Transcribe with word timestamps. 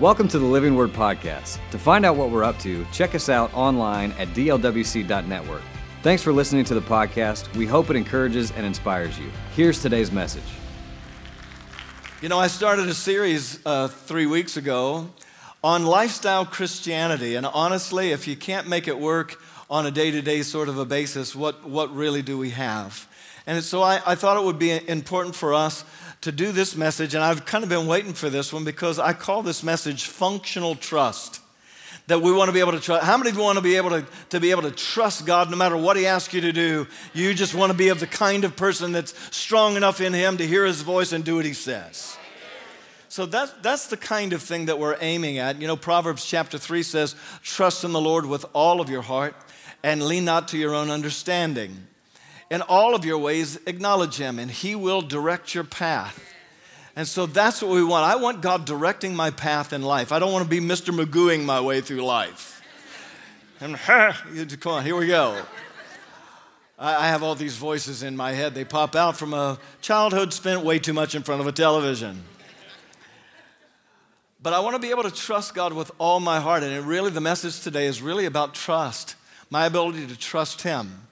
Welcome 0.00 0.28
to 0.28 0.38
the 0.38 0.46
Living 0.46 0.76
Word 0.76 0.94
Podcast. 0.94 1.58
To 1.72 1.78
find 1.78 2.06
out 2.06 2.16
what 2.16 2.30
we're 2.30 2.42
up 2.42 2.58
to, 2.60 2.86
check 2.90 3.14
us 3.14 3.28
out 3.28 3.52
online 3.52 4.12
at 4.12 4.28
dlwc.network. 4.28 5.60
Thanks 6.02 6.22
for 6.22 6.32
listening 6.32 6.64
to 6.64 6.74
the 6.74 6.80
podcast. 6.80 7.54
We 7.54 7.66
hope 7.66 7.90
it 7.90 7.96
encourages 7.96 8.50
and 8.52 8.64
inspires 8.64 9.18
you. 9.18 9.30
Here's 9.54 9.82
today's 9.82 10.10
message. 10.10 10.42
You 12.22 12.30
know, 12.30 12.38
I 12.38 12.46
started 12.46 12.88
a 12.88 12.94
series 12.94 13.60
uh, 13.66 13.88
three 13.88 14.24
weeks 14.24 14.56
ago 14.56 15.10
on 15.62 15.84
lifestyle 15.84 16.46
Christianity, 16.46 17.34
and 17.34 17.44
honestly, 17.44 18.12
if 18.12 18.26
you 18.26 18.36
can't 18.36 18.66
make 18.66 18.88
it 18.88 18.98
work 18.98 19.38
on 19.68 19.84
a 19.84 19.90
day 19.90 20.10
to 20.10 20.22
day 20.22 20.40
sort 20.40 20.70
of 20.70 20.78
a 20.78 20.86
basis, 20.86 21.36
what, 21.36 21.68
what 21.68 21.94
really 21.94 22.22
do 22.22 22.38
we 22.38 22.50
have? 22.50 23.06
And 23.46 23.62
so 23.62 23.82
I, 23.82 24.00
I 24.06 24.14
thought 24.14 24.38
it 24.38 24.44
would 24.44 24.58
be 24.58 24.80
important 24.88 25.34
for 25.34 25.52
us 25.52 25.84
to 26.22 26.32
do 26.32 26.52
this 26.52 26.76
message, 26.76 27.14
and 27.14 27.24
I've 27.24 27.44
kind 27.46 27.64
of 27.64 27.70
been 27.70 27.86
waiting 27.86 28.12
for 28.12 28.28
this 28.28 28.52
one 28.52 28.64
because 28.64 28.98
I 28.98 29.12
call 29.12 29.42
this 29.42 29.62
message 29.62 30.04
functional 30.04 30.74
trust. 30.74 31.40
That 32.06 32.22
we 32.22 32.32
want 32.32 32.48
to 32.48 32.52
be 32.52 32.58
able 32.58 32.72
to 32.72 32.80
trust. 32.80 33.04
How 33.04 33.16
many 33.16 33.30
of 33.30 33.36
you 33.36 33.42
want 33.42 33.58
to 33.58 33.62
be 33.62 33.76
able 33.76 33.90
to, 33.90 34.04
to 34.30 34.40
be 34.40 34.50
able 34.50 34.62
to 34.62 34.72
trust 34.72 35.26
God 35.26 35.48
no 35.48 35.56
matter 35.56 35.76
what 35.76 35.96
He 35.96 36.06
asks 36.06 36.34
you 36.34 36.40
to 36.40 36.52
do? 36.52 36.88
You 37.14 37.34
just 37.34 37.54
want 37.54 37.70
to 37.70 37.78
be 37.78 37.88
of 37.88 38.00
the 38.00 38.06
kind 38.06 38.44
of 38.44 38.56
person 38.56 38.90
that's 38.90 39.14
strong 39.34 39.76
enough 39.76 40.00
in 40.00 40.12
Him 40.12 40.36
to 40.38 40.46
hear 40.46 40.64
His 40.64 40.82
voice 40.82 41.12
and 41.12 41.24
do 41.24 41.36
what 41.36 41.44
He 41.44 41.52
says. 41.52 42.16
So 43.08 43.26
that's, 43.26 43.52
that's 43.62 43.86
the 43.88 43.96
kind 43.96 44.32
of 44.32 44.42
thing 44.42 44.66
that 44.66 44.78
we're 44.78 44.96
aiming 45.00 45.38
at. 45.38 45.60
You 45.60 45.68
know, 45.68 45.76
Proverbs 45.76 46.24
chapter 46.24 46.58
3 46.58 46.82
says, 46.82 47.14
Trust 47.42 47.84
in 47.84 47.92
the 47.92 48.00
Lord 48.00 48.26
with 48.26 48.44
all 48.54 48.80
of 48.80 48.88
your 48.88 49.02
heart 49.02 49.36
and 49.82 50.02
lean 50.02 50.24
not 50.24 50.48
to 50.48 50.58
your 50.58 50.74
own 50.74 50.90
understanding. 50.90 51.86
In 52.50 52.62
all 52.62 52.96
of 52.96 53.04
your 53.04 53.18
ways, 53.18 53.58
acknowledge 53.66 54.16
Him, 54.16 54.38
and 54.38 54.50
He 54.50 54.74
will 54.74 55.02
direct 55.02 55.54
your 55.54 55.64
path. 55.64 56.20
And 56.96 57.06
so 57.06 57.26
that's 57.26 57.62
what 57.62 57.70
we 57.70 57.84
want. 57.84 58.04
I 58.04 58.16
want 58.16 58.40
God 58.42 58.64
directing 58.64 59.14
my 59.14 59.30
path 59.30 59.72
in 59.72 59.82
life. 59.82 60.10
I 60.10 60.18
don't 60.18 60.32
want 60.32 60.44
to 60.44 60.50
be 60.50 60.60
Mr. 60.60 60.92
Magooing 60.92 61.44
my 61.44 61.60
way 61.60 61.80
through 61.80 62.02
life. 62.02 62.62
And 63.60 63.76
come 64.60 64.72
on, 64.72 64.84
here 64.84 64.96
we 64.96 65.06
go. 65.06 65.40
I 66.82 67.08
have 67.08 67.22
all 67.22 67.34
these 67.34 67.56
voices 67.56 68.02
in 68.02 68.16
my 68.16 68.32
head. 68.32 68.54
They 68.54 68.64
pop 68.64 68.96
out 68.96 69.14
from 69.14 69.34
a 69.34 69.58
childhood 69.82 70.32
spent 70.32 70.64
way 70.64 70.78
too 70.78 70.94
much 70.94 71.14
in 71.14 71.22
front 71.22 71.42
of 71.42 71.46
a 71.46 71.52
television. 71.52 72.24
But 74.42 74.54
I 74.54 74.60
want 74.60 74.76
to 74.76 74.78
be 74.80 74.88
able 74.88 75.02
to 75.02 75.10
trust 75.10 75.54
God 75.54 75.74
with 75.74 75.90
all 75.98 76.20
my 76.20 76.40
heart. 76.40 76.62
And 76.62 76.86
really, 76.86 77.10
the 77.10 77.20
message 77.20 77.60
today 77.60 77.84
is 77.84 78.00
really 78.00 78.24
about 78.24 78.54
trust 78.54 79.14
my 79.50 79.66
ability 79.66 80.06
to 80.06 80.18
trust 80.18 80.62
Him. 80.62 81.02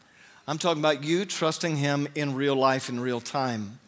I'm 0.48 0.56
talking 0.56 0.80
about 0.80 1.04
you 1.04 1.26
trusting 1.26 1.76
Him 1.76 2.08
in 2.14 2.34
real 2.34 2.56
life, 2.56 2.88
in 2.88 2.98
real 2.98 3.20
time. 3.20 3.78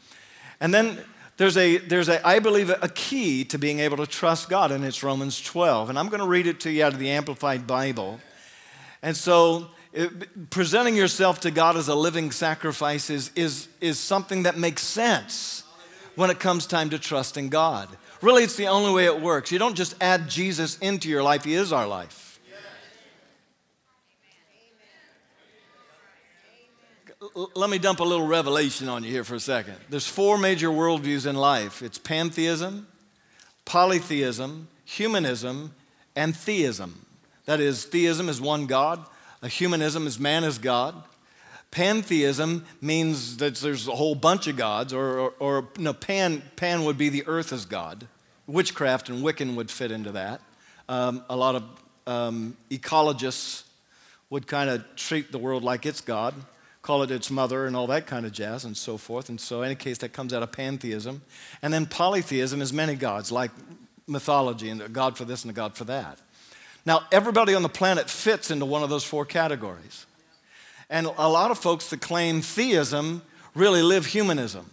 And 0.61 0.75
then 0.75 0.99
there's 1.39 1.57
a, 1.57 1.79
there's 1.79 2.11
a, 2.11 2.25
I 2.27 2.39
believe, 2.39 2.69
a 2.69 2.89
key 2.91 3.47
to 3.47 3.59
being 3.59 3.79
able 3.79 3.97
to 3.97 4.07
trust 4.07 4.51
God, 4.51 4.71
and 4.71 4.85
it's 4.85 5.03
Romans 5.03 5.41
12. 5.41 5.89
And 5.89 5.99
I'm 5.99 6.11
going 6.11 6.21
to 6.21 6.27
read 6.27 6.47
it 6.47 6.61
to 6.61 6.71
you 6.71 6.85
out 6.85 6.93
of 6.93 6.99
the 6.99 7.09
Amplified 7.09 7.67
Bible. 7.67 8.21
And 9.01 9.17
so, 9.17 9.69
it, 9.95 10.51
presenting 10.51 10.97
yourself 10.97 11.41
to 11.41 11.51
God 11.51 11.79
as 11.79 11.89
a 11.89 11.95
living 11.95 12.31
sacrifice 12.31 13.09
is, 13.09 13.31
is, 13.35 13.69
is 13.81 13.99
something 13.99 14.43
that 14.43 14.59
makes 14.59 14.83
sense 14.83 15.65
when 16.15 16.29
it 16.29 16.41
comes 16.41 16.67
time 16.67 16.91
to 16.91 16.99
trust 16.99 17.39
in 17.39 17.49
God. 17.49 17.89
Really, 18.21 18.43
it's 18.45 18.57
the 18.57 18.67
only 18.67 18.93
way 18.93 19.07
it 19.07 19.19
works. 19.19 19.51
You 19.51 19.59
don't 19.59 19.77
just 19.77 19.95
add 20.03 20.29
Jesus 20.29 20.77
into 20.81 21.09
your 21.09 21.23
life, 21.23 21.45
He 21.45 21.55
is 21.55 21.73
our 21.73 21.87
life. 21.87 22.30
Let 27.35 27.71
me 27.71 27.79
dump 27.79 28.01
a 28.01 28.05
little 28.05 28.27
revelation 28.27 28.89
on 28.89 29.05
you 29.05 29.11
here 29.11 29.25
for 29.25 29.35
a 29.35 29.41
second. 29.41 29.77
There's 29.89 30.07
four 30.07 30.39
major 30.39 30.69
worldviews 30.69 31.27
in 31.27 31.37
life 31.37 31.83
it's 31.83 31.99
pantheism, 31.99 32.87
polytheism, 33.65 34.69
humanism, 34.85 35.75
and 36.17 36.37
theism. 36.37 37.07
That 37.47 37.61
is, 37.61 37.85
theism 37.85 38.29
is 38.29 38.41
one 38.41 38.67
God, 38.67 39.05
a 39.43 39.49
humanism 39.49 40.07
is 40.07 40.19
man 40.19 40.45
is 40.45 40.59
God. 40.59 40.95
Pantheism 41.71 42.65
means 42.81 43.37
that 43.37 43.55
there's 43.57 43.87
a 43.87 43.93
whole 43.93 44.17
bunch 44.17 44.49
of 44.49 44.57
gods, 44.57 44.93
or, 44.93 45.21
or, 45.21 45.33
or 45.39 45.69
no, 45.79 45.93
pan, 45.93 46.43
pan 46.57 46.85
would 46.85 46.99
be 46.99 47.11
the 47.11 47.25
earth 47.29 47.53
as 47.53 47.65
God. 47.65 48.09
Witchcraft 48.49 49.09
and 49.09 49.25
Wiccan 49.25 49.55
would 49.55 49.71
fit 49.71 49.93
into 49.93 50.11
that. 50.13 50.41
Um, 50.89 51.25
a 51.31 51.37
lot 51.37 51.55
of 51.55 51.63
um, 52.09 52.57
ecologists 52.71 53.63
would 54.31 54.49
kind 54.49 54.69
of 54.69 54.85
treat 54.97 55.31
the 55.31 55.39
world 55.39 55.63
like 55.63 55.87
it's 55.87 56.01
God 56.01 56.35
call 56.83 57.03
it 57.03 57.11
its 57.11 57.31
mother 57.31 57.67
and 57.67 57.77
all 57.77 57.87
that 57.89 58.07
kind 58.07 58.25
of 58.25 58.33
jazz 58.33 58.65
and 58.65 58.77
so 58.77 58.97
forth. 58.97 59.29
And 59.29 59.41
so, 59.41 59.61
in 59.63 59.67
any 59.67 59.75
case, 59.75 59.99
that 59.99 60.13
comes 60.13 60.33
out 60.33 60.43
of 60.43 60.53
pantheism. 60.53 61.23
And 61.63 61.73
then 61.73 61.87
polytheism 61.87 62.63
is 62.63 62.73
many 62.73 62.95
gods, 62.95 63.31
like 63.31 63.51
mythology, 64.07 64.71
and 64.71 64.81
a 64.81 64.89
god 64.89 65.17
for 65.17 65.25
this 65.25 65.45
and 65.45 65.51
a 65.51 65.55
god 65.55 65.77
for 65.77 65.85
that. 65.85 66.19
Now, 66.87 67.03
everybody 67.13 67.55
on 67.55 67.63
the 67.63 67.69
planet 67.69 68.09
fits 68.09 68.51
into 68.51 68.65
one 68.65 68.83
of 68.83 68.89
those 68.89 69.05
four 69.05 69.27
categories. 69.27 70.07
And 70.89 71.07
a 71.07 71.29
lot 71.29 71.51
of 71.51 71.59
folks 71.59 71.91
that 71.91 72.01
claim 72.01 72.41
theism 72.41 73.23
really 73.55 73.83
live 73.83 74.07
humanism. 74.07 74.67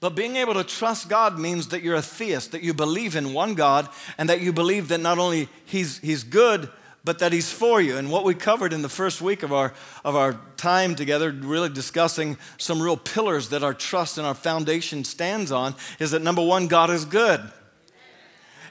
But 0.00 0.10
being 0.10 0.36
able 0.36 0.54
to 0.54 0.64
trust 0.64 1.08
God 1.08 1.38
means 1.38 1.68
that 1.68 1.82
you're 1.82 1.96
a 1.96 2.02
theist, 2.02 2.52
that 2.52 2.62
you 2.62 2.74
believe 2.74 3.16
in 3.16 3.32
one 3.32 3.54
God, 3.54 3.88
and 4.18 4.28
that 4.28 4.40
you 4.40 4.52
believe 4.52 4.88
that 4.88 5.00
not 5.00 5.18
only 5.18 5.48
He's, 5.64 5.98
he's 5.98 6.22
good, 6.22 6.68
but 7.06 7.20
that 7.20 7.32
He's 7.32 7.50
for 7.50 7.80
you. 7.80 7.96
And 7.96 8.10
what 8.10 8.24
we 8.24 8.34
covered 8.34 8.72
in 8.72 8.82
the 8.82 8.88
first 8.88 9.22
week 9.22 9.44
of 9.44 9.52
our, 9.52 9.72
of 10.04 10.16
our 10.16 10.38
time 10.56 10.96
together, 10.96 11.30
really 11.30 11.68
discussing 11.68 12.36
some 12.58 12.82
real 12.82 12.96
pillars 12.96 13.48
that 13.50 13.62
our 13.62 13.72
trust 13.72 14.18
and 14.18 14.26
our 14.26 14.34
foundation 14.34 15.04
stands 15.04 15.52
on, 15.52 15.76
is 16.00 16.10
that 16.10 16.20
number 16.20 16.44
one, 16.44 16.66
God 16.66 16.90
is 16.90 17.04
good, 17.04 17.40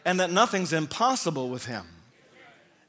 and 0.04 0.20
that 0.20 0.32
nothing's 0.32 0.74
impossible 0.74 1.50
with 1.50 1.66
Him. 1.66 1.86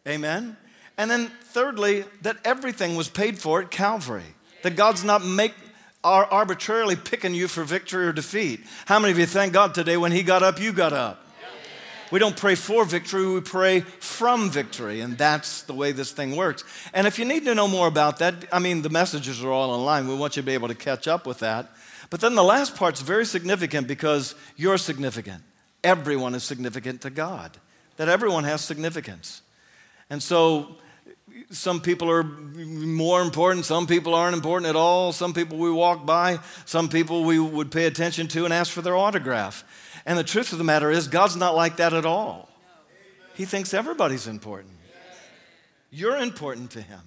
Amen? 0.07 0.57
And 0.99 1.11
then 1.11 1.29
thirdly, 1.45 2.05
that 2.23 2.39
everything 2.45 2.97
was 2.97 3.09
paid 3.09 3.39
for 3.39 3.63
at 3.63 3.71
Calvary. 3.71 4.34
That 4.65 4.75
God's 4.75 5.05
not 5.05 5.25
make, 5.25 5.55
are 6.03 6.25
arbitrarily 6.25 6.97
picking 6.97 7.34
you 7.34 7.47
for 7.47 7.63
victory 7.63 8.07
or 8.07 8.13
defeat. 8.13 8.65
How 8.87 8.99
many 8.99 9.13
of 9.13 9.19
you 9.19 9.27
thank 9.27 9.53
God 9.53 9.75
today 9.75 9.97
when 9.97 10.11
He 10.11 10.25
got 10.25 10.43
up, 10.43 10.61
you 10.61 10.73
got 10.73 10.93
up? 10.93 11.25
We 12.11 12.19
don't 12.19 12.37
pray 12.37 12.55
for 12.55 12.84
victory, 12.84 13.27
we 13.27 13.41
pray 13.41 13.81
from 13.81 14.50
victory. 14.50 15.00
And 15.00 15.19
that's 15.19 15.62
the 15.62 15.75
way 15.75 15.93
this 15.93 16.12
thing 16.12 16.37
works. 16.37 16.65
And 16.94 17.06
if 17.06 17.19
you 17.19 17.25
need 17.25 17.44
to 17.47 17.55
know 17.55 17.69
more 17.69 17.89
about 17.89 18.19
that, 18.19 18.47
I 18.53 18.59
mean, 18.59 18.83
the 18.83 18.91
messages 18.91 19.43
are 19.43 19.50
all 19.50 19.71
online. 19.71 20.09
We 20.09 20.15
want 20.15 20.37
you 20.37 20.43
to 20.43 20.47
be 20.47 20.55
able 20.55 20.69
to 20.69 20.75
catch 20.75 21.09
up 21.09 21.27
with 21.27 21.41
that. 21.41 21.71
But 22.11 22.21
then 22.21 22.34
the 22.34 22.45
last 22.45 22.77
part's 22.77 23.00
very 23.00 23.27
significant 23.27 23.89
because 23.89 24.34
you're 24.56 24.78
significant. 24.78 25.43
Everyone 25.83 26.34
is 26.34 26.45
significant 26.45 27.00
to 27.03 27.11
God, 27.11 27.56
that 27.97 28.09
everyone 28.09 28.45
has 28.45 28.61
significance. 28.61 29.43
And 30.09 30.22
so, 30.22 30.77
some 31.50 31.81
people 31.81 32.11
are 32.11 32.22
more 32.22 33.21
important, 33.21 33.66
some 33.66 33.87
people 33.87 34.15
aren't 34.15 34.34
important 34.34 34.69
at 34.69 34.77
all, 34.77 35.12
some 35.12 35.34
people 35.34 35.59
we 35.59 35.71
walk 35.71 36.06
by, 36.06 36.39
some 36.65 36.89
people 36.89 37.25
we 37.25 37.39
would 37.39 37.71
pay 37.71 37.87
attention 37.87 38.27
to 38.28 38.45
and 38.45 38.55
ask 38.55 38.72
for 38.72 38.83
their 38.83 38.97
autograph. 38.97 39.65
And 40.06 40.17
the 40.17 40.25
truth 40.25 40.53
of 40.53 40.59
the 40.59 40.65
matter 40.65 40.91
is, 40.91 41.09
God's 41.09 41.37
not 41.37 41.56
like 41.56 41.77
that 41.77 41.93
at 41.93 42.06
all. 42.06 42.49
He 43.34 43.44
thinks 43.44 43.75
everybody's 43.75 44.28
important. 44.28 44.72
You're 45.91 46.17
important 46.17 46.71
to 46.72 46.81
Him. 46.81 47.00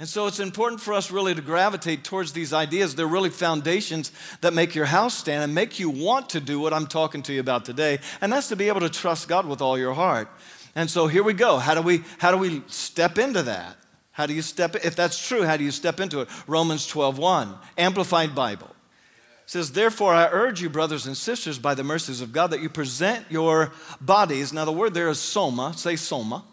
And 0.00 0.08
so 0.08 0.26
it's 0.26 0.40
important 0.40 0.80
for 0.80 0.94
us 0.94 1.10
really 1.10 1.34
to 1.34 1.42
gravitate 1.42 2.04
towards 2.04 2.32
these 2.32 2.52
ideas. 2.52 2.94
They're 2.94 3.06
really 3.06 3.30
foundations 3.30 4.12
that 4.40 4.54
make 4.54 4.74
your 4.74 4.86
house 4.86 5.14
stand 5.14 5.44
and 5.44 5.54
make 5.54 5.78
you 5.78 5.90
want 5.90 6.30
to 6.30 6.40
do 6.40 6.58
what 6.58 6.72
I'm 6.72 6.86
talking 6.86 7.22
to 7.24 7.34
you 7.34 7.40
about 7.40 7.66
today. 7.66 7.98
And 8.20 8.32
that's 8.32 8.48
to 8.48 8.56
be 8.56 8.68
able 8.68 8.80
to 8.80 8.88
trust 8.88 9.28
God 9.28 9.46
with 9.46 9.60
all 9.60 9.78
your 9.78 9.92
heart. 9.92 10.28
And 10.74 10.88
so 10.88 11.06
here 11.06 11.22
we 11.22 11.34
go. 11.34 11.58
How 11.58 11.74
do 11.74 11.82
we, 11.82 12.02
how 12.18 12.30
do 12.30 12.38
we 12.38 12.62
step 12.66 13.18
into 13.18 13.42
that? 13.42 13.76
How 14.10 14.26
do 14.26 14.32
you 14.32 14.42
step, 14.42 14.74
if 14.76 14.96
that's 14.96 15.26
true, 15.26 15.44
how 15.44 15.56
do 15.56 15.64
you 15.64 15.70
step 15.70 16.00
into 16.00 16.20
it? 16.20 16.28
Romans 16.46 16.86
12, 16.86 17.18
1, 17.18 17.54
Amplified 17.78 18.34
Bible 18.34 18.74
says, 19.50 19.72
Therefore, 19.72 20.14
I 20.14 20.28
urge 20.30 20.62
you, 20.62 20.70
brothers 20.70 21.06
and 21.06 21.16
sisters, 21.16 21.58
by 21.58 21.74
the 21.74 21.82
mercies 21.82 22.20
of 22.20 22.32
God, 22.32 22.52
that 22.52 22.60
you 22.60 22.68
present 22.68 23.26
your 23.30 23.72
bodies. 24.00 24.52
Now, 24.52 24.64
the 24.64 24.70
word 24.70 24.94
there 24.94 25.08
is 25.08 25.18
soma. 25.18 25.74
Say 25.76 25.96
soma. 25.96 26.44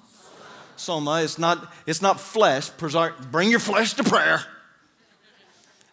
Soma. 0.77 1.21
It's 1.21 1.37
not, 1.37 1.71
it's 1.85 2.01
not 2.01 2.19
flesh. 2.19 2.71
Bring 2.71 3.51
your 3.51 3.59
flesh 3.59 3.93
to 3.93 4.03
prayer. 4.03 4.41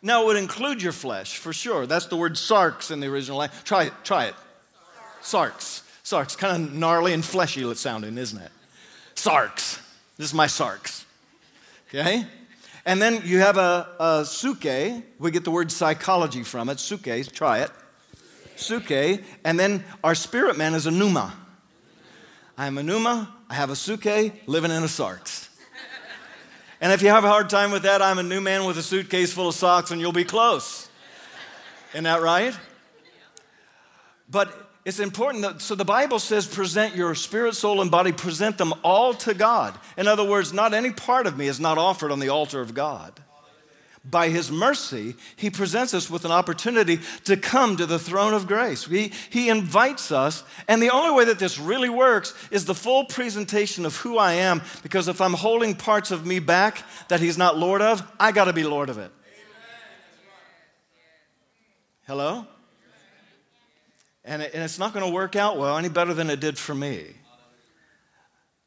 Now, 0.00 0.22
it 0.22 0.26
would 0.28 0.36
include 0.38 0.80
your 0.80 0.92
flesh, 0.92 1.36
for 1.36 1.52
sure. 1.52 1.86
That's 1.86 2.06
the 2.06 2.16
word 2.16 2.36
sarx 2.36 2.90
in 2.90 3.00
the 3.00 3.08
original 3.08 3.36
language. 3.36 3.64
Try 3.64 3.82
it. 3.84 3.92
Try 4.02 4.24
it. 4.28 4.34
Sarx. 5.20 5.82
Sarx. 6.04 6.38
Kind 6.38 6.64
of 6.64 6.72
gnarly 6.72 7.12
and 7.12 7.22
fleshy 7.22 7.74
sounding, 7.74 8.16
isn't 8.16 8.40
it? 8.40 8.52
Sarx. 9.14 9.78
This 10.16 10.28
is 10.28 10.34
my 10.34 10.46
sarx. 10.46 11.04
Okay? 11.88 12.24
And 12.86 13.00
then 13.00 13.22
you 13.24 13.38
have 13.38 13.56
a, 13.56 13.88
a 13.98 14.24
suke. 14.24 15.02
We 15.18 15.30
get 15.30 15.44
the 15.44 15.50
word 15.50 15.72
psychology 15.72 16.42
from 16.42 16.68
it. 16.68 16.78
Suke, 16.78 17.32
try 17.32 17.60
it. 17.60 17.70
Suke. 18.56 19.22
And 19.44 19.58
then 19.58 19.84
our 20.02 20.14
spirit 20.14 20.58
man 20.58 20.74
is 20.74 20.86
a 20.86 20.90
pneuma. 20.90 21.34
I 22.56 22.66
am 22.66 22.78
a 22.78 22.82
pneuma. 22.82 23.34
I 23.48 23.54
have 23.54 23.70
a 23.70 23.76
suke 23.76 24.32
living 24.46 24.70
in 24.70 24.82
a 24.82 24.86
sarx. 24.86 25.48
And 26.80 26.92
if 26.92 27.02
you 27.02 27.08
have 27.08 27.24
a 27.24 27.28
hard 27.28 27.48
time 27.48 27.70
with 27.70 27.84
that, 27.84 28.02
I'm 28.02 28.18
a 28.18 28.22
new 28.22 28.40
man 28.40 28.66
with 28.66 28.76
a 28.76 28.82
suitcase 28.82 29.32
full 29.32 29.48
of 29.48 29.54
socks 29.54 29.90
and 29.90 30.00
you'll 30.00 30.12
be 30.12 30.24
close. 30.24 30.88
Isn't 31.92 32.04
that 32.04 32.20
right? 32.20 32.54
But 34.28 34.63
it's 34.84 35.00
important 35.00 35.42
that, 35.42 35.62
so 35.62 35.74
the 35.74 35.84
Bible 35.84 36.18
says, 36.18 36.46
present 36.46 36.94
your 36.94 37.14
spirit, 37.14 37.54
soul, 37.54 37.80
and 37.80 37.90
body, 37.90 38.12
present 38.12 38.58
them 38.58 38.74
all 38.82 39.14
to 39.14 39.32
God. 39.32 39.74
In 39.96 40.06
other 40.06 40.24
words, 40.24 40.52
not 40.52 40.74
any 40.74 40.90
part 40.90 41.26
of 41.26 41.38
me 41.38 41.46
is 41.46 41.58
not 41.58 41.78
offered 41.78 42.12
on 42.12 42.20
the 42.20 42.28
altar 42.28 42.60
of 42.60 42.74
God. 42.74 43.18
By 44.04 44.28
His 44.28 44.52
mercy, 44.52 45.14
He 45.36 45.48
presents 45.48 45.94
us 45.94 46.10
with 46.10 46.26
an 46.26 46.30
opportunity 46.30 47.00
to 47.24 47.38
come 47.38 47.78
to 47.78 47.86
the 47.86 47.98
throne 47.98 48.34
of 48.34 48.46
grace. 48.46 48.84
He, 48.84 49.12
he 49.30 49.48
invites 49.48 50.12
us, 50.12 50.44
and 50.68 50.82
the 50.82 50.90
only 50.90 51.16
way 51.16 51.24
that 51.24 51.38
this 51.38 51.58
really 51.58 51.88
works 51.88 52.34
is 52.50 52.66
the 52.66 52.74
full 52.74 53.06
presentation 53.06 53.86
of 53.86 53.96
who 53.96 54.18
I 54.18 54.34
am, 54.34 54.60
because 54.82 55.08
if 55.08 55.22
I'm 55.22 55.32
holding 55.32 55.74
parts 55.74 56.10
of 56.10 56.26
me 56.26 56.38
back 56.40 56.82
that 57.08 57.20
He's 57.20 57.38
not 57.38 57.56
Lord 57.56 57.80
of, 57.80 58.06
I 58.20 58.32
got 58.32 58.44
to 58.44 58.52
be 58.52 58.64
Lord 58.64 58.90
of 58.90 58.98
it. 58.98 59.10
Hello? 62.06 62.46
And, 64.24 64.42
it, 64.42 64.52
and 64.54 64.62
it's 64.62 64.78
not 64.78 64.92
going 64.92 65.04
to 65.04 65.12
work 65.12 65.36
out 65.36 65.58
well 65.58 65.76
any 65.76 65.88
better 65.88 66.14
than 66.14 66.30
it 66.30 66.40
did 66.40 66.58
for 66.58 66.74
me. 66.74 67.06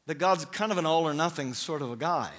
That 0.06 0.16
God's 0.16 0.44
kind 0.46 0.72
of 0.72 0.78
an 0.78 0.86
all 0.86 1.06
or 1.06 1.14
nothing 1.14 1.52
sort 1.54 1.82
of 1.82 1.90
a 1.90 1.96
guy. 1.96 2.30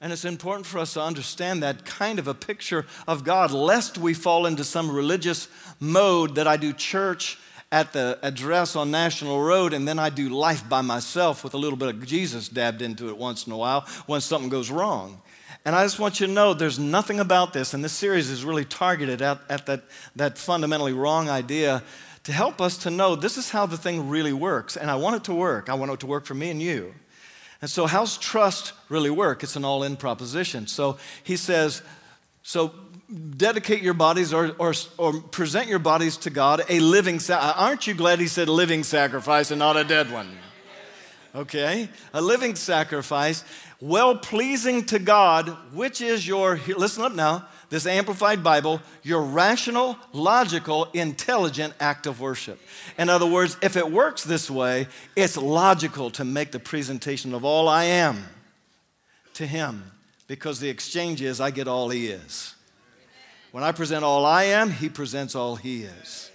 And 0.00 0.12
it's 0.12 0.24
important 0.24 0.66
for 0.66 0.78
us 0.78 0.94
to 0.94 1.02
understand 1.02 1.62
that 1.62 1.84
kind 1.86 2.18
of 2.18 2.28
a 2.28 2.34
picture 2.34 2.84
of 3.08 3.24
God, 3.24 3.52
lest 3.52 3.96
we 3.96 4.12
fall 4.12 4.44
into 4.44 4.64
some 4.64 4.90
religious 4.90 5.48
mode 5.80 6.34
that 6.34 6.46
I 6.46 6.56
do 6.56 6.72
church 6.72 7.38
at 7.72 7.92
the 7.92 8.18
address 8.22 8.76
on 8.76 8.90
National 8.90 9.40
Road 9.40 9.72
and 9.72 9.88
then 9.88 9.98
I 9.98 10.10
do 10.10 10.28
life 10.28 10.68
by 10.68 10.80
myself 10.80 11.42
with 11.42 11.54
a 11.54 11.56
little 11.56 11.78
bit 11.78 11.88
of 11.88 12.06
Jesus 12.06 12.48
dabbed 12.48 12.82
into 12.82 13.08
it 13.08 13.16
once 13.16 13.46
in 13.46 13.52
a 13.52 13.56
while 13.56 13.80
when 14.06 14.20
something 14.20 14.48
goes 14.48 14.70
wrong. 14.70 15.20
And 15.64 15.74
I 15.74 15.82
just 15.84 15.98
want 15.98 16.20
you 16.20 16.26
to 16.26 16.32
know 16.32 16.52
there's 16.52 16.78
nothing 16.78 17.18
about 17.18 17.52
this, 17.52 17.72
and 17.72 17.82
this 17.82 17.92
series 17.92 18.28
is 18.28 18.44
really 18.44 18.64
targeted 18.66 19.22
at, 19.22 19.40
at 19.48 19.66
that, 19.66 19.84
that 20.16 20.36
fundamentally 20.36 20.92
wrong 20.92 21.30
idea 21.30 21.82
to 22.24 22.32
help 22.32 22.60
us 22.60 22.78
to 22.78 22.90
know 22.90 23.14
this 23.16 23.36
is 23.36 23.50
how 23.50 23.66
the 23.66 23.76
thing 23.76 24.08
really 24.08 24.32
works. 24.32 24.76
And 24.76 24.90
I 24.90 24.96
want 24.96 25.16
it 25.16 25.24
to 25.24 25.34
work. 25.34 25.68
I 25.68 25.74
want 25.74 25.92
it 25.92 26.00
to 26.00 26.06
work 26.06 26.24
for 26.24 26.34
me 26.34 26.50
and 26.50 26.60
you. 26.60 26.94
And 27.60 27.70
so, 27.70 27.86
how's 27.86 28.18
trust 28.18 28.72
really 28.88 29.10
work? 29.10 29.42
It's 29.42 29.56
an 29.56 29.64
all 29.64 29.84
in 29.84 29.96
proposition. 29.96 30.66
So, 30.66 30.98
he 31.22 31.36
says, 31.36 31.82
so 32.42 32.74
dedicate 33.36 33.82
your 33.82 33.94
bodies 33.94 34.32
or, 34.32 34.54
or, 34.58 34.74
or 34.98 35.20
present 35.20 35.68
your 35.68 35.78
bodies 35.78 36.16
to 36.18 36.30
God 36.30 36.62
a 36.68 36.80
living 36.80 37.20
sacrifice. 37.20 37.54
Aren't 37.56 37.86
you 37.86 37.94
glad 37.94 38.20
he 38.20 38.26
said 38.26 38.48
living 38.48 38.82
sacrifice 38.82 39.50
and 39.50 39.58
not 39.58 39.76
a 39.76 39.84
dead 39.84 40.10
one? 40.10 40.36
Okay? 41.34 41.88
A 42.12 42.20
living 42.20 42.54
sacrifice, 42.54 43.44
well 43.80 44.16
pleasing 44.16 44.84
to 44.86 44.98
God, 44.98 45.48
which 45.72 46.00
is 46.00 46.26
your, 46.26 46.60
listen 46.76 47.02
up 47.02 47.14
now, 47.14 47.46
this 47.70 47.86
Amplified 47.86 48.42
Bible, 48.42 48.80
your 49.02 49.22
rational, 49.22 49.96
logical, 50.12 50.88
intelligent 50.92 51.74
act 51.80 52.06
of 52.06 52.20
worship. 52.20 52.60
In 52.98 53.08
other 53.08 53.26
words, 53.26 53.56
if 53.62 53.76
it 53.76 53.90
works 53.90 54.24
this 54.24 54.50
way, 54.50 54.86
it's 55.16 55.36
logical 55.36 56.10
to 56.12 56.24
make 56.24 56.52
the 56.52 56.60
presentation 56.60 57.34
of 57.34 57.44
all 57.44 57.68
I 57.68 57.84
am 57.84 58.24
to 59.34 59.46
Him 59.46 59.90
because 60.26 60.60
the 60.60 60.68
exchange 60.68 61.22
is 61.22 61.40
I 61.40 61.50
get 61.50 61.68
all 61.68 61.88
He 61.88 62.08
is. 62.08 62.54
When 63.52 63.62
I 63.64 63.72
present 63.72 64.04
all 64.04 64.24
I 64.24 64.44
am, 64.44 64.70
He 64.70 64.88
presents 64.88 65.34
all 65.34 65.56
He 65.56 65.82
is. 65.82 66.30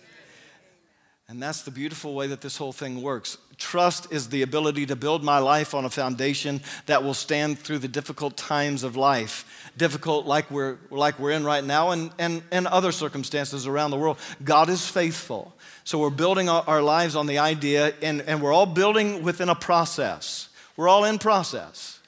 And 1.30 1.42
that's 1.42 1.62
the 1.62 1.70
beautiful 1.70 2.16
way 2.16 2.26
that 2.26 2.42
this 2.42 2.58
whole 2.58 2.74
thing 2.74 3.04
works. 3.04 3.38
Trust 3.58 4.12
is 4.12 4.30
the 4.30 4.42
ability 4.42 4.88
to 4.88 4.96
build 4.96 5.24
my 5.24 5.38
life 5.38 5.76
on 5.76 5.86
a 5.86 5.90
foundation 5.90 6.60
that 6.88 7.04
will 7.04 7.14
stand 7.14 7.60
through 7.60 7.80
the 7.80 7.88
difficult 7.88 8.36
times 8.36 8.84
of 8.84 8.96
life. 8.96 9.69
Difficult 9.80 10.26
like 10.26 10.52
we're, 10.52 10.78
like 10.92 11.18
we're 11.20 11.32
in 11.32 11.46
right 11.46 11.64
now 11.64 11.92
and, 11.92 12.12
and, 12.20 12.44
and 12.52 12.68
other 12.68 12.92
circumstances 12.92 13.66
around 13.66 13.92
the 13.92 13.98
world. 13.98 14.18
God 14.44 14.68
is 14.68 14.86
faithful. 14.88 15.56
So 15.86 16.00
we're 16.00 16.10
building 16.10 16.50
our 16.50 16.82
lives 16.82 17.16
on 17.16 17.28
the 17.28 17.40
idea, 17.40 17.94
and, 18.02 18.22
and 18.22 18.42
we're 18.42 18.54
all 18.54 18.66
building 18.66 19.24
within 19.24 19.48
a 19.48 19.56
process. 19.56 20.50
We're 20.76 20.90
all 20.90 21.06
in 21.06 21.18
process. 21.18 22.00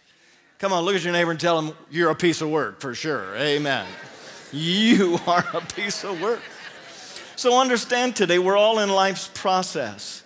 Come 0.60 0.74
on, 0.74 0.84
look 0.84 0.96
at 0.96 1.04
your 1.04 1.14
neighbor 1.14 1.32
and 1.32 1.40
tell 1.40 1.60
him 1.60 1.76
you're 1.90 2.12
a 2.12 2.16
piece 2.16 2.42
of 2.42 2.50
work 2.50 2.82
for 2.82 2.94
sure. 2.94 3.36
Amen. 3.38 3.88
You 4.52 5.18
are 5.28 5.46
a 5.54 5.62
piece 5.62 6.04
of 6.04 6.22
work. 6.22 6.42
So 7.38 7.60
understand 7.60 8.18
today, 8.18 8.38
we're 8.38 8.58
all 8.58 8.80
in 8.80 8.90
life's 8.90 9.30
process. 9.34 10.21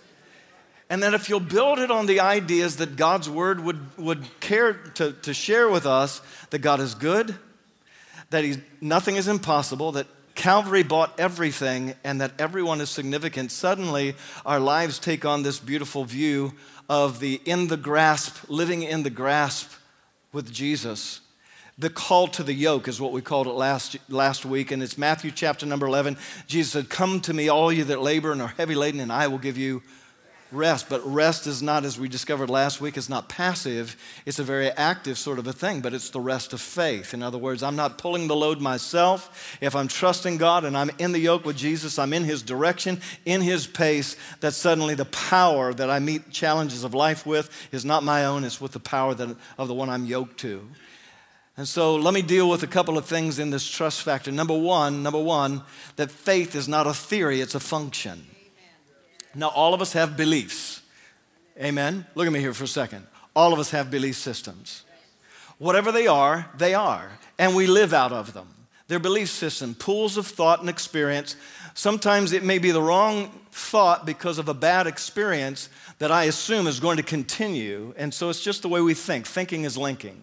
And 0.90 1.02
that 1.04 1.14
if 1.14 1.30
you'll 1.30 1.40
build 1.40 1.80
it 1.80 1.90
on 1.90 2.06
the 2.06 2.20
ideas 2.20 2.78
that 2.78 2.96
God's 2.96 3.30
word 3.30 3.60
would, 3.60 3.98
would 3.98 4.24
care 4.40 4.74
to, 4.74 5.14
to 5.14 5.34
share 5.34 5.70
with 5.70 5.86
us 5.86 6.22
that 6.52 6.60
God 6.60 6.80
is 6.80 6.94
good, 6.94 7.36
that 8.30 8.44
he's, 8.44 8.60
nothing 8.82 9.16
is 9.16 9.28
impossible, 9.28 9.94
that 9.94 10.08
Calvary 10.36 10.84
bought 10.84 11.20
everything, 11.20 11.96
and 12.04 12.22
that 12.22 12.34
everyone 12.40 12.82
is 12.82 12.90
significant, 12.90 13.52
suddenly 13.52 14.16
our 14.46 14.60
lives 14.60 15.00
take 15.00 15.26
on 15.26 15.44
this 15.44 15.60
beautiful 15.60 16.04
view 16.04 16.54
of 16.90 17.20
the 17.20 17.42
in 17.46 17.68
the 17.68 17.78
grasp, 17.78 18.50
living 18.50 18.84
in 18.84 19.04
the 19.04 19.10
grasp 19.10 19.72
with 20.34 20.52
Jesus 20.52 21.22
the 21.78 21.90
call 21.90 22.28
to 22.30 22.44
the 22.44 22.54
yoke 22.54 22.88
is 22.88 23.02
what 23.02 23.12
we 23.12 23.22
called 23.22 23.48
it 23.48 23.52
last, 23.52 23.98
last 24.08 24.46
week, 24.46 24.72
and 24.72 24.82
it's 24.82 24.98
Matthew 24.98 25.30
chapter 25.30 25.66
number 25.66 25.86
11. 25.86 26.18
Jesus 26.48 26.72
said, 26.72 26.90
Come 26.90 27.20
to 27.22 27.34
me, 27.34 27.50
all 27.50 27.72
you 27.72 27.84
that 27.86 28.02
labor 28.02 28.32
and 28.32 28.42
are 28.42 28.48
heavy 28.48 28.76
laden, 28.76 29.02
and 29.02 29.12
I 29.12 29.28
will 29.28 29.38
give 29.38 29.58
you 29.58 29.84
rest. 30.52 30.90
But 30.90 31.06
rest 31.06 31.48
is 31.48 31.62
not, 31.62 31.86
as 31.86 32.00
we 32.00 32.08
discovered 32.08 32.50
last 32.50 32.82
week, 32.82 32.98
it's 32.98 33.10
not 33.10 33.30
passive. 33.30 33.96
It's 34.26 34.40
a 34.40 34.44
very 34.44 34.70
active 34.72 35.18
sort 35.18 35.40
of 35.40 35.48
a 35.48 35.54
thing, 35.54 35.82
but 35.82 35.94
it's 35.94 36.10
the 36.10 36.20
rest 36.20 36.54
of 36.54 36.62
faith. 36.62 37.14
In 37.14 37.24
other 37.24 37.38
words, 37.38 37.64
I'm 37.64 37.76
not 37.76 37.98
pulling 37.98 38.28
the 38.28 38.36
load 38.36 38.62
myself. 38.62 39.58
If 39.62 39.76
I'm 39.76 39.88
trusting 39.88 40.38
God 40.38 40.66
and 40.66 40.78
I'm 40.78 40.92
in 40.98 41.12
the 41.12 41.20
yoke 41.20 41.46
with 41.46 41.58
Jesus, 41.58 42.00
I'm 42.00 42.14
in 42.14 42.24
His 42.24 42.42
direction, 42.42 43.02
in 43.26 43.42
His 43.42 43.68
pace, 43.68 44.16
that 44.40 44.54
suddenly 44.54 44.96
the 44.96 45.06
power 45.06 45.74
that 45.74 45.90
I 45.90 46.00
meet 46.00 46.32
challenges 46.32 46.84
of 46.84 46.94
life 46.94 47.26
with 47.26 47.50
is 47.72 47.86
not 47.86 48.04
my 48.04 48.26
own, 48.26 48.44
it's 48.44 48.62
with 48.62 48.72
the 48.72 48.80
power 48.80 49.14
that, 49.14 49.36
of 49.58 49.68
the 49.68 49.74
one 49.74 49.90
I'm 49.90 50.06
yoked 50.06 50.40
to. 50.42 50.68
And 51.58 51.68
so 51.68 51.96
let 51.96 52.14
me 52.14 52.22
deal 52.22 52.50
with 52.50 52.64
a 52.64 52.68
couple 52.68 52.98
of 52.98 53.06
things 53.06 53.40
in 53.40 53.50
this 53.50 53.70
trust 53.70 54.02
factor. 54.02 54.30
Number 54.30 54.58
one, 54.58 55.04
number 55.04 55.22
one, 55.22 55.64
that 55.96 56.12
faith 56.12 56.54
is 56.54 56.68
not 56.68 56.86
a 56.86 56.94
theory, 56.94 57.40
it's 57.40 57.56
a 57.56 57.62
function. 57.62 58.26
Now, 59.36 59.50
all 59.50 59.74
of 59.74 59.82
us 59.82 59.94
have 59.94 60.16
beliefs. 60.16 60.82
Amen. 61.60 62.06
Look 62.16 62.28
at 62.28 62.34
me 62.34 62.40
here 62.40 62.54
for 62.54 62.64
a 62.64 62.68
second. 62.68 63.06
All 63.36 63.54
of 63.54 63.60
us 63.60 63.72
have 63.72 63.92
belief 63.92 64.16
systems. 64.16 64.84
Whatever 65.58 65.92
they 65.92 66.08
are, 66.08 66.50
they 66.58 66.74
are. 66.74 67.12
And 67.38 67.56
we 67.56 67.68
live 67.68 67.94
out 67.94 68.12
of 68.12 68.34
them. 68.34 68.48
They're 68.88 69.00
belief 69.00 69.30
system, 69.30 69.74
pools 69.74 70.16
of 70.18 70.28
thought 70.28 70.60
and 70.60 70.70
experience. 70.70 71.36
Sometimes 71.74 72.34
it 72.34 72.44
may 72.44 72.60
be 72.60 72.72
the 72.72 72.82
wrong 72.82 73.32
thought 73.52 74.06
because 74.06 74.38
of 74.38 74.48
a 74.48 74.54
bad 74.54 74.86
experience 74.86 75.70
that 76.00 76.12
I 76.12 76.26
assume 76.26 76.68
is 76.68 76.80
going 76.80 76.98
to 76.98 77.04
continue. 77.04 77.94
And 77.98 78.14
so 78.14 78.30
it's 78.30 78.44
just 78.44 78.62
the 78.62 78.70
way 78.70 78.82
we 78.82 78.94
think. 78.94 79.26
Thinking 79.26 79.64
is 79.64 79.78
linking. 79.78 80.22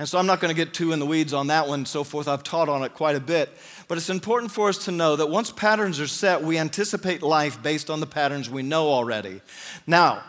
And 0.00 0.08
so 0.08 0.18
I'm 0.18 0.24
not 0.24 0.40
going 0.40 0.48
to 0.48 0.56
get 0.56 0.72
too 0.72 0.92
in 0.92 0.98
the 0.98 1.04
weeds 1.04 1.34
on 1.34 1.48
that 1.48 1.68
one 1.68 1.80
and 1.80 1.86
so 1.86 2.04
forth. 2.04 2.26
I've 2.26 2.42
taught 2.42 2.70
on 2.70 2.82
it 2.84 2.94
quite 2.94 3.16
a 3.16 3.20
bit. 3.20 3.50
But 3.86 3.98
it's 3.98 4.08
important 4.08 4.50
for 4.50 4.70
us 4.70 4.86
to 4.86 4.90
know 4.90 5.14
that 5.14 5.28
once 5.28 5.52
patterns 5.52 6.00
are 6.00 6.06
set, 6.06 6.42
we 6.42 6.56
anticipate 6.56 7.20
life 7.20 7.62
based 7.62 7.90
on 7.90 8.00
the 8.00 8.06
patterns 8.06 8.48
we 8.48 8.62
know 8.62 8.88
already. 8.88 9.42
Now, 9.86 10.22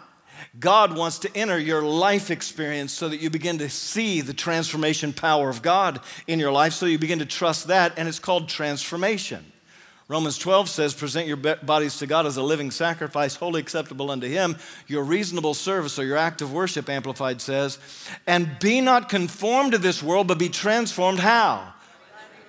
God 0.59 0.97
wants 0.97 1.19
to 1.19 1.33
enter 1.37 1.57
your 1.57 1.83
life 1.83 2.31
experience 2.31 2.91
so 2.91 3.07
that 3.07 3.21
you 3.21 3.29
begin 3.29 3.59
to 3.59 3.69
see 3.69 4.19
the 4.19 4.33
transformation 4.33 5.13
power 5.13 5.47
of 5.47 5.61
God 5.61 6.01
in 6.27 6.37
your 6.37 6.51
life, 6.51 6.73
so 6.73 6.85
you 6.85 6.99
begin 6.99 7.19
to 7.19 7.25
trust 7.25 7.67
that, 7.67 7.93
and 7.95 8.09
it's 8.09 8.19
called 8.19 8.49
transformation. 8.49 9.53
Romans 10.11 10.37
12 10.37 10.67
says, 10.67 10.93
Present 10.93 11.25
your 11.25 11.37
bodies 11.37 11.99
to 11.99 12.05
God 12.05 12.25
as 12.25 12.35
a 12.35 12.43
living 12.43 12.69
sacrifice, 12.69 13.35
wholly 13.35 13.61
acceptable 13.61 14.11
unto 14.11 14.27
Him, 14.27 14.57
your 14.85 15.05
reasonable 15.05 15.53
service 15.53 15.97
or 15.97 16.03
your 16.03 16.17
act 16.17 16.41
of 16.41 16.51
worship, 16.51 16.89
Amplified 16.89 17.39
says. 17.39 17.79
And 18.27 18.59
be 18.59 18.81
not 18.81 19.07
conformed 19.07 19.71
to 19.71 19.77
this 19.77 20.03
world, 20.03 20.27
but 20.27 20.37
be 20.37 20.49
transformed. 20.49 21.19
How? 21.19 21.73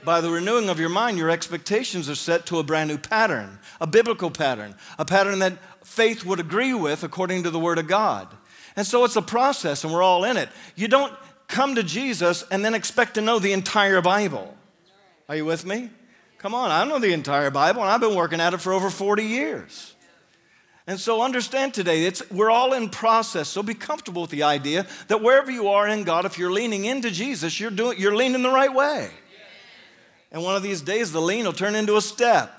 By 0.04 0.20
the 0.20 0.28
renewing 0.28 0.70
of 0.70 0.80
your 0.80 0.88
mind, 0.88 1.18
your 1.18 1.30
expectations 1.30 2.10
are 2.10 2.16
set 2.16 2.46
to 2.46 2.58
a 2.58 2.64
brand 2.64 2.90
new 2.90 2.98
pattern, 2.98 3.60
a 3.80 3.86
biblical 3.86 4.32
pattern, 4.32 4.74
a 4.98 5.04
pattern 5.04 5.38
that 5.38 5.56
faith 5.86 6.24
would 6.24 6.40
agree 6.40 6.74
with 6.74 7.04
according 7.04 7.44
to 7.44 7.50
the 7.50 7.60
Word 7.60 7.78
of 7.78 7.86
God. 7.86 8.26
And 8.74 8.84
so 8.84 9.04
it's 9.04 9.14
a 9.14 9.22
process, 9.22 9.84
and 9.84 9.92
we're 9.92 10.02
all 10.02 10.24
in 10.24 10.36
it. 10.36 10.48
You 10.74 10.88
don't 10.88 11.14
come 11.46 11.76
to 11.76 11.84
Jesus 11.84 12.42
and 12.50 12.64
then 12.64 12.74
expect 12.74 13.14
to 13.14 13.20
know 13.20 13.38
the 13.38 13.52
entire 13.52 14.02
Bible. 14.02 14.56
Are 15.28 15.36
you 15.36 15.44
with 15.44 15.64
me? 15.64 15.90
Come 16.42 16.56
on, 16.56 16.72
I 16.72 16.82
know 16.82 16.98
the 16.98 17.12
entire 17.12 17.52
Bible, 17.52 17.82
and 17.82 17.90
I've 17.90 18.00
been 18.00 18.16
working 18.16 18.40
at 18.40 18.52
it 18.52 18.58
for 18.58 18.72
over 18.72 18.90
40 18.90 19.22
years. 19.22 19.94
And 20.88 20.98
so 20.98 21.22
understand 21.22 21.72
today, 21.72 22.04
it's, 22.04 22.28
we're 22.32 22.50
all 22.50 22.72
in 22.72 22.90
process. 22.90 23.48
So 23.48 23.62
be 23.62 23.74
comfortable 23.74 24.22
with 24.22 24.32
the 24.32 24.42
idea 24.42 24.84
that 25.06 25.22
wherever 25.22 25.52
you 25.52 25.68
are 25.68 25.86
in 25.86 26.02
God, 26.02 26.24
if 26.24 26.38
you're 26.38 26.50
leaning 26.50 26.84
into 26.84 27.12
Jesus, 27.12 27.60
you're, 27.60 27.70
doing, 27.70 27.96
you're 27.96 28.16
leaning 28.16 28.42
the 28.42 28.50
right 28.50 28.74
way. 28.74 29.08
And 30.32 30.42
one 30.42 30.56
of 30.56 30.64
these 30.64 30.82
days, 30.82 31.12
the 31.12 31.20
lean 31.20 31.44
will 31.44 31.52
turn 31.52 31.76
into 31.76 31.96
a 31.96 32.00
step, 32.00 32.52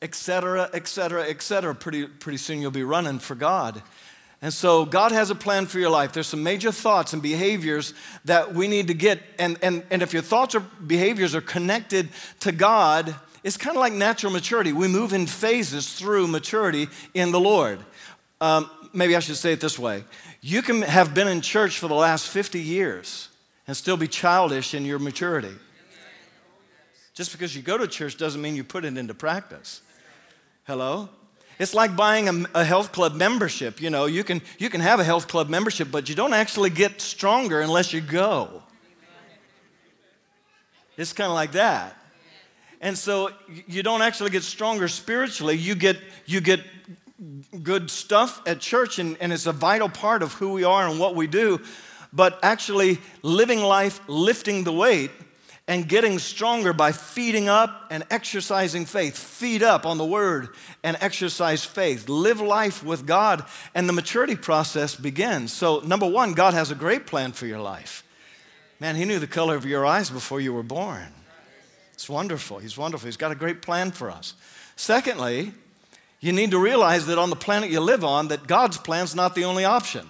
etc., 0.00 0.68
etc., 0.72 1.22
etc. 1.28 1.76
Pretty, 1.76 2.06
pretty 2.06 2.38
soon 2.38 2.60
you'll 2.60 2.72
be 2.72 2.82
running 2.82 3.20
for 3.20 3.36
God. 3.36 3.80
And 4.42 4.52
so 4.52 4.84
God 4.84 5.12
has 5.12 5.30
a 5.30 5.36
plan 5.36 5.66
for 5.66 5.78
your 5.78 5.88
life. 5.88 6.12
There's 6.12 6.26
some 6.26 6.42
major 6.42 6.72
thoughts 6.72 7.12
and 7.12 7.22
behaviors 7.22 7.94
that 8.24 8.52
we 8.52 8.66
need 8.66 8.88
to 8.88 8.94
get. 8.94 9.20
And, 9.38 9.56
and, 9.62 9.84
and 9.88 10.02
if 10.02 10.12
your 10.12 10.22
thoughts 10.22 10.56
or 10.56 10.60
behaviors 10.60 11.36
are 11.36 11.40
connected 11.40 12.08
to 12.40 12.50
God, 12.50 13.14
it's 13.44 13.56
kind 13.56 13.76
of 13.76 13.80
like 13.80 13.92
natural 13.92 14.32
maturity. 14.32 14.72
We 14.72 14.88
move 14.88 15.12
in 15.12 15.26
phases 15.26 15.94
through 15.94 16.26
maturity 16.26 16.88
in 17.14 17.30
the 17.30 17.38
Lord. 17.38 17.78
Um, 18.40 18.68
maybe 18.92 19.14
I 19.14 19.20
should 19.20 19.36
say 19.36 19.52
it 19.52 19.60
this 19.60 19.78
way 19.78 20.04
you 20.40 20.60
can 20.60 20.82
have 20.82 21.14
been 21.14 21.28
in 21.28 21.40
church 21.40 21.78
for 21.78 21.86
the 21.86 21.94
last 21.94 22.28
50 22.28 22.58
years 22.58 23.28
and 23.68 23.76
still 23.76 23.96
be 23.96 24.08
childish 24.08 24.74
in 24.74 24.84
your 24.84 24.98
maturity. 24.98 25.54
Just 27.14 27.30
because 27.30 27.54
you 27.54 27.62
go 27.62 27.78
to 27.78 27.86
church 27.86 28.16
doesn't 28.16 28.42
mean 28.42 28.56
you 28.56 28.64
put 28.64 28.84
it 28.84 28.96
into 28.98 29.14
practice. 29.14 29.82
Hello? 30.64 31.10
It's 31.62 31.74
like 31.74 31.94
buying 31.94 32.28
a, 32.28 32.44
a, 32.56 32.64
health 32.64 32.90
club 32.90 33.14
membership. 33.14 33.80
You 33.80 33.88
know, 33.88 34.06
you 34.06 34.24
can, 34.24 34.42
you 34.58 34.68
can 34.68 34.80
have 34.80 34.98
a 34.98 35.04
health 35.04 35.28
club 35.28 35.48
membership, 35.48 35.92
but 35.92 36.08
you 36.08 36.16
don't 36.16 36.34
actually 36.34 36.70
get 36.70 37.00
stronger 37.00 37.60
unless 37.60 37.92
you 37.92 38.00
go. 38.00 38.64
It's 40.96 41.12
kind 41.12 41.28
of 41.28 41.34
like 41.34 41.52
that. 41.52 41.96
And 42.80 42.98
so 42.98 43.30
you 43.68 43.84
don't 43.84 44.02
actually 44.02 44.30
get 44.30 44.42
stronger 44.42 44.88
spiritually. 44.88 45.54
You 45.54 45.76
get, 45.76 45.98
you 46.26 46.40
get 46.40 46.64
good 47.62 47.92
stuff 47.92 48.42
at 48.44 48.58
church, 48.58 48.98
and, 48.98 49.16
and 49.20 49.32
it's 49.32 49.46
a 49.46 49.52
vital 49.52 49.88
part 49.88 50.24
of 50.24 50.32
who 50.32 50.54
we 50.54 50.64
are 50.64 50.88
and 50.88 50.98
what 50.98 51.14
we 51.14 51.28
do. 51.28 51.60
But 52.12 52.40
actually, 52.42 52.98
living 53.22 53.60
life, 53.60 54.00
lifting 54.08 54.64
the 54.64 54.72
weight, 54.72 55.12
and 55.68 55.88
getting 55.88 56.18
stronger 56.18 56.72
by 56.72 56.92
feeding 56.92 57.48
up 57.48 57.86
and 57.90 58.04
exercising 58.10 58.84
faith. 58.84 59.16
Feed 59.16 59.62
up 59.62 59.86
on 59.86 59.96
the 59.96 60.04
word 60.04 60.48
and 60.82 60.96
exercise 61.00 61.64
faith. 61.64 62.08
Live 62.08 62.40
life 62.40 62.82
with 62.82 63.06
God, 63.06 63.44
and 63.74 63.88
the 63.88 63.92
maturity 63.92 64.34
process 64.34 64.96
begins. 64.96 65.52
So, 65.52 65.80
number 65.80 66.06
one, 66.06 66.34
God 66.34 66.54
has 66.54 66.70
a 66.70 66.74
great 66.74 67.06
plan 67.06 67.32
for 67.32 67.46
your 67.46 67.60
life. 67.60 68.04
Man, 68.80 68.96
He 68.96 69.04
knew 69.04 69.20
the 69.20 69.28
color 69.28 69.54
of 69.54 69.64
your 69.64 69.86
eyes 69.86 70.10
before 70.10 70.40
you 70.40 70.52
were 70.52 70.64
born. 70.64 71.08
It's 71.92 72.08
wonderful. 72.08 72.58
He's 72.58 72.76
wonderful. 72.76 73.06
He's 73.06 73.16
got 73.16 73.30
a 73.30 73.36
great 73.36 73.62
plan 73.62 73.92
for 73.92 74.10
us. 74.10 74.34
Secondly, 74.74 75.52
you 76.18 76.32
need 76.32 76.50
to 76.50 76.58
realize 76.58 77.06
that 77.06 77.18
on 77.18 77.30
the 77.30 77.36
planet 77.36 77.70
you 77.70 77.80
live 77.80 78.04
on, 78.04 78.28
that 78.28 78.48
God's 78.48 78.78
plan's 78.78 79.14
not 79.14 79.36
the 79.36 79.44
only 79.44 79.64
option. 79.64 80.08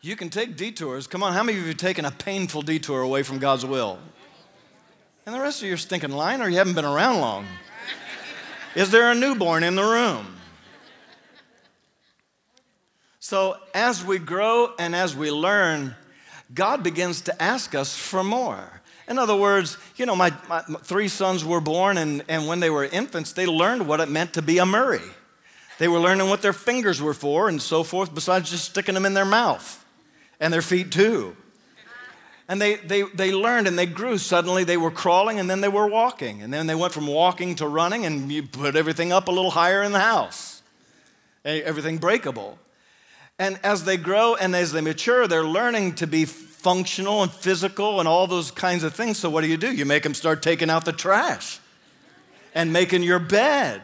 You 0.00 0.14
can 0.14 0.30
take 0.30 0.56
detours. 0.56 1.08
Come 1.08 1.24
on, 1.24 1.32
how 1.32 1.42
many 1.42 1.58
of 1.58 1.64
you 1.64 1.68
have 1.70 1.76
taken 1.76 2.04
a 2.04 2.12
painful 2.12 2.62
detour 2.62 3.00
away 3.02 3.24
from 3.24 3.38
God's 3.38 3.66
will? 3.66 3.98
And 5.26 5.34
the 5.34 5.40
rest 5.40 5.60
of 5.60 5.68
you 5.68 5.74
are 5.74 5.78
stinking 5.78 6.12
lying 6.12 6.40
or 6.40 6.48
you 6.48 6.56
haven't 6.56 6.74
been 6.74 6.84
around 6.84 7.20
long. 7.20 7.46
Is 8.76 8.90
there 8.90 9.10
a 9.10 9.14
newborn 9.14 9.64
in 9.64 9.74
the 9.74 9.82
room? 9.82 10.36
So, 13.18 13.56
as 13.74 14.04
we 14.04 14.18
grow 14.18 14.72
and 14.78 14.94
as 14.94 15.16
we 15.16 15.30
learn, 15.30 15.96
God 16.54 16.82
begins 16.82 17.22
to 17.22 17.42
ask 17.42 17.74
us 17.74 17.94
for 17.96 18.22
more. 18.22 18.80
In 19.08 19.18
other 19.18 19.36
words, 19.36 19.76
you 19.96 20.06
know, 20.06 20.16
my, 20.16 20.32
my, 20.48 20.60
three 20.62 21.08
sons 21.08 21.44
were 21.44 21.60
born, 21.60 21.98
and, 21.98 22.22
and 22.28 22.46
when 22.46 22.60
they 22.60 22.70
were 22.70 22.84
infants, 22.84 23.32
they 23.32 23.46
learned 23.46 23.86
what 23.86 24.00
it 24.00 24.08
meant 24.08 24.34
to 24.34 24.42
be 24.42 24.58
a 24.58 24.64
Murray. 24.64 25.02
They 25.78 25.88
were 25.88 25.98
learning 25.98 26.28
what 26.28 26.40
their 26.40 26.52
fingers 26.52 27.02
were 27.02 27.14
for 27.14 27.48
and 27.48 27.60
so 27.60 27.82
forth, 27.82 28.14
besides 28.14 28.50
just 28.50 28.64
sticking 28.66 28.94
them 28.94 29.04
in 29.04 29.12
their 29.12 29.26
mouth 29.26 29.84
and 30.40 30.52
their 30.52 30.62
feet 30.62 30.92
too. 30.92 31.36
And 32.50 32.62
they, 32.62 32.76
they, 32.76 33.02
they 33.02 33.32
learned 33.32 33.68
and 33.68 33.78
they 33.78 33.84
grew. 33.84 34.16
Suddenly 34.16 34.64
they 34.64 34.78
were 34.78 34.90
crawling 34.90 35.38
and 35.38 35.50
then 35.50 35.60
they 35.60 35.68
were 35.68 35.86
walking. 35.86 36.42
And 36.42 36.52
then 36.52 36.66
they 36.66 36.74
went 36.74 36.94
from 36.94 37.06
walking 37.06 37.56
to 37.56 37.68
running 37.68 38.06
and 38.06 38.32
you 38.32 38.42
put 38.42 38.74
everything 38.74 39.12
up 39.12 39.28
a 39.28 39.30
little 39.30 39.50
higher 39.50 39.82
in 39.82 39.92
the 39.92 40.00
house, 40.00 40.62
everything 41.44 41.98
breakable. 41.98 42.58
And 43.38 43.60
as 43.62 43.84
they 43.84 43.98
grow 43.98 44.34
and 44.34 44.56
as 44.56 44.72
they 44.72 44.80
mature, 44.80 45.28
they're 45.28 45.44
learning 45.44 45.96
to 45.96 46.06
be 46.06 46.24
functional 46.24 47.22
and 47.22 47.30
physical 47.30 48.00
and 48.00 48.08
all 48.08 48.26
those 48.26 48.50
kinds 48.50 48.82
of 48.82 48.94
things. 48.94 49.18
So 49.18 49.28
what 49.28 49.42
do 49.42 49.46
you 49.46 49.58
do? 49.58 49.70
You 49.70 49.84
make 49.84 50.02
them 50.02 50.14
start 50.14 50.42
taking 50.42 50.70
out 50.70 50.86
the 50.86 50.92
trash 50.92 51.60
and 52.54 52.72
making 52.72 53.02
your 53.02 53.18
bed. 53.18 53.82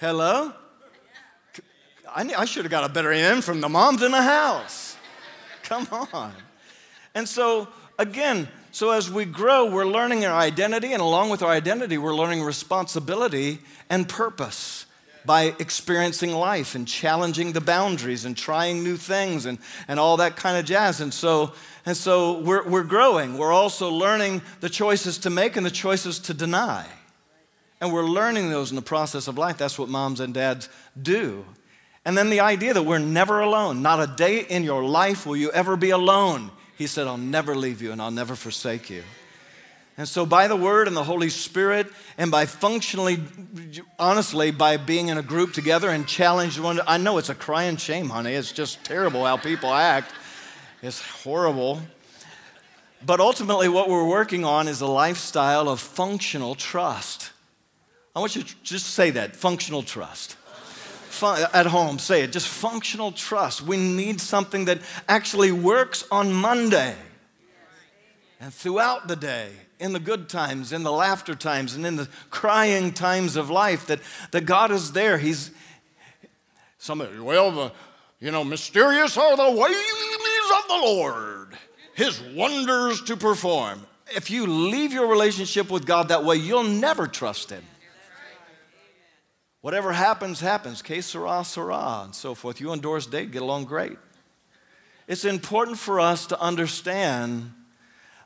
Hello? 0.00 0.52
I, 2.08 2.22
I 2.38 2.44
should 2.46 2.64
have 2.64 2.72
got 2.72 2.84
a 2.84 2.92
better 2.92 3.12
end 3.12 3.44
from 3.44 3.60
the 3.60 3.68
moms 3.68 4.02
in 4.02 4.10
the 4.10 4.22
house. 4.22 4.89
Come 5.70 5.86
on. 6.12 6.32
And 7.14 7.28
so, 7.28 7.68
again, 7.96 8.48
so 8.72 8.90
as 8.90 9.08
we 9.08 9.24
grow, 9.24 9.70
we're 9.70 9.86
learning 9.86 10.24
our 10.24 10.36
identity, 10.36 10.92
and 10.92 11.00
along 11.00 11.30
with 11.30 11.44
our 11.44 11.52
identity, 11.52 11.96
we're 11.96 12.12
learning 12.12 12.42
responsibility 12.42 13.60
and 13.88 14.08
purpose 14.08 14.86
by 15.24 15.54
experiencing 15.60 16.32
life 16.32 16.74
and 16.74 16.88
challenging 16.88 17.52
the 17.52 17.60
boundaries 17.60 18.24
and 18.24 18.36
trying 18.36 18.82
new 18.82 18.96
things 18.96 19.46
and, 19.46 19.58
and 19.86 20.00
all 20.00 20.16
that 20.16 20.34
kind 20.34 20.56
of 20.56 20.64
jazz. 20.64 21.00
And 21.00 21.14
so, 21.14 21.52
and 21.86 21.96
so 21.96 22.40
we're, 22.40 22.68
we're 22.68 22.82
growing. 22.82 23.38
We're 23.38 23.52
also 23.52 23.90
learning 23.90 24.42
the 24.58 24.68
choices 24.68 25.18
to 25.18 25.30
make 25.30 25.54
and 25.54 25.64
the 25.64 25.70
choices 25.70 26.18
to 26.20 26.34
deny. 26.34 26.84
And 27.80 27.92
we're 27.92 28.02
learning 28.06 28.50
those 28.50 28.70
in 28.70 28.76
the 28.76 28.82
process 28.82 29.28
of 29.28 29.38
life. 29.38 29.58
That's 29.58 29.78
what 29.78 29.88
moms 29.88 30.18
and 30.18 30.34
dads 30.34 30.68
do. 31.00 31.44
And 32.04 32.16
then 32.16 32.30
the 32.30 32.40
idea 32.40 32.72
that 32.74 32.82
we're 32.82 32.98
never 32.98 33.40
alone. 33.40 33.82
Not 33.82 34.00
a 34.00 34.06
day 34.06 34.40
in 34.40 34.64
your 34.64 34.82
life 34.82 35.26
will 35.26 35.36
you 35.36 35.50
ever 35.52 35.76
be 35.76 35.90
alone. 35.90 36.50
He 36.78 36.86
said, 36.86 37.06
I'll 37.06 37.18
never 37.18 37.54
leave 37.54 37.82
you 37.82 37.92
and 37.92 38.00
I'll 38.00 38.10
never 38.10 38.34
forsake 38.34 38.88
you. 38.88 39.02
And 39.98 40.08
so, 40.08 40.24
by 40.24 40.48
the 40.48 40.56
Word 40.56 40.88
and 40.88 40.96
the 40.96 41.04
Holy 41.04 41.28
Spirit, 41.28 41.86
and 42.16 42.30
by 42.30 42.46
functionally, 42.46 43.22
honestly, 43.98 44.50
by 44.50 44.78
being 44.78 45.08
in 45.08 45.18
a 45.18 45.22
group 45.22 45.52
together 45.52 45.90
and 45.90 46.06
challenge 46.06 46.58
one, 46.58 46.80
I 46.86 46.96
know 46.96 47.18
it's 47.18 47.28
a 47.28 47.34
crying 47.34 47.76
shame, 47.76 48.08
honey. 48.08 48.32
It's 48.32 48.50
just 48.50 48.82
terrible 48.82 49.26
how 49.26 49.36
people 49.36 49.70
act. 49.70 50.14
It's 50.80 51.02
horrible. 51.02 51.82
But 53.04 53.20
ultimately, 53.20 53.68
what 53.68 53.90
we're 53.90 54.08
working 54.08 54.42
on 54.42 54.68
is 54.68 54.80
a 54.80 54.86
lifestyle 54.86 55.68
of 55.68 55.80
functional 55.80 56.54
trust. 56.54 57.32
I 58.16 58.20
want 58.20 58.36
you 58.36 58.42
to 58.42 58.54
just 58.62 58.86
say 58.94 59.10
that 59.10 59.36
functional 59.36 59.82
trust 59.82 60.36
fun, 61.10 61.46
at 61.52 61.66
home, 61.66 61.98
say 61.98 62.22
it, 62.22 62.32
just 62.32 62.48
functional 62.48 63.12
trust. 63.12 63.62
We 63.62 63.76
need 63.76 64.20
something 64.20 64.66
that 64.66 64.80
actually 65.08 65.52
works 65.52 66.06
on 66.10 66.32
Monday 66.32 66.94
and 68.40 68.52
throughout 68.52 69.06
the 69.06 69.16
day, 69.16 69.50
in 69.78 69.92
the 69.92 70.00
good 70.00 70.28
times, 70.28 70.72
in 70.72 70.82
the 70.82 70.92
laughter 70.92 71.34
times, 71.34 71.74
and 71.74 71.86
in 71.86 71.96
the 71.96 72.08
crying 72.30 72.92
times 72.92 73.36
of 73.36 73.50
life, 73.50 73.86
that, 73.86 74.00
that 74.30 74.46
God 74.46 74.70
is 74.70 74.92
there. 74.92 75.18
He's, 75.18 75.50
somebody, 76.78 77.18
well, 77.18 77.50
the, 77.50 77.72
you 78.18 78.30
know, 78.30 78.42
mysterious 78.42 79.16
are 79.16 79.36
the 79.36 79.50
ways 79.50 79.76
of 80.58 80.68
the 80.68 80.80
Lord, 80.82 81.58
his 81.94 82.20
wonders 82.34 83.02
to 83.02 83.16
perform. 83.16 83.86
If 84.14 84.30
you 84.30 84.46
leave 84.46 84.92
your 84.92 85.06
relationship 85.06 85.70
with 85.70 85.86
God 85.86 86.08
that 86.08 86.24
way, 86.24 86.36
you'll 86.36 86.64
never 86.64 87.06
trust 87.06 87.50
him. 87.50 87.62
Whatever 89.60 89.92
happens, 89.92 90.40
happens. 90.40 90.82
Que 90.82 91.02
sera, 91.02 91.44
sera, 91.44 92.02
and 92.04 92.14
so 92.14 92.34
forth. 92.34 92.60
You 92.60 92.72
and 92.72 92.80
Doris 92.80 93.06
Day 93.06 93.26
get 93.26 93.42
along 93.42 93.66
great. 93.66 93.98
It's 95.06 95.24
important 95.24 95.78
for 95.78 96.00
us 96.00 96.26
to 96.26 96.40
understand 96.40 97.52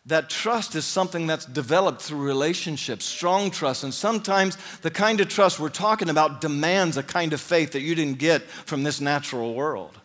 that 0.06 0.28
trust 0.28 0.74
is 0.74 0.84
something 0.84 1.26
that's 1.26 1.46
developed 1.46 2.02
through 2.02 2.22
relationships, 2.22 3.06
strong 3.06 3.50
trust. 3.50 3.84
And 3.84 3.94
sometimes 3.94 4.58
the 4.82 4.90
kind 4.90 5.20
of 5.20 5.28
trust 5.28 5.58
we're 5.58 5.70
talking 5.70 6.10
about 6.10 6.42
demands 6.42 6.98
a 6.98 7.02
kind 7.02 7.32
of 7.32 7.40
faith 7.40 7.72
that 7.72 7.80
you 7.80 7.94
didn't 7.94 8.18
get 8.18 8.42
from 8.42 8.82
this 8.82 9.00
natural 9.00 9.54
world. 9.54 9.98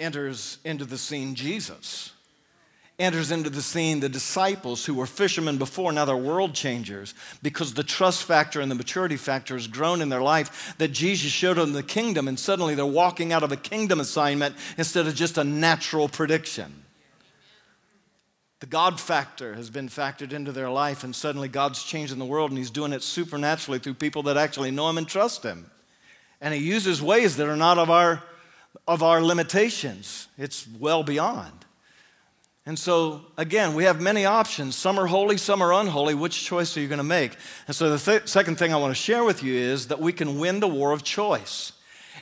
Enters 0.00 0.58
into 0.64 0.84
the 0.84 0.98
scene 0.98 1.34
Jesus 1.34 2.12
enters 3.00 3.30
into 3.30 3.50
the 3.50 3.62
scene 3.62 4.00
the 4.00 4.08
disciples 4.08 4.84
who 4.84 4.94
were 4.94 5.06
fishermen 5.06 5.56
before, 5.56 5.90
now 5.90 6.04
they're 6.04 6.16
world 6.16 6.54
changers 6.54 7.14
because 7.42 7.74
the 7.74 7.82
trust 7.82 8.22
factor 8.22 8.60
and 8.60 8.70
the 8.70 8.76
maturity 8.76 9.16
factor 9.16 9.54
has 9.54 9.66
grown 9.66 10.02
in 10.02 10.10
their 10.10 10.22
life 10.22 10.74
that 10.78 10.88
Jesus 10.88 11.32
showed 11.32 11.56
them 11.56 11.72
the 11.72 11.82
kingdom, 11.82 12.28
and 12.28 12.38
suddenly 12.38 12.74
they're 12.74 12.86
walking 12.86 13.32
out 13.32 13.42
of 13.42 13.50
a 13.50 13.56
kingdom 13.56 13.98
assignment 13.98 14.54
instead 14.76 15.06
of 15.06 15.14
just 15.14 15.38
a 15.38 15.44
natural 15.44 16.08
prediction. 16.08 16.84
The 18.60 18.66
God 18.66 19.00
factor 19.00 19.54
has 19.54 19.70
been 19.70 19.88
factored 19.88 20.32
into 20.32 20.52
their 20.52 20.68
life, 20.68 21.02
and 21.02 21.16
suddenly 21.16 21.48
God's 21.48 21.82
changing 21.82 22.18
the 22.18 22.26
world, 22.26 22.50
and 22.50 22.58
He's 22.58 22.70
doing 22.70 22.92
it 22.92 23.02
supernaturally 23.02 23.78
through 23.78 23.94
people 23.94 24.24
that 24.24 24.36
actually 24.36 24.70
know 24.70 24.90
Him 24.90 24.98
and 24.98 25.08
trust 25.08 25.42
Him. 25.42 25.70
And 26.42 26.52
He 26.52 26.60
uses 26.60 27.00
ways 27.00 27.36
that 27.38 27.48
are 27.48 27.56
not 27.56 27.78
of 27.78 27.88
our, 27.88 28.22
of 28.86 29.02
our 29.02 29.22
limitations, 29.22 30.28
it's 30.36 30.68
well 30.78 31.02
beyond. 31.02 31.64
And 32.70 32.78
so, 32.78 33.22
again, 33.36 33.74
we 33.74 33.82
have 33.82 34.00
many 34.00 34.26
options. 34.26 34.76
Some 34.76 34.96
are 35.00 35.08
holy, 35.08 35.38
some 35.38 35.60
are 35.60 35.72
unholy. 35.72 36.14
Which 36.14 36.44
choice 36.44 36.76
are 36.76 36.80
you 36.80 36.86
going 36.86 36.98
to 36.98 37.02
make? 37.02 37.36
And 37.66 37.74
so, 37.74 37.90
the 37.90 37.98
th- 37.98 38.28
second 38.28 38.58
thing 38.58 38.72
I 38.72 38.76
want 38.76 38.92
to 38.92 38.94
share 38.94 39.24
with 39.24 39.42
you 39.42 39.54
is 39.54 39.88
that 39.88 39.98
we 39.98 40.12
can 40.12 40.38
win 40.38 40.60
the 40.60 40.68
war 40.68 40.92
of 40.92 41.02
choice. 41.02 41.72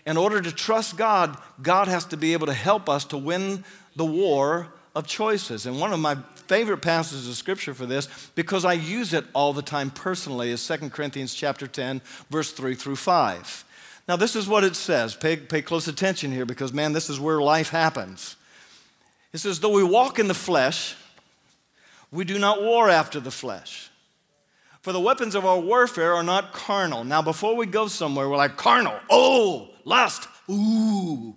In 0.06 0.16
order 0.16 0.40
to 0.40 0.50
trust 0.50 0.96
God, 0.96 1.36
God 1.60 1.86
has 1.88 2.06
to 2.06 2.16
be 2.16 2.32
able 2.32 2.46
to 2.46 2.54
help 2.54 2.88
us 2.88 3.04
to 3.08 3.18
win 3.18 3.62
the 3.94 4.06
war 4.06 4.68
of 4.94 5.06
choices. 5.06 5.66
And 5.66 5.78
one 5.78 5.92
of 5.92 6.00
my 6.00 6.16
favorite 6.46 6.80
passages 6.80 7.28
of 7.28 7.34
scripture 7.34 7.74
for 7.74 7.84
this, 7.84 8.08
because 8.34 8.64
I 8.64 8.72
use 8.72 9.12
it 9.12 9.26
all 9.34 9.52
the 9.52 9.60
time 9.60 9.90
personally, 9.90 10.48
is 10.48 10.66
2 10.66 10.88
Corinthians 10.88 11.34
chapter 11.34 11.66
10, 11.66 12.00
verse 12.30 12.52
3 12.52 12.74
through 12.74 12.96
5. 12.96 13.64
Now, 14.08 14.16
this 14.16 14.34
is 14.34 14.48
what 14.48 14.64
it 14.64 14.76
says. 14.76 15.14
Pay, 15.14 15.36
pay 15.36 15.60
close 15.60 15.88
attention 15.88 16.32
here 16.32 16.46
because, 16.46 16.72
man, 16.72 16.94
this 16.94 17.10
is 17.10 17.20
where 17.20 17.42
life 17.42 17.68
happens. 17.68 18.37
It 19.32 19.38
says, 19.38 19.60
though 19.60 19.70
we 19.70 19.84
walk 19.84 20.18
in 20.18 20.28
the 20.28 20.34
flesh, 20.34 20.96
We 22.10 22.24
do 22.24 22.38
not 22.38 22.62
war 22.62 22.88
after 22.88 23.20
the 23.20 23.30
flesh. 23.30 23.90
For 24.80 24.92
the 24.92 25.00
weapons 25.00 25.34
of 25.34 25.44
our 25.44 25.58
warfare 25.58 26.14
are 26.14 26.22
not 26.22 26.52
carnal. 26.52 27.04
Now, 27.04 27.20
before 27.20 27.54
we 27.56 27.66
go 27.66 27.88
somewhere, 27.88 28.28
we're 28.28 28.36
like, 28.36 28.56
carnal, 28.56 28.98
oh, 29.10 29.68
lust, 29.84 30.26
ooh. 30.48 31.34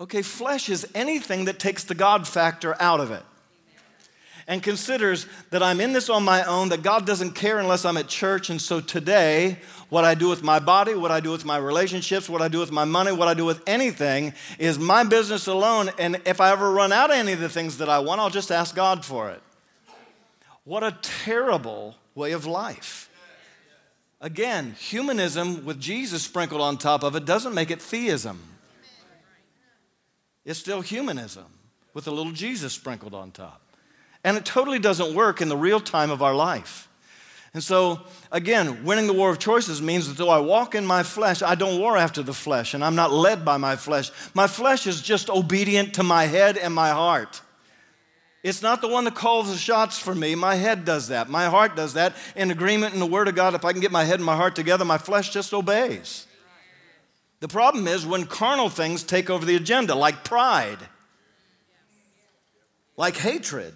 Okay, 0.00 0.22
flesh 0.22 0.68
is 0.68 0.86
anything 0.94 1.46
that 1.46 1.58
takes 1.58 1.84
the 1.84 1.94
God 1.94 2.28
factor 2.28 2.76
out 2.80 3.00
of 3.00 3.10
it 3.10 3.22
and 4.48 4.62
considers 4.62 5.26
that 5.50 5.62
I'm 5.62 5.78
in 5.78 5.92
this 5.92 6.08
on 6.08 6.24
my 6.24 6.42
own, 6.44 6.70
that 6.70 6.82
God 6.82 7.06
doesn't 7.06 7.32
care 7.32 7.58
unless 7.58 7.84
I'm 7.84 7.98
at 7.98 8.08
church. 8.08 8.48
And 8.48 8.60
so 8.60 8.80
today, 8.80 9.58
what 9.90 10.06
I 10.06 10.14
do 10.14 10.28
with 10.30 10.42
my 10.42 10.58
body, 10.58 10.94
what 10.94 11.10
I 11.10 11.20
do 11.20 11.30
with 11.30 11.44
my 11.44 11.58
relationships, 11.58 12.30
what 12.30 12.40
I 12.40 12.48
do 12.48 12.58
with 12.58 12.72
my 12.72 12.86
money, 12.86 13.12
what 13.12 13.28
I 13.28 13.34
do 13.34 13.44
with 13.44 13.62
anything 13.66 14.32
is 14.58 14.78
my 14.78 15.04
business 15.04 15.46
alone. 15.46 15.90
And 15.98 16.22
if 16.24 16.40
I 16.40 16.50
ever 16.50 16.72
run 16.72 16.92
out 16.92 17.10
of 17.10 17.16
any 17.16 17.32
of 17.32 17.40
the 17.40 17.50
things 17.50 17.76
that 17.76 17.90
I 17.90 17.98
want, 17.98 18.22
I'll 18.22 18.30
just 18.30 18.50
ask 18.50 18.74
God 18.74 19.04
for 19.04 19.28
it. 19.28 19.42
What 20.64 20.82
a 20.82 20.96
terrible 21.02 21.96
way 22.14 22.32
of 22.32 22.46
life. 22.46 23.10
Again, 24.22 24.74
humanism 24.78 25.66
with 25.66 25.78
Jesus 25.78 26.22
sprinkled 26.22 26.62
on 26.62 26.78
top 26.78 27.04
of 27.04 27.14
it 27.14 27.26
doesn't 27.26 27.54
make 27.54 27.70
it 27.70 27.82
theism. 27.82 28.40
It's 30.46 30.58
still 30.58 30.80
humanism 30.80 31.44
with 31.92 32.06
a 32.08 32.10
little 32.10 32.32
Jesus 32.32 32.72
sprinkled 32.72 33.14
on 33.14 33.30
top. 33.30 33.67
And 34.24 34.36
it 34.36 34.44
totally 34.44 34.78
doesn't 34.78 35.14
work 35.14 35.40
in 35.40 35.48
the 35.48 35.56
real 35.56 35.80
time 35.80 36.10
of 36.10 36.22
our 36.22 36.34
life. 36.34 36.88
And 37.54 37.62
so, 37.62 38.00
again, 38.30 38.84
winning 38.84 39.06
the 39.06 39.12
war 39.12 39.30
of 39.30 39.38
choices 39.38 39.80
means 39.80 40.06
that 40.08 40.16
though 40.16 40.28
I 40.28 40.38
walk 40.38 40.74
in 40.74 40.84
my 40.84 41.02
flesh, 41.02 41.42
I 41.42 41.54
don't 41.54 41.80
war 41.80 41.96
after 41.96 42.22
the 42.22 42.34
flesh, 42.34 42.74
and 42.74 42.84
I'm 42.84 42.94
not 42.94 43.10
led 43.10 43.44
by 43.44 43.56
my 43.56 43.74
flesh. 43.74 44.10
My 44.34 44.46
flesh 44.46 44.86
is 44.86 45.00
just 45.00 45.30
obedient 45.30 45.94
to 45.94 46.02
my 46.02 46.24
head 46.24 46.58
and 46.58 46.74
my 46.74 46.90
heart. 46.90 47.40
It's 48.42 48.62
not 48.62 48.80
the 48.80 48.88
one 48.88 49.04
that 49.04 49.14
calls 49.14 49.50
the 49.50 49.56
shots 49.56 49.98
for 49.98 50.14
me. 50.14 50.34
My 50.34 50.54
head 50.54 50.84
does 50.84 51.08
that. 51.08 51.28
My 51.28 51.46
heart 51.46 51.74
does 51.74 51.94
that. 51.94 52.14
In 52.36 52.50
agreement 52.50 52.94
in 52.94 53.00
the 53.00 53.06
Word 53.06 53.28
of 53.28 53.34
God, 53.34 53.54
if 53.54 53.64
I 53.64 53.72
can 53.72 53.80
get 53.80 53.90
my 53.90 54.04
head 54.04 54.16
and 54.16 54.24
my 54.24 54.36
heart 54.36 54.54
together, 54.54 54.84
my 54.84 54.98
flesh 54.98 55.30
just 55.30 55.52
obeys. 55.52 56.26
The 57.40 57.48
problem 57.48 57.88
is 57.88 58.06
when 58.06 58.26
carnal 58.26 58.68
things 58.68 59.02
take 59.02 59.30
over 59.30 59.44
the 59.44 59.56
agenda, 59.56 59.94
like 59.94 60.24
pride, 60.24 60.78
like 62.96 63.16
hatred, 63.16 63.74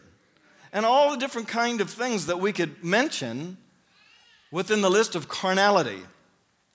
and 0.72 0.86
all 0.86 1.10
the 1.10 1.16
different 1.16 1.48
kind 1.48 1.80
of 1.80 1.90
things 1.90 2.26
that 2.26 2.40
we 2.40 2.52
could 2.52 2.82
mention 2.82 3.58
within 4.50 4.80
the 4.80 4.90
list 4.90 5.14
of 5.14 5.28
carnality. 5.28 6.00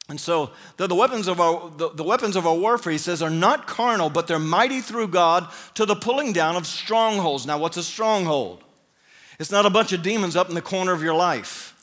And 0.10 0.20
so 0.20 0.52
the, 0.78 0.88
the, 0.88 0.96
weapons 0.96 1.28
of 1.28 1.42
our, 1.42 1.70
the, 1.70 1.90
the 1.90 2.04
weapons 2.04 2.36
of 2.36 2.48
our 2.48 2.56
warfare, 2.56 2.94
he 2.94 2.98
says, 2.98 3.22
are 3.22 3.30
not 3.30 3.68
carnal, 3.68 4.10
but 4.10 4.28
they're 4.28 4.40
mighty 4.40 4.80
through 4.80 5.10
God 5.10 5.48
to 5.74 5.86
the 5.86 5.96
pulling 5.96 6.32
down 6.32 6.56
of 6.56 6.66
strongholds. 6.66 7.46
Now, 7.46 7.58
what's 7.58 7.78
a 7.78 7.84
stronghold? 7.84 8.64
It's 9.40 9.52
not 9.52 9.66
a 9.66 9.70
bunch 9.70 9.92
of 9.92 10.02
demons 10.02 10.36
up 10.36 10.50
in 10.50 10.56
the 10.56 10.62
corner 10.62 10.94
of 10.94 11.04
your 11.04 11.14
life. 11.14 11.74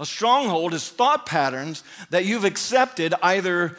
A 0.00 0.06
stronghold 0.06 0.74
is 0.74 0.88
thought 0.88 1.26
patterns 1.26 1.82
that 2.10 2.24
you've 2.24 2.44
accepted, 2.44 3.14
either 3.22 3.76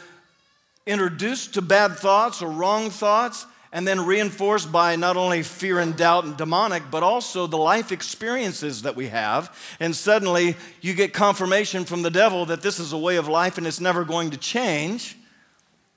introduced 0.86 1.54
to 1.54 1.62
bad 1.62 1.96
thoughts 1.96 2.42
or 2.42 2.50
wrong 2.50 2.90
thoughts, 2.90 3.46
and 3.72 3.88
then 3.88 4.06
reinforced 4.06 4.72
by 4.72 4.96
not 4.96 5.16
only 5.16 5.44
fear 5.44 5.80
and 5.80 5.96
doubt 5.96 6.26
and 6.26 6.36
demonic, 6.36 6.84
but 6.90 7.04
also 7.04 7.46
the 7.46 7.58
life 7.58 7.92
experiences 7.92 8.82
that 8.82 8.96
we 8.96 9.08
have. 9.08 9.56
And 9.80 9.96
suddenly 9.96 10.56
you 10.82 10.96
get 10.96 11.14
confirmation 11.14 11.86
from 11.86 12.02
the 12.02 12.10
devil 12.10 12.46
that 12.48 12.62
this 12.62 12.80
is 12.80 12.94
a 12.94 12.98
way 12.98 13.18
of 13.18 13.28
life 13.28 13.58
and 13.58 13.68
it's 13.68 13.80
never 13.80 14.04
going 14.04 14.32
to 14.32 14.38
change. 14.38 15.16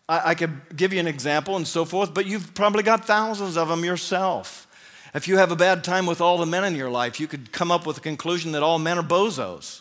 I, 0.09 0.31
I 0.31 0.35
could 0.35 0.77
give 0.77 0.93
you 0.93 1.01
an 1.01 1.07
example 1.07 1.57
and 1.57 1.67
so 1.67 1.85
forth, 1.87 2.13
but 2.13 2.27
you've 2.27 2.55
probably 2.55 2.83
got 2.83 3.07
thousands 3.07 3.57
of 3.57 3.69
them 3.69 3.85
yourself. 3.85 4.67
If 5.15 5.27
you 5.29 5.39
have 5.39 5.51
a 5.51 5.57
bad 5.57 5.83
time 5.85 6.07
with 6.07 6.21
all 6.21 6.39
the 6.39 6.47
men 6.47 6.65
in 6.65 6.75
your 6.75 6.91
life, 6.91 7.21
you 7.21 7.27
could 7.27 7.53
come 7.53 7.71
up 7.71 7.87
with 7.87 7.99
a 7.99 8.01
conclusion 8.01 8.53
that 8.53 8.63
all 8.63 8.79
men 8.79 8.99
are 8.99 9.03
bozos. 9.03 9.81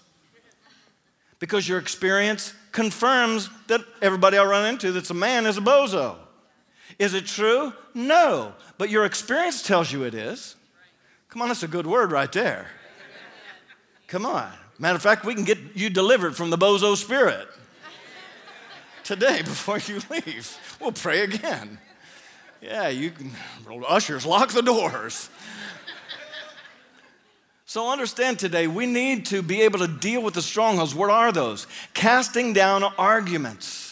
Because 1.39 1.67
your 1.67 1.79
experience 1.79 2.53
confirms 2.71 3.49
that 3.67 3.81
everybody 4.01 4.37
I 4.37 4.45
run 4.45 4.67
into 4.67 4.91
that's 4.91 5.09
a 5.09 5.15
man 5.15 5.45
is 5.45 5.57
a 5.57 5.61
bozo. 5.61 6.15
Is 7.01 7.15
it 7.15 7.25
true? 7.25 7.73
No. 7.95 8.53
But 8.77 8.91
your 8.91 9.05
experience 9.05 9.63
tells 9.63 9.91
you 9.91 10.03
it 10.03 10.13
is. 10.13 10.55
Come 11.29 11.41
on, 11.41 11.47
that's 11.47 11.63
a 11.63 11.67
good 11.67 11.87
word 11.87 12.11
right 12.11 12.31
there. 12.31 12.67
Come 14.05 14.23
on. 14.23 14.51
Matter 14.77 14.97
of 14.97 15.01
fact, 15.01 15.25
we 15.25 15.33
can 15.33 15.43
get 15.43 15.57
you 15.73 15.89
delivered 15.89 16.35
from 16.35 16.51
the 16.51 16.59
bozo 16.59 16.95
spirit 16.95 17.47
today 19.03 19.41
before 19.41 19.79
you 19.79 19.99
leave. 20.11 20.55
We'll 20.79 20.91
pray 20.91 21.21
again. 21.21 21.79
Yeah, 22.61 22.89
you 22.89 23.09
can, 23.09 23.31
ushers, 23.87 24.23
lock 24.23 24.51
the 24.51 24.61
doors. 24.61 25.31
So 27.65 27.89
understand 27.89 28.37
today, 28.37 28.67
we 28.67 28.85
need 28.85 29.25
to 29.27 29.41
be 29.41 29.63
able 29.63 29.79
to 29.79 29.87
deal 29.87 30.21
with 30.21 30.35
the 30.35 30.43
strongholds. 30.43 30.93
What 30.93 31.09
are 31.09 31.31
those? 31.31 31.65
Casting 31.95 32.53
down 32.53 32.83
arguments 32.83 33.90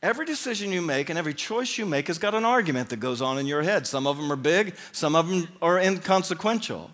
Every 0.00 0.26
decision 0.26 0.70
you 0.70 0.80
make 0.80 1.10
and 1.10 1.18
every 1.18 1.34
choice 1.34 1.76
you 1.76 1.84
make 1.84 2.06
has 2.06 2.18
got 2.18 2.34
an 2.34 2.44
argument 2.44 2.88
that 2.90 3.00
goes 3.00 3.20
on 3.20 3.36
in 3.38 3.46
your 3.46 3.62
head. 3.62 3.86
Some 3.86 4.06
of 4.06 4.16
them 4.16 4.30
are 4.30 4.36
big, 4.36 4.76
some 4.92 5.16
of 5.16 5.28
them 5.28 5.48
are 5.60 5.78
inconsequential. 5.78 6.90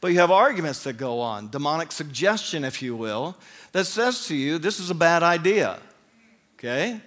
But 0.00 0.08
you 0.08 0.20
have 0.20 0.30
arguments 0.30 0.82
that 0.84 0.94
go 0.94 1.20
on, 1.20 1.50
demonic 1.50 1.92
suggestion, 1.92 2.64
if 2.64 2.80
you 2.80 2.96
will, 2.96 3.36
that 3.72 3.84
says 3.84 4.26
to 4.28 4.34
you, 4.34 4.58
this 4.58 4.80
is 4.80 4.88
a 4.88 4.94
bad 4.94 5.22
idea. 5.22 5.78
Okay? 6.58 7.00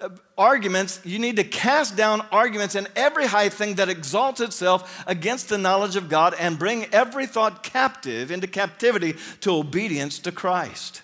Uh, 0.00 0.08
arguments, 0.36 1.00
you 1.04 1.18
need 1.18 1.36
to 1.36 1.44
cast 1.44 1.94
down 1.96 2.22
arguments 2.32 2.74
and 2.74 2.88
every 2.96 3.26
high 3.26 3.48
thing 3.50 3.74
that 3.74 3.88
exalts 3.88 4.40
itself 4.40 5.04
against 5.06 5.50
the 5.50 5.58
knowledge 5.58 5.96
of 5.96 6.08
God 6.08 6.34
and 6.38 6.58
bring 6.58 6.86
every 6.86 7.26
thought 7.26 7.62
captive 7.62 8.30
into 8.30 8.46
captivity 8.46 9.14
to 9.42 9.52
obedience 9.52 10.18
to 10.20 10.32
Christ. 10.32 11.02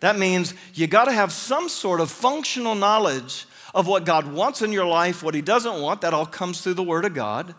That 0.00 0.18
means 0.18 0.54
you 0.74 0.86
got 0.86 1.06
to 1.06 1.12
have 1.12 1.32
some 1.32 1.68
sort 1.68 2.00
of 2.00 2.10
functional 2.10 2.74
knowledge 2.74 3.46
of 3.74 3.86
what 3.86 4.04
God 4.04 4.32
wants 4.32 4.62
in 4.62 4.72
your 4.72 4.86
life, 4.86 5.22
what 5.22 5.34
He 5.34 5.42
doesn't 5.42 5.80
want. 5.80 6.02
That 6.02 6.14
all 6.14 6.26
comes 6.26 6.60
through 6.60 6.74
the 6.74 6.82
Word 6.82 7.04
of 7.04 7.14
God. 7.14 7.54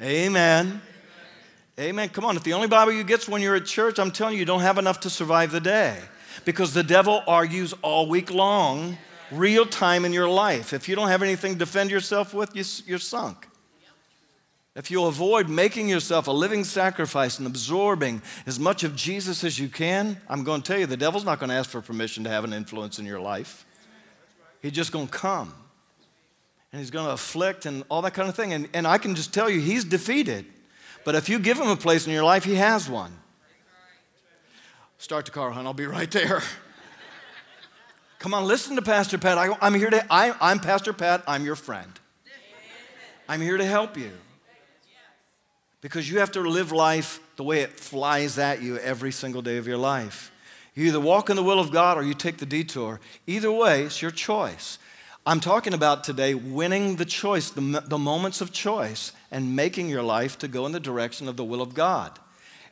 Amen. 0.00 0.80
Amen. 1.78 2.08
Come 2.08 2.24
on, 2.24 2.36
if 2.36 2.44
the 2.44 2.52
only 2.52 2.68
Bible 2.68 2.92
you 2.92 3.02
get 3.02 3.28
when 3.28 3.42
you're 3.42 3.56
at 3.56 3.66
church, 3.66 3.98
I'm 3.98 4.12
telling 4.12 4.34
you, 4.34 4.40
you 4.40 4.44
don't 4.44 4.60
have 4.60 4.78
enough 4.78 5.00
to 5.00 5.10
survive 5.10 5.50
the 5.50 5.60
day. 5.60 5.98
Because 6.44 6.72
the 6.72 6.82
devil 6.82 7.22
argues 7.26 7.74
all 7.82 8.08
week 8.08 8.32
long, 8.32 8.96
real 9.32 9.66
time 9.66 10.04
in 10.04 10.12
your 10.12 10.28
life. 10.28 10.72
If 10.72 10.88
you 10.88 10.94
don't 10.94 11.08
have 11.08 11.22
anything 11.22 11.54
to 11.54 11.58
defend 11.58 11.90
yourself 11.90 12.32
with, 12.34 12.54
you're 12.86 12.98
sunk. 12.98 13.48
If 14.76 14.90
you 14.90 15.04
avoid 15.04 15.48
making 15.48 15.88
yourself 15.88 16.26
a 16.26 16.32
living 16.32 16.64
sacrifice 16.64 17.38
and 17.38 17.46
absorbing 17.46 18.22
as 18.44 18.58
much 18.58 18.82
of 18.82 18.96
Jesus 18.96 19.44
as 19.44 19.56
you 19.56 19.68
can, 19.68 20.20
I'm 20.28 20.42
going 20.42 20.62
to 20.62 20.66
tell 20.66 20.80
you, 20.80 20.86
the 20.86 20.96
devil's 20.96 21.24
not 21.24 21.38
going 21.38 21.50
to 21.50 21.54
ask 21.54 21.70
for 21.70 21.80
permission 21.80 22.24
to 22.24 22.30
have 22.30 22.42
an 22.42 22.52
influence 22.52 22.98
in 22.98 23.06
your 23.06 23.20
life. 23.20 23.64
He's 24.62 24.72
just 24.72 24.90
going 24.90 25.06
to 25.06 25.12
come. 25.12 25.54
And 26.72 26.80
he's 26.80 26.90
going 26.90 27.06
to 27.06 27.12
afflict 27.12 27.66
and 27.66 27.84
all 27.88 28.02
that 28.02 28.14
kind 28.14 28.28
of 28.28 28.34
thing. 28.34 28.52
And, 28.52 28.68
and 28.74 28.84
I 28.84 28.98
can 28.98 29.14
just 29.14 29.32
tell 29.32 29.48
you, 29.48 29.60
he's 29.60 29.84
defeated. 29.84 30.44
But 31.04 31.14
if 31.14 31.28
you 31.28 31.38
give 31.38 31.56
him 31.56 31.68
a 31.68 31.76
place 31.76 32.08
in 32.08 32.12
your 32.12 32.24
life, 32.24 32.42
he 32.42 32.56
has 32.56 32.90
one. 32.90 33.16
Start 34.98 35.26
the 35.26 35.30
car, 35.30 35.52
hon. 35.52 35.66
I'll 35.66 35.72
be 35.72 35.86
right 35.86 36.10
there. 36.10 36.42
Come 38.18 38.34
on, 38.34 38.44
listen 38.44 38.74
to 38.74 38.82
Pastor 38.82 39.18
Pat. 39.18 39.38
I, 39.38 39.56
am 39.64 39.74
here 39.74 39.90
to, 39.90 40.04
I, 40.10 40.34
I'm 40.40 40.58
Pastor 40.58 40.92
Pat. 40.92 41.22
I'm 41.28 41.44
your 41.44 41.56
friend. 41.56 41.92
I'm 43.28 43.40
here 43.40 43.56
to 43.56 43.64
help 43.64 43.96
you 43.96 44.10
because 45.84 46.10
you 46.10 46.20
have 46.20 46.32
to 46.32 46.40
live 46.40 46.72
life 46.72 47.20
the 47.36 47.44
way 47.44 47.60
it 47.60 47.78
flies 47.78 48.38
at 48.38 48.62
you 48.62 48.78
every 48.78 49.12
single 49.12 49.42
day 49.42 49.58
of 49.58 49.66
your 49.66 49.76
life. 49.76 50.32
You 50.74 50.86
either 50.86 50.98
walk 50.98 51.28
in 51.28 51.36
the 51.36 51.42
will 51.42 51.60
of 51.60 51.72
God 51.72 51.98
or 51.98 52.02
you 52.02 52.14
take 52.14 52.38
the 52.38 52.46
detour. 52.46 53.00
Either 53.26 53.52
way, 53.52 53.82
it's 53.82 54.00
your 54.00 54.10
choice. 54.10 54.78
I'm 55.26 55.40
talking 55.40 55.74
about 55.74 56.02
today 56.02 56.32
winning 56.32 56.96
the 56.96 57.04
choice, 57.04 57.50
the, 57.50 57.60
the 57.86 57.98
moments 57.98 58.40
of 58.40 58.50
choice, 58.50 59.12
and 59.30 59.54
making 59.54 59.90
your 59.90 60.02
life 60.02 60.38
to 60.38 60.48
go 60.48 60.64
in 60.64 60.72
the 60.72 60.80
direction 60.80 61.28
of 61.28 61.36
the 61.36 61.44
will 61.44 61.60
of 61.60 61.74
God. 61.74 62.18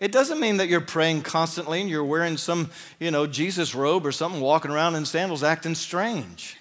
It 0.01 0.11
doesn't 0.11 0.40
mean 0.40 0.57
that 0.57 0.68
you're 0.68 0.81
praying 0.81 1.20
constantly 1.20 1.83
and 1.83 1.90
you're 1.90 2.03
wearing 2.03 2.38
some, 2.38 2.70
you 2.98 3.11
know, 3.11 3.27
Jesus 3.27 3.75
robe 3.75 4.07
or 4.07 4.12
something, 4.12 4.40
walking 4.40 4.70
around 4.70 4.94
in 4.94 5.05
sandals 5.05 5.42
acting 5.42 5.75
strange. 5.75 6.57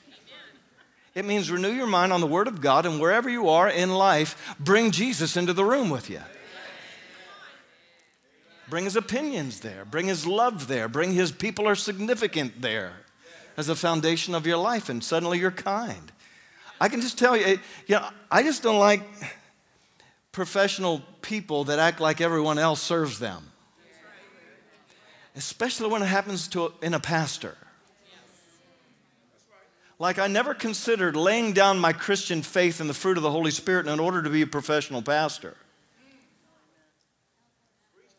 It 1.16 1.24
means 1.24 1.50
renew 1.50 1.72
your 1.72 1.88
mind 1.88 2.12
on 2.12 2.20
the 2.20 2.28
Word 2.28 2.50
of 2.50 2.60
God, 2.60 2.86
and 2.86 3.00
wherever 3.00 3.30
you 3.30 3.48
are 3.48 3.70
in 3.70 3.90
life, 3.90 4.54
bring 4.60 4.92
Jesus 4.92 5.38
into 5.38 5.54
the 5.54 5.64
room 5.64 5.90
with 5.90 6.10
you. 6.10 6.20
Bring 8.72 8.86
his 8.86 8.96
opinions 8.96 9.60
there. 9.60 9.84
Bring 9.84 10.08
his 10.08 10.26
love 10.26 10.70
there. 10.70 10.88
Bring 10.88 11.12
his 11.12 11.30
people 11.30 11.68
are 11.68 11.76
significant 11.76 12.62
there 12.62 12.94
as 13.58 13.68
a 13.68 13.76
foundation 13.76 14.34
of 14.34 14.48
your 14.48 14.56
life, 14.56 14.88
and 14.88 15.04
suddenly 15.04 15.40
you're 15.40 15.52
kind. 15.52 16.10
I 16.80 16.88
can 16.88 17.02
just 17.02 17.20
tell 17.20 17.36
you, 17.36 17.60
you 17.86 17.96
know, 17.96 18.08
I 18.32 18.44
just 18.44 18.64
don't 18.64 18.80
like 18.80 19.02
professional 20.32 21.02
people 21.22 21.66
that 21.66 21.80
act 21.80 22.00
like 22.00 22.22
everyone 22.22 22.58
else 22.58 22.82
serves 22.82 23.20
them, 23.20 23.52
especially 25.36 25.90
when 25.90 26.02
it 26.02 26.06
happens 26.06 26.48
to 26.48 26.72
in 26.82 26.94
a 26.94 27.00
pastor. 27.02 27.58
Like, 30.00 30.18
I 30.18 30.28
never 30.28 30.54
considered 30.54 31.18
laying 31.18 31.52
down 31.52 31.78
my 31.78 31.92
Christian 31.92 32.42
faith 32.42 32.80
and 32.80 32.90
the 32.90 32.94
fruit 32.94 33.18
of 33.18 33.24
the 33.24 33.32
Holy 33.32 33.52
Spirit 33.52 33.88
in 33.88 34.00
order 34.00 34.24
to 34.24 34.30
be 34.30 34.44
a 34.44 34.48
professional 34.48 35.02
pastor. 35.02 35.58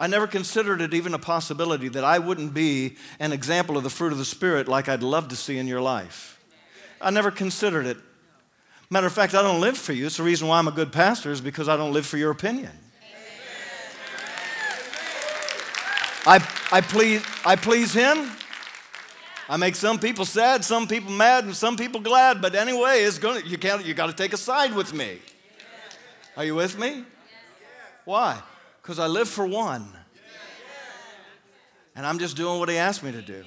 I 0.02 0.08
never 0.08 0.26
considered 0.26 0.80
it 0.80 0.94
even 0.94 1.14
a 1.14 1.18
possibility 1.18 1.86
that 1.90 2.02
I 2.02 2.18
wouldn't 2.18 2.52
be 2.52 2.96
an 3.20 3.30
example 3.30 3.76
of 3.76 3.84
the 3.84 3.88
fruit 3.88 4.10
of 4.10 4.18
the 4.18 4.24
Spirit 4.24 4.66
like 4.66 4.88
I'd 4.88 5.04
love 5.04 5.28
to 5.28 5.36
see 5.36 5.58
in 5.58 5.68
your 5.68 5.80
life. 5.80 6.42
I 7.00 7.10
never 7.10 7.30
considered 7.30 7.86
it. 7.86 7.98
Matter 8.90 9.06
of 9.06 9.12
fact, 9.12 9.32
I 9.32 9.42
don't 9.42 9.60
live 9.60 9.78
for 9.78 9.92
you. 9.92 10.06
It's 10.06 10.16
the 10.16 10.24
reason 10.24 10.48
why 10.48 10.58
I'm 10.58 10.66
a 10.66 10.72
good 10.72 10.90
pastor, 10.90 11.30
is 11.30 11.40
because 11.40 11.68
I 11.68 11.76
don't 11.76 11.92
live 11.92 12.04
for 12.04 12.16
your 12.16 12.32
opinion. 12.32 12.72
I, 16.26 16.44
I, 16.72 16.80
please, 16.80 17.24
I 17.44 17.54
please 17.54 17.94
Him. 17.94 18.28
I 19.48 19.56
make 19.56 19.76
some 19.76 20.00
people 20.00 20.24
sad, 20.24 20.64
some 20.64 20.88
people 20.88 21.12
mad, 21.12 21.44
and 21.44 21.54
some 21.54 21.76
people 21.76 22.00
glad. 22.00 22.42
But 22.42 22.56
anyway, 22.56 23.02
it's 23.04 23.20
gonna, 23.20 23.42
you, 23.46 23.56
can't, 23.56 23.86
you 23.86 23.94
got 23.94 24.06
to 24.06 24.14
take 24.14 24.32
a 24.32 24.36
side 24.36 24.74
with 24.74 24.92
me. 24.92 25.20
Are 26.36 26.44
you 26.44 26.56
with 26.56 26.76
me? 26.76 27.04
Why? 28.04 28.42
Because 28.82 28.98
I 28.98 29.06
live 29.06 29.28
for 29.28 29.46
one. 29.46 29.86
And 31.94 32.04
I'm 32.04 32.18
just 32.18 32.36
doing 32.36 32.58
what 32.58 32.68
he 32.68 32.76
asked 32.76 33.02
me 33.02 33.12
to 33.12 33.22
do. 33.22 33.44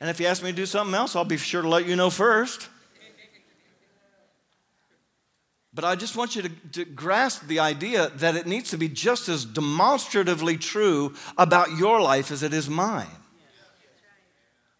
And 0.00 0.10
if 0.10 0.18
he 0.18 0.26
asks 0.26 0.44
me 0.44 0.50
to 0.50 0.56
do 0.56 0.66
something 0.66 0.94
else, 0.94 1.16
I'll 1.16 1.24
be 1.24 1.38
sure 1.38 1.62
to 1.62 1.68
let 1.68 1.86
you 1.86 1.96
know 1.96 2.10
first. 2.10 2.68
But 5.72 5.84
I 5.84 5.96
just 5.96 6.16
want 6.16 6.36
you 6.36 6.42
to, 6.42 6.50
to, 6.72 6.84
grasp 6.84 7.46
the 7.48 7.58
idea 7.58 8.10
that 8.16 8.36
it 8.36 8.46
needs 8.46 8.70
to 8.70 8.78
be 8.78 8.88
just 8.88 9.28
as 9.28 9.44
demonstratively 9.44 10.56
true 10.56 11.14
about 11.36 11.72
your 11.76 12.00
life 12.00 12.30
as 12.30 12.44
it 12.44 12.52
is 12.52 12.68
mine. 12.68 13.08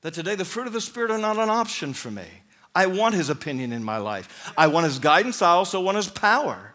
That 0.03 0.15
today 0.15 0.37
the 0.37 0.45
fruit 0.45 0.69
of 0.69 0.73
the 0.73 0.81
Spirit 0.81 1.11
are 1.11 1.19
not 1.19 1.37
an 1.37 1.51
option 1.51 1.95
for 1.95 2.11
me. 2.11 2.27
I 2.75 2.87
want 2.87 3.15
His 3.15 3.29
opinion 3.29 3.73
in 3.73 3.83
my 3.83 3.97
life. 3.97 4.53
I 4.57 4.69
want 4.69 4.85
His 4.85 5.01
guidance. 5.01 5.43
I 5.43 5.51
also 5.51 5.81
want 5.81 5.97
His 5.97 6.09
power 6.09 6.74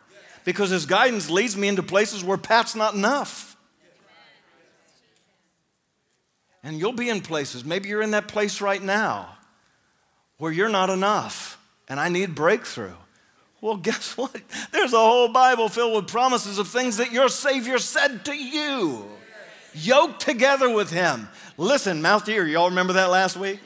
because 0.49 0.71
His 0.71 0.87
guidance 0.87 1.29
leads 1.29 1.55
me 1.55 1.67
into 1.67 1.83
places 1.83 2.23
where 2.23 2.35
Pat's 2.35 2.73
not 2.73 2.95
enough. 2.95 3.55
And 6.63 6.79
you'll 6.79 6.91
be 6.91 7.07
in 7.07 7.21
places, 7.21 7.63
maybe 7.63 7.87
you're 7.87 8.01
in 8.01 8.09
that 8.11 8.27
place 8.27 8.59
right 8.59 8.81
now 8.81 9.37
where 10.39 10.51
you're 10.51 10.67
not 10.67 10.89
enough 10.89 11.59
and 11.87 11.99
I 11.99 12.09
need 12.09 12.33
breakthrough. 12.33 12.95
Well, 13.61 13.77
guess 13.89 14.17
what? 14.17 14.41
There's 14.71 14.91
a 14.91 14.97
whole 14.97 15.27
Bible 15.27 15.69
filled 15.69 15.95
with 15.95 16.07
promises 16.07 16.57
of 16.57 16.67
things 16.67 16.97
that 16.97 17.11
your 17.11 17.29
Savior 17.29 17.77
said 17.77 18.25
to 18.25 18.35
you. 18.35 19.05
Yoked 19.75 20.19
together 20.19 20.73
with 20.73 20.89
Him. 20.89 21.29
Listen, 21.57 22.01
mouth 22.01 22.25
to 22.25 22.31
ear, 22.31 22.47
y'all 22.47 22.69
remember 22.69 22.93
that 22.93 23.11
last 23.11 23.37
week? 23.37 23.59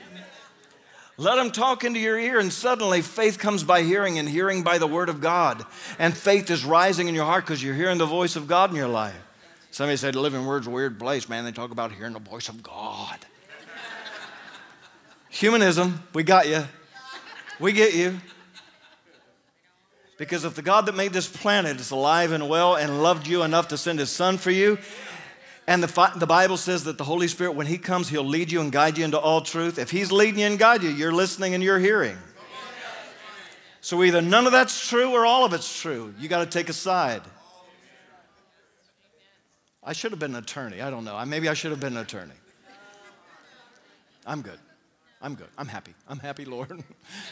Let 1.17 1.36
them 1.36 1.52
talk 1.52 1.84
into 1.84 1.99
your 1.99 2.17
ear, 2.17 2.39
and 2.39 2.52
suddenly 2.52 3.02
faith 3.02 3.38
comes 3.38 3.63
by 3.63 3.84
hearing, 3.84 4.17
and 4.17 4.28
hearing 4.28 4.63
by 4.63 4.80
the 4.80 4.88
word 4.88 5.10
of 5.10 5.21
God. 5.21 5.63
And 5.99 6.15
faith 6.15 6.49
is 6.49 6.65
rising 6.65 7.08
in 7.08 7.13
your 7.13 7.26
heart 7.26 7.45
because 7.45 7.62
you're 7.62 7.76
hearing 7.76 7.99
the 7.99 8.06
voice 8.06 8.36
of 8.36 8.47
God 8.47 8.71
in 8.71 8.76
your 8.76 8.88
life. 8.88 9.15
Somebody 9.69 9.97
said, 9.97 10.15
Living 10.15 10.45
Word's 10.45 10.67
a 10.67 10.71
weird 10.71 10.97
place, 10.99 11.30
man. 11.30 11.45
They 11.45 11.52
talk 11.52 11.71
about 11.71 11.91
hearing 11.91 12.13
the 12.13 12.19
voice 12.19 12.49
of 12.49 12.63
God. 12.63 13.17
Humanism, 15.30 16.04
we 16.13 16.23
got 16.23 16.47
you. 16.47 16.63
We 17.60 17.73
get 17.73 17.93
you. 17.93 18.19
Because 20.17 20.45
if 20.45 20.56
the 20.56 20.62
God 20.62 20.86
that 20.86 20.95
made 20.95 21.12
this 21.12 21.28
planet 21.28 21.80
is 21.80 21.91
alive 21.91 22.32
and 22.32 22.47
well 22.47 22.76
and 22.76 23.02
loved 23.02 23.28
you 23.28 23.41
enough 23.43 23.69
to 23.69 23.78
send 23.78 23.99
his 23.99 24.12
son 24.12 24.38
for 24.38 24.52
you, 24.52 24.78
and 25.67 25.82
the, 25.82 26.12
the 26.17 26.28
Bible 26.28 26.58
says 26.58 26.84
that 26.84 26.97
the 26.97 27.04
Holy 27.04 27.28
Spirit, 27.28 27.54
when 27.54 27.67
He 27.67 27.78
comes, 27.78 28.10
He'll 28.10 28.23
lead 28.23 28.52
you 28.52 28.62
and 28.62 28.71
guide 28.71 28.97
you 28.97 29.06
into 29.06 29.19
all 29.19 29.41
truth. 29.41 29.80
If 29.80 29.91
He's 29.91 30.12
leading 30.12 30.39
you 30.39 30.47
and 30.47 30.60
guiding 30.60 30.89
you, 30.89 30.95
you're 30.95 31.13
listening 31.13 31.54
and 31.54 31.63
you're 31.63 31.80
hearing. 31.80 32.17
So 33.82 34.02
either 34.04 34.21
none 34.21 34.45
of 34.45 34.54
that's 34.54 34.88
true 34.88 35.12
or 35.12 35.26
all 35.26 35.43
of 35.43 35.52
it's 35.52 35.82
true. 35.82 36.13
You 36.17 36.30
got 36.30 36.39
to 36.39 36.49
take 36.49 36.69
a 36.69 36.73
side. 36.73 37.21
I 39.84 39.91
should 39.91 40.12
have 40.12 40.19
been 40.19 40.36
an 40.36 40.43
attorney. 40.43 40.82
I 40.82 40.89
don't 40.89 41.04
know. 41.04 41.23
Maybe 41.26 41.49
I 41.49 41.54
should 41.54 41.71
have 41.71 41.82
been 41.82 41.97
an 41.97 42.04
attorney. 42.04 42.34
I'm 44.26 44.41
good. 44.41 44.60
I'm 45.21 45.36
good. 45.36 45.49
I'm 45.58 45.67
happy. 45.67 45.93
I'm 46.08 46.19
happy, 46.19 46.45
Lord. 46.45 46.82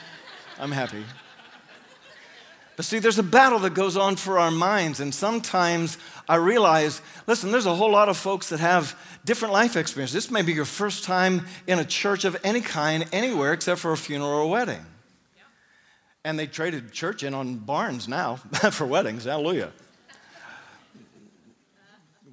I'm 0.59 0.71
happy. 0.71 1.03
But 2.75 2.85
see, 2.85 2.99
there's 2.99 3.19
a 3.19 3.23
battle 3.23 3.59
that 3.59 3.73
goes 3.73 3.95
on 3.95 4.15
for 4.15 4.39
our 4.39 4.51
minds, 4.51 4.99
and 4.99 5.13
sometimes 5.13 5.97
I 6.31 6.35
realize 6.35 7.01
listen, 7.27 7.51
there's 7.51 7.65
a 7.65 7.75
whole 7.75 7.91
lot 7.91 8.07
of 8.07 8.15
folks 8.15 8.47
that 8.49 8.61
have 8.61 8.97
different 9.25 9.53
life 9.53 9.75
experiences. 9.75 10.13
This 10.13 10.31
may 10.31 10.41
be 10.41 10.53
your 10.53 10.63
first 10.63 11.03
time 11.03 11.45
in 11.67 11.77
a 11.77 11.83
church 11.83 12.23
of 12.23 12.39
any 12.41 12.61
kind 12.61 13.05
anywhere 13.11 13.51
except 13.51 13.81
for 13.81 13.91
a 13.91 13.97
funeral 13.97 14.31
or 14.31 14.39
a 14.39 14.47
wedding. 14.47 14.85
And 16.23 16.39
they 16.39 16.47
traded 16.47 16.93
church 16.93 17.23
in 17.23 17.33
on 17.33 17.57
barns 17.57 18.07
now 18.07 18.35
for 18.71 18.85
weddings. 18.85 19.25
Hallelujah. 19.25 19.73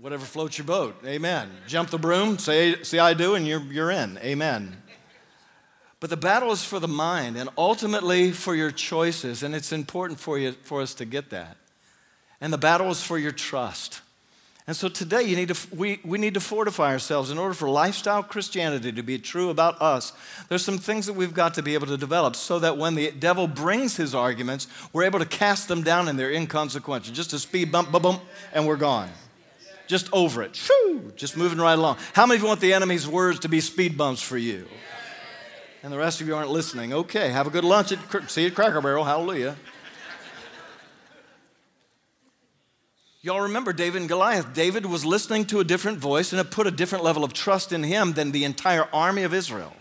Whatever 0.01 0.25
floats 0.25 0.59
your 0.59 0.65
boat. 0.65 0.95
Amen. 1.05 1.51
Jump 1.67 1.91
the 1.91 1.99
broom, 1.99 2.39
say, 2.39 2.81
say 2.85 3.01
I 3.01 3.15
do, 3.15 3.35
and 3.35 3.49
you're, 3.49 3.63
you're 3.63 3.91
in. 3.91 4.17
Amen. 4.19 4.77
But 5.99 6.11
the 6.11 6.17
battle 6.17 6.53
is 6.53 6.63
for 6.63 6.79
the 6.79 6.87
mind 6.87 7.37
and 7.37 7.51
ultimately 7.59 8.31
for 8.31 8.55
your 8.55 8.71
choices, 8.71 9.43
and 9.43 9.57
it's 9.57 9.73
important 9.73 10.21
for, 10.21 10.39
you, 10.39 10.53
for 10.53 10.83
us 10.83 10.95
to 10.95 11.05
get 11.05 11.31
that. 11.31 11.57
And 12.41 12.53
the 12.53 12.59
battle 12.59 12.91
is 12.91 13.03
for 13.03 13.19
your 13.19 13.33
trust. 13.33 14.01
And 14.67 14.77
so 14.77 14.89
today 14.89 15.23
you 15.23 15.35
need 15.35 15.49
to, 15.49 15.75
we, 15.75 15.99
we 16.05 16.19
need 16.19 16.35
to 16.35 16.41
fortify 16.41 16.93
ourselves 16.93 17.31
in 17.31 17.39
order 17.39 17.55
for 17.55 17.71
lifestyle 17.71 18.23
Christianity 18.23 18.93
to 18.93 19.03
be 19.03 19.19
true 19.19 19.49
about 19.49 19.81
us. 19.81 20.13
There's 20.49 20.63
some 20.63 20.77
things 20.77 21.07
that 21.07 21.15
we've 21.15 21.33
got 21.33 21.55
to 21.55 21.63
be 21.63 21.73
able 21.73 21.87
to 21.87 21.97
develop 21.97 22.37
so 22.37 22.59
that 22.59 22.77
when 22.77 22.95
the 22.95 23.11
devil 23.11 23.49
brings 23.49 23.97
his 23.97 24.15
arguments, 24.15 24.69
we're 24.93 25.05
able 25.05 25.21
to 25.21 25.27
cast 25.27 25.69
them 25.69 25.83
down 25.83 26.07
and 26.07 26.19
they're 26.19 26.31
inconsequential. 26.31 27.15
Just 27.15 27.33
a 27.33 27.39
speed 27.39 27.73
bump, 27.73 27.91
bump, 27.91 28.03
bump, 28.03 28.23
and 28.53 28.67
we're 28.67 28.77
gone. 28.77 29.09
Just 29.87 30.13
over 30.13 30.43
it. 30.43 30.55
Shoo, 30.55 31.13
just 31.17 31.35
moving 31.35 31.59
right 31.59 31.79
along. 31.79 31.97
How 32.13 32.27
many 32.27 32.37
of 32.37 32.43
you 32.43 32.49
want 32.49 32.61
the 32.61 32.75
enemy's 32.75 33.09
words 33.09 33.41
to 33.41 33.49
be 33.49 33.61
speed 33.61 33.97
bumps 33.97 34.21
for 34.21 34.37
you? 34.37 34.67
and 35.83 35.93
the 35.93 35.99
rest 35.99 36.21
of 36.21 36.27
you 36.27 36.37
aren't 36.37 36.51
listening. 36.51 36.93
Okay, 36.93 37.31
have 37.31 37.47
a 37.47 37.51
good 37.51 37.65
lunch 37.65 37.93
at 37.93 38.31
see 38.31 38.43
you 38.43 38.49
at 38.49 38.55
Cracker 38.55 38.81
Barrel. 38.81 39.05
Hallelujah. 39.05 39.57
Y'all 43.29 43.43
remember 43.43 43.75
David 43.75 44.01
and 44.01 44.09
Goliath. 44.09 44.55
David 44.55 44.87
was 44.87 45.05
listening 45.05 45.45
to 45.49 45.61
a 45.61 45.65
different 45.65 45.99
voice 45.99 46.33
and 46.33 46.41
it 46.41 46.51
put 46.51 46.67
a 46.67 46.71
different 46.71 47.05
level 47.05 47.25
of 47.25 47.35
trust 47.35 47.75
in 47.75 47.83
him 47.83 48.15
than 48.15 48.33
the 48.33 48.45
entire 48.45 48.89
army 48.91 49.23
of 49.23 49.35
Israel. 49.35 49.75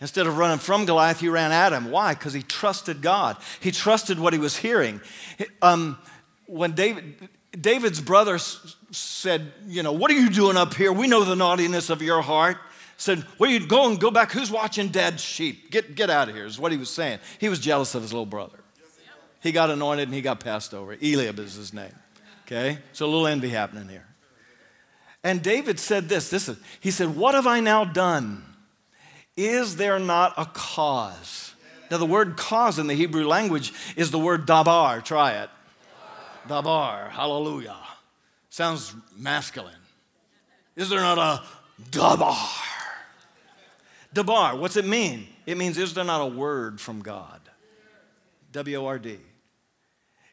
Instead 0.00 0.26
of 0.26 0.38
running 0.38 0.56
from 0.56 0.86
Goliath, 0.86 1.20
he 1.20 1.28
ran 1.28 1.52
at 1.52 1.74
him. 1.74 1.90
Why? 1.90 2.14
Because 2.14 2.32
he 2.32 2.40
trusted 2.40 3.02
God. 3.02 3.36
He 3.60 3.70
trusted 3.70 4.18
what 4.18 4.32
he 4.32 4.38
was 4.38 4.56
hearing. 4.56 5.02
Um, 5.60 5.98
when 6.46 6.72
David, 6.72 7.28
David's 7.52 8.00
brother 8.00 8.38
said, 8.38 9.52
You 9.66 9.82
know, 9.82 9.92
what 9.92 10.10
are 10.10 10.14
you 10.14 10.30
doing 10.30 10.56
up 10.56 10.72
here? 10.72 10.90
We 10.90 11.06
know 11.06 11.22
the 11.22 11.36
naughtiness 11.36 11.90
of 11.90 12.00
your 12.00 12.22
heart 12.22 12.56
said, 12.96 13.18
Where 13.36 13.50
you 13.50 13.66
going? 13.66 13.98
Go 13.98 14.10
back. 14.10 14.32
Who's 14.32 14.50
watching 14.50 14.88
dad's 14.88 15.22
sheep? 15.22 15.70
Get, 15.70 15.96
get 15.96 16.08
out 16.08 16.30
of 16.30 16.34
here, 16.34 16.46
is 16.46 16.58
what 16.58 16.72
he 16.72 16.78
was 16.78 16.88
saying. 16.88 17.18
He 17.38 17.50
was 17.50 17.58
jealous 17.58 17.94
of 17.94 18.00
his 18.00 18.14
little 18.14 18.24
brother. 18.24 18.58
He 19.42 19.52
got 19.52 19.68
anointed 19.68 20.08
and 20.08 20.14
he 20.14 20.22
got 20.22 20.40
passed 20.40 20.72
over. 20.72 20.94
Eliab 20.94 21.38
is 21.40 21.56
his 21.56 21.74
name. 21.74 21.92
Okay? 22.46 22.78
So 22.92 23.06
a 23.06 23.08
little 23.08 23.26
envy 23.26 23.48
happening 23.48 23.88
here. 23.88 24.06
And 25.22 25.42
David 25.42 25.80
said 25.80 26.08
this, 26.08 26.28
this 26.28 26.48
is, 26.48 26.58
he 26.80 26.90
said, 26.90 27.16
What 27.16 27.34
have 27.34 27.46
I 27.46 27.60
now 27.60 27.84
done? 27.84 28.44
Is 29.36 29.76
there 29.76 29.98
not 29.98 30.34
a 30.36 30.44
cause? 30.44 31.54
Now, 31.90 31.98
the 31.98 32.06
word 32.06 32.36
cause 32.36 32.78
in 32.78 32.86
the 32.86 32.94
Hebrew 32.94 33.26
language 33.26 33.72
is 33.96 34.10
the 34.10 34.18
word 34.18 34.46
dabar. 34.46 35.00
Try 35.00 35.32
it. 35.42 35.50
Dabar. 36.48 37.10
Hallelujah. 37.10 37.76
Sounds 38.50 38.94
masculine. 39.16 39.74
Is 40.76 40.88
there 40.88 41.00
not 41.00 41.18
a 41.18 41.42
dabar? 41.90 42.36
Dabar, 44.12 44.56
what's 44.56 44.76
it 44.76 44.86
mean? 44.86 45.26
It 45.46 45.56
means, 45.56 45.76
is 45.76 45.94
there 45.94 46.04
not 46.04 46.20
a 46.20 46.26
word 46.26 46.80
from 46.80 47.02
God? 47.02 47.40
W 48.52 48.76
O 48.76 48.86
R 48.86 48.98
D. 48.98 49.18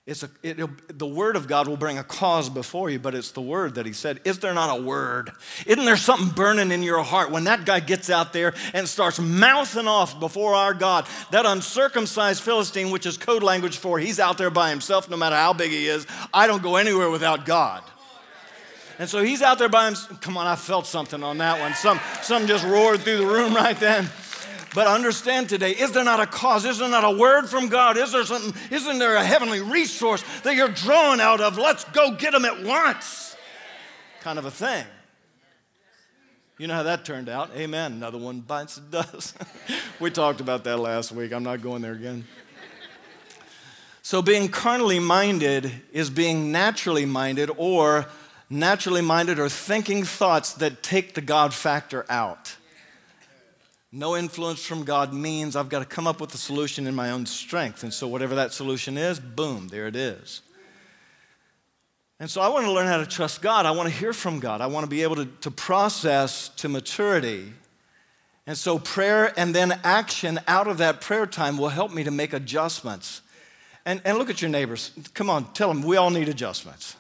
It's 0.08 0.24
a, 0.24 0.30
it, 0.42 0.98
the 0.98 1.06
word 1.06 1.36
of 1.36 1.48
God 1.48 1.68
will 1.68 1.78
bring 1.78 2.00
a 2.00 2.04
cause 2.04 2.50
before 2.50 2.90
you, 2.90 2.98
but 2.98 3.14
it's 3.14 3.32
the 3.32 3.42
word 3.42 3.76
that 3.76 3.86
he 3.86 3.94
said. 3.94 4.20
Is 4.26 4.40
there 4.40 4.54
not 4.54 4.80
a 4.80 4.82
word? 4.82 5.32
Isn't 5.68 5.86
there 5.86 5.96
something 5.96 6.30
burning 6.30 6.72
in 6.72 6.82
your 6.82 7.04
heart 7.04 7.30
when 7.30 7.44
that 7.44 7.66
guy 7.66 7.82
gets 7.82 8.10
out 8.10 8.34
there 8.34 8.56
and 8.74 8.90
starts 8.90 9.20
mouthing 9.20 9.88
off 9.88 10.20
before 10.20 10.56
our 10.56 10.74
God? 10.74 11.06
That 11.30 11.46
uncircumcised 11.46 12.42
Philistine, 12.42 12.90
which 12.90 13.06
is 13.06 13.16
code 13.16 13.44
language 13.44 13.78
for 13.78 14.00
he's 14.00 14.20
out 14.20 14.40
there 14.40 14.50
by 14.50 14.72
himself, 14.72 15.08
no 15.08 15.18
matter 15.18 15.36
how 15.36 15.54
big 15.54 15.70
he 15.70 15.86
is. 15.86 16.08
I 16.34 16.48
don't 16.48 16.64
go 16.64 16.78
anywhere 16.78 17.12
without 17.12 17.46
God. 17.46 17.84
And 18.98 19.08
so 19.08 19.24
he's 19.24 19.44
out 19.44 19.60
there 19.60 19.70
by 19.70 19.86
himself. 19.86 20.20
Come 20.20 20.36
on, 20.36 20.48
I 20.48 20.56
felt 20.56 20.88
something 20.88 21.22
on 21.22 21.38
that 21.38 21.60
one. 21.60 21.76
Some, 21.76 22.00
some 22.24 22.48
just 22.48 22.66
roared 22.66 23.02
through 23.02 23.18
the 23.18 23.28
room 23.28 23.54
right 23.54 23.80
then. 23.80 24.10
But 24.73 24.88
understand 24.88 25.49
today, 25.49 25.71
is 25.71 25.91
there 25.91 26.03
not 26.03 26.21
a 26.21 26.25
cause? 26.25 26.63
Is 26.63 26.77
there 26.77 26.89
not 26.89 27.03
a 27.03 27.17
word 27.17 27.47
from 27.47 27.67
God? 27.67 27.97
Is 27.97 28.13
there 28.13 28.23
something, 28.23 28.53
isn't 28.71 28.99
there 28.99 29.17
a 29.17 29.23
heavenly 29.23 29.60
resource 29.60 30.23
that 30.43 30.55
you're 30.55 30.69
drawing 30.69 31.19
out 31.19 31.41
of? 31.41 31.57
Let's 31.57 31.84
go 31.86 32.12
get 32.12 32.31
them 32.31 32.45
at 32.45 32.63
once. 32.63 33.36
Kind 34.21 34.39
of 34.39 34.45
a 34.45 34.51
thing. 34.51 34.86
You 36.57 36.67
know 36.67 36.75
how 36.75 36.84
that 36.84 37.03
turned 37.03 37.27
out. 37.27 37.49
Amen. 37.55 37.93
Another 37.93 38.17
one 38.17 38.39
bites 38.39 38.75
the 38.75 39.03
dust. 39.03 39.36
we 39.99 40.10
talked 40.12 40.41
about 40.41 40.63
that 40.65 40.77
last 40.77 41.12
week. 41.12 41.34
I'm 41.34 41.43
not 41.43 41.62
going 41.62 41.81
there 41.81 41.93
again. 41.93 42.25
So, 44.03 44.21
being 44.21 44.47
carnally 44.47 44.99
minded 44.99 45.71
is 45.91 46.10
being 46.10 46.51
naturally 46.51 47.05
minded 47.05 47.49
or 47.57 48.07
naturally 48.49 49.01
minded 49.01 49.39
or 49.39 49.49
thinking 49.49 50.03
thoughts 50.03 50.53
that 50.53 50.84
take 50.84 51.13
the 51.13 51.21
God 51.21 51.53
factor 51.53 52.05
out. 52.10 52.55
No 53.91 54.15
influence 54.15 54.65
from 54.65 54.86
God 54.86 55.13
means 55.13 55.56
I've 55.56 55.67
got 55.67 55.80
to 55.80 55.86
come 55.86 56.08
up 56.08 56.21
with 56.21 56.34
a 56.34 56.38
solution 56.38 56.88
in 56.88 56.95
my 56.95 57.12
own 57.12 57.25
strength. 57.25 57.84
And 57.84 57.93
so, 57.93 58.08
whatever 58.08 58.36
that 58.36 58.54
solution 58.54 58.97
is, 58.97 59.19
boom, 59.19 59.67
there 59.67 59.88
it 59.88 59.97
is. 59.97 60.41
And 62.17 62.30
so, 62.30 62.39
I 62.39 62.47
want 62.47 62.65
to 62.65 62.71
learn 62.71 62.88
how 62.88 62.99
to 62.99 63.06
trust 63.06 63.41
God. 63.41 63.65
I 63.65 63.71
want 63.71 63.89
to 63.89 63.95
hear 63.95 64.13
from 64.13 64.39
God. 64.39 64.62
I 64.62 64.67
want 64.67 64.86
to 64.86 64.89
be 64.89 65.04
able 65.04 65.17
to, 65.17 65.25
to 65.25 65.51
process 65.51 66.47
to 66.58 66.69
maturity. 66.69 67.51
And 68.47 68.58
so, 68.58 68.80
prayer 68.80 69.38
and 69.38 69.54
then 69.54 69.77
action 69.84 70.39
out 70.47 70.67
of 70.67 70.77
that 70.77 71.01
prayer 71.01 71.25
time 71.25 71.58
will 71.58 71.69
help 71.69 71.93
me 71.93 72.06
to 72.06 72.12
make 72.12 72.32
adjustments. 72.32 73.21
And, 73.86 74.01
and 74.06 74.17
look 74.17 74.30
at 74.30 74.41
your 74.41 74.51
neighbors. 74.51 74.91
Come 75.15 75.30
on, 75.30 75.51
tell 75.51 75.67
them 75.67 75.82
we 75.82 75.97
all 75.97 76.12
need 76.12 76.30
adjustments. 76.30 76.95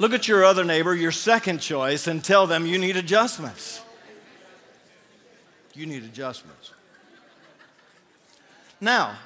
Look 0.00 0.12
at 0.12 0.26
your 0.26 0.44
other 0.44 0.64
neighbor, 0.64 0.92
your 0.92 1.12
second 1.12 1.60
choice, 1.60 2.08
and 2.08 2.24
tell 2.24 2.48
them 2.48 2.66
you 2.66 2.78
need 2.78 2.96
adjustments 2.96 3.83
you 5.76 5.86
need 5.86 6.04
adjustments. 6.04 6.72
Now, 8.80 9.16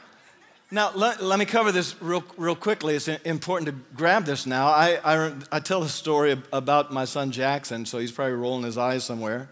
now 0.70 0.92
let, 0.94 1.22
let 1.22 1.38
me 1.38 1.44
cover 1.44 1.72
this 1.72 2.00
real, 2.00 2.22
real 2.36 2.54
quickly. 2.54 2.94
It's 2.94 3.08
important 3.08 3.66
to 3.68 3.74
grab 3.96 4.24
this 4.24 4.46
now. 4.46 4.68
I, 4.68 4.98
I, 5.04 5.32
I 5.50 5.60
tell 5.60 5.82
a 5.82 5.88
story 5.88 6.40
about 6.52 6.92
my 6.92 7.04
son 7.04 7.30
Jackson, 7.30 7.86
so 7.86 7.98
he's 7.98 8.12
probably 8.12 8.34
rolling 8.34 8.64
his 8.64 8.78
eyes 8.78 9.04
somewhere. 9.04 9.48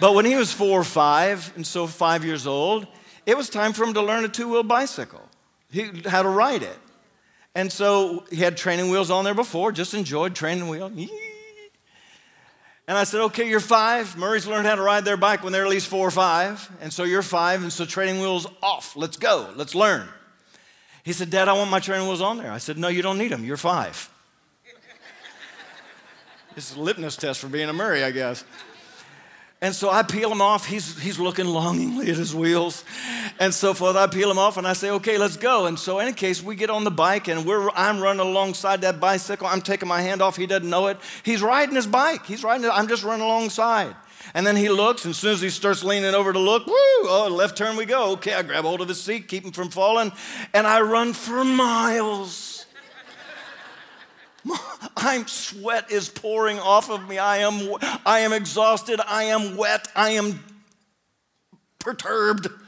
But 0.00 0.14
when 0.14 0.24
he 0.24 0.36
was 0.36 0.52
four 0.52 0.80
or 0.80 0.84
five, 0.84 1.52
and 1.56 1.66
so 1.66 1.86
five 1.86 2.24
years 2.24 2.46
old, 2.46 2.86
it 3.26 3.36
was 3.36 3.50
time 3.50 3.72
for 3.72 3.84
him 3.84 3.94
to 3.94 4.02
learn 4.02 4.24
a 4.24 4.28
two 4.28 4.48
wheel 4.48 4.62
bicycle. 4.62 5.22
He 5.70 5.82
had 6.04 6.22
to 6.22 6.28
ride 6.28 6.62
it. 6.62 6.78
And 7.54 7.70
so 7.70 8.24
he 8.30 8.36
had 8.36 8.56
training 8.56 8.90
wheels 8.90 9.10
on 9.10 9.24
there 9.24 9.34
before, 9.34 9.72
just 9.72 9.92
enjoyed 9.94 10.34
training 10.34 10.68
wheels. 10.68 10.92
And 12.90 12.98
I 12.98 13.04
said, 13.04 13.20
okay, 13.20 13.48
you're 13.48 13.60
five. 13.60 14.16
Murray's 14.16 14.48
learned 14.48 14.66
how 14.66 14.74
to 14.74 14.82
ride 14.82 15.04
their 15.04 15.16
bike 15.16 15.44
when 15.44 15.52
they're 15.52 15.62
at 15.62 15.70
least 15.70 15.86
four 15.86 16.08
or 16.08 16.10
five. 16.10 16.68
And 16.80 16.92
so 16.92 17.04
you're 17.04 17.22
five, 17.22 17.62
and 17.62 17.72
so 17.72 17.84
training 17.84 18.20
wheels 18.20 18.48
off. 18.64 18.96
Let's 18.96 19.16
go. 19.16 19.48
Let's 19.54 19.76
learn. 19.76 20.08
He 21.04 21.12
said, 21.12 21.30
Dad, 21.30 21.46
I 21.46 21.52
want 21.52 21.70
my 21.70 21.78
training 21.78 22.08
wheels 22.08 22.20
on 22.20 22.38
there. 22.38 22.50
I 22.50 22.58
said, 22.58 22.78
No, 22.78 22.88
you 22.88 23.00
don't 23.00 23.16
need 23.16 23.30
them. 23.30 23.44
You're 23.44 23.56
five. 23.56 24.10
it's 26.56 26.74
a 26.74 26.80
litmus 26.80 27.14
test 27.14 27.38
for 27.38 27.46
being 27.46 27.68
a 27.68 27.72
Murray, 27.72 28.02
I 28.02 28.10
guess. 28.10 28.42
And 29.62 29.74
so 29.74 29.90
I 29.90 30.02
peel 30.02 30.32
him 30.32 30.40
off. 30.40 30.64
He's, 30.64 30.98
he's 30.98 31.18
looking 31.18 31.44
longingly 31.44 32.08
at 32.10 32.16
his 32.16 32.34
wheels 32.34 32.82
and 33.38 33.52
so 33.52 33.74
forth. 33.74 33.94
I 33.94 34.06
peel 34.06 34.30
him 34.30 34.38
off 34.38 34.56
and 34.56 34.66
I 34.66 34.72
say, 34.72 34.88
okay, 34.92 35.18
let's 35.18 35.36
go. 35.36 35.66
And 35.66 35.78
so, 35.78 35.98
in 35.98 36.06
any 36.06 36.14
case, 36.14 36.42
we 36.42 36.56
get 36.56 36.70
on 36.70 36.84
the 36.84 36.90
bike 36.90 37.28
and 37.28 37.44
we're, 37.44 37.68
I'm 37.70 38.00
running 38.00 38.20
alongside 38.20 38.80
that 38.80 39.00
bicycle. 39.00 39.46
I'm 39.46 39.60
taking 39.60 39.86
my 39.86 40.00
hand 40.00 40.22
off. 40.22 40.36
He 40.36 40.46
doesn't 40.46 40.68
know 40.68 40.86
it. 40.86 40.96
He's 41.24 41.42
riding 41.42 41.74
his 41.74 41.86
bike. 41.86 42.24
He's 42.24 42.42
riding 42.42 42.64
it. 42.64 42.70
I'm 42.72 42.88
just 42.88 43.04
running 43.04 43.24
alongside. 43.24 43.94
And 44.32 44.46
then 44.46 44.56
he 44.56 44.68
looks, 44.68 45.04
and 45.04 45.10
as 45.10 45.18
soon 45.18 45.32
as 45.32 45.40
he 45.40 45.50
starts 45.50 45.82
leaning 45.82 46.14
over 46.14 46.32
to 46.32 46.38
look, 46.38 46.66
woo, 46.66 46.74
oh, 46.74 47.28
left 47.30 47.56
turn 47.56 47.76
we 47.76 47.84
go. 47.84 48.12
Okay, 48.12 48.32
I 48.32 48.42
grab 48.42 48.64
hold 48.64 48.80
of 48.80 48.88
his 48.88 49.00
seat, 49.02 49.28
keep 49.28 49.44
him 49.44 49.52
from 49.52 49.70
falling, 49.70 50.12
and 50.54 50.66
I 50.66 50.82
run 50.82 51.14
for 51.14 51.42
miles. 51.42 52.49
I'm 54.96 55.26
sweat 55.26 55.90
is 55.90 56.08
pouring 56.08 56.58
off 56.58 56.90
of 56.90 57.08
me. 57.08 57.18
I 57.18 57.38
am, 57.38 57.74
I 58.06 58.20
am 58.20 58.32
exhausted. 58.32 59.00
I 59.06 59.24
am 59.24 59.56
wet. 59.56 59.88
I 59.94 60.10
am 60.10 60.42
perturbed. 61.78 62.48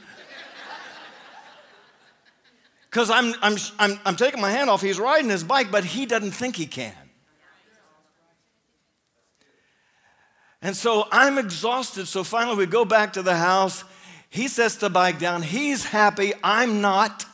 Because 2.89 3.09
I'm, 3.09 3.33
I'm, 3.41 3.57
I'm, 3.79 3.99
I'm 4.05 4.15
taking 4.15 4.39
my 4.39 4.51
hand 4.51 4.69
off. 4.69 4.79
He's 4.79 4.99
riding 4.99 5.27
his 5.27 5.43
bike, 5.43 5.71
but 5.71 5.83
he 5.83 6.05
doesn't 6.05 6.29
think 6.29 6.55
he 6.55 6.67
can. 6.67 6.93
And 10.61 10.77
so 10.77 11.07
I'm 11.11 11.39
exhausted. 11.39 12.07
So 12.07 12.23
finally, 12.23 12.55
we 12.55 12.65
go 12.67 12.85
back 12.85 13.13
to 13.13 13.23
the 13.23 13.35
house. 13.35 13.83
He 14.29 14.47
sets 14.47 14.75
the 14.75 14.91
bike 14.91 15.17
down. 15.17 15.41
He's 15.41 15.85
happy. 15.85 16.33
I'm 16.43 16.81
not. 16.81 17.25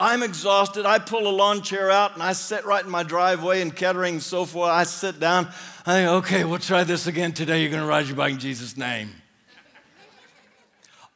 I'm 0.00 0.22
exhausted. 0.22 0.86
I 0.86 0.98
pull 0.98 1.28
a 1.28 1.30
lawn 1.30 1.60
chair 1.60 1.90
out 1.90 2.14
and 2.14 2.22
I 2.22 2.32
sit 2.32 2.64
right 2.64 2.82
in 2.82 2.90
my 2.90 3.02
driveway 3.02 3.60
in 3.60 3.70
Kettering 3.70 4.14
and 4.14 4.22
so 4.22 4.46
forth. 4.46 4.70
I 4.70 4.84
sit 4.84 5.20
down. 5.20 5.46
I 5.84 5.92
think, 5.92 6.08
okay, 6.08 6.44
we'll 6.44 6.58
try 6.58 6.84
this 6.84 7.06
again 7.06 7.32
today. 7.32 7.60
You're 7.60 7.70
going 7.70 7.82
to 7.82 7.88
ride 7.88 8.06
your 8.06 8.16
bike 8.16 8.32
in 8.32 8.38
Jesus' 8.38 8.78
name. 8.78 9.10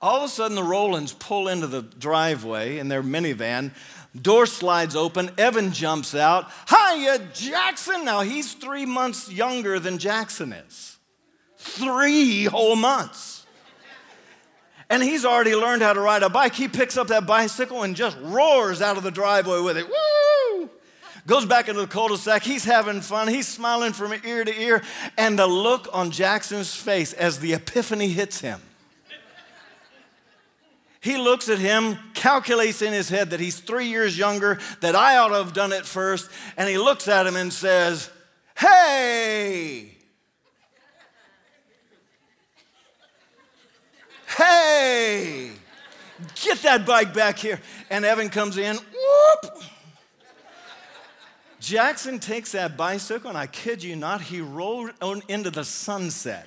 All 0.03 0.19
of 0.19 0.25
a 0.25 0.29
sudden, 0.29 0.55
the 0.55 0.63
Rolands 0.63 1.15
pull 1.15 1.49
into 1.49 1.67
the 1.67 1.81
driveway 1.81 2.77
in 2.79 2.89
their 2.89 3.03
minivan. 3.03 3.71
Door 4.21 4.47
slides 4.47 4.95
open. 4.95 5.31
Evan 5.39 5.73
jumps 5.73 6.15
out. 6.15 6.51
Hiya, 6.69 7.21
Jackson. 7.33 8.05
Now, 8.05 8.21
he's 8.21 8.53
three 8.53 8.85
months 8.85 9.33
younger 9.33 9.81
than 9.81 9.97
Jackson 9.97 10.53
is. 10.53 10.99
Three 11.57 12.45
whole 12.45 12.77
months 12.77 13.34
and 14.95 15.03
he's 15.03 15.25
already 15.25 15.57
learned 15.57 15.83
how 15.83 15.93
to 15.93 15.99
ride 15.99 16.23
a 16.23 16.29
bike. 16.29 16.55
He 16.55 16.69
picks 16.69 16.97
up 16.97 17.09
that 17.09 17.27
bicycle 17.27 17.83
and 17.83 17.97
just 17.97 18.17
roars 18.23 18.81
out 18.81 18.97
of 18.97 19.03
the 19.03 19.11
driveway 19.11 19.61
with 19.61 19.77
it. 19.77 19.89
Woo! 19.89 20.71
Goes 21.27 21.45
back 21.45 21.69
into 21.69 21.81
the 21.81 21.89
cul-de-sac. 21.89 22.45
He's 22.45 22.63
having 22.63 23.01
fun. 23.01 23.27
He's 23.27 23.49
smiling 23.49 23.93
from 23.93 24.15
ear 24.25 24.45
to 24.45 24.57
ear. 24.57 24.83
And 25.19 25.37
the 25.37 25.49
look 25.49 25.89
on 25.93 26.13
Jackson's 26.13 26.77
face 26.77 27.13
as 27.13 27.41
the 27.41 27.55
epiphany 27.55 28.07
hits 28.07 28.41
him. 28.41 28.61
He 31.01 31.17
looks 31.17 31.49
at 31.49 31.59
him, 31.59 31.99
calculates 32.15 32.81
in 32.81 32.93
his 32.93 33.09
head 33.09 33.31
that 33.31 33.41
he's 33.41 33.59
three 33.59 33.89
years 33.89 34.17
younger, 34.17 34.61
that 34.81 34.95
I 34.95 35.17
ought 35.17 35.29
to 35.31 35.35
have 35.35 35.53
done 35.53 35.73
it 35.73 35.87
first, 35.87 36.31
and 36.57 36.69
he 36.69 36.79
looks 36.79 37.09
at 37.09 37.27
him 37.27 37.35
and 37.35 37.53
says, 37.53 38.11
Hey, 38.57 39.94
Hey, 44.37 45.53
get 46.43 46.59
that 46.63 46.85
bike 46.85 47.15
back 47.15 47.39
here. 47.39 47.61
And 47.91 48.05
Evan 48.05 48.31
comes 48.31 48.59
in, 48.59 48.77
whoop. 48.77 49.63
Jackson 51.61 52.19
takes 52.19 52.53
that 52.53 52.77
bicycle, 52.77 53.31
and 53.31 53.39
I 53.39 53.47
kid 53.47 53.83
you 53.83 53.97
not, 53.97 54.21
he 54.21 54.41
rolled 54.41 54.91
into 55.29 55.51
the 55.51 55.65
sunset 55.65 56.47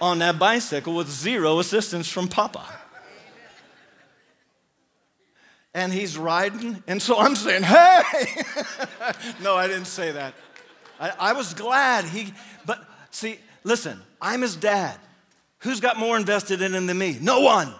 on 0.00 0.18
that 0.18 0.38
bicycle 0.38 0.94
with 0.94 1.08
zero 1.08 1.60
assistance 1.60 2.08
from 2.08 2.28
Papa. 2.28 2.64
And 5.72 5.92
he's 5.92 6.18
riding, 6.18 6.82
and 6.86 7.00
so 7.00 7.18
I'm 7.18 7.34
saying, 7.34 7.62
hey! 7.62 8.42
no, 9.42 9.56
I 9.56 9.66
didn't 9.66 9.86
say 9.86 10.12
that. 10.12 10.34
I, 11.00 11.12
I 11.18 11.32
was 11.32 11.54
glad 11.54 12.04
he, 12.04 12.34
but 12.66 12.84
see, 13.10 13.38
listen, 13.64 14.00
I'm 14.20 14.42
his 14.42 14.56
dad. 14.56 14.98
Who's 15.64 15.80
got 15.80 15.98
more 15.98 16.18
invested 16.18 16.60
in 16.60 16.74
him 16.74 16.86
than 16.86 16.98
me? 16.98 17.18
No 17.22 17.40
one. 17.40 17.72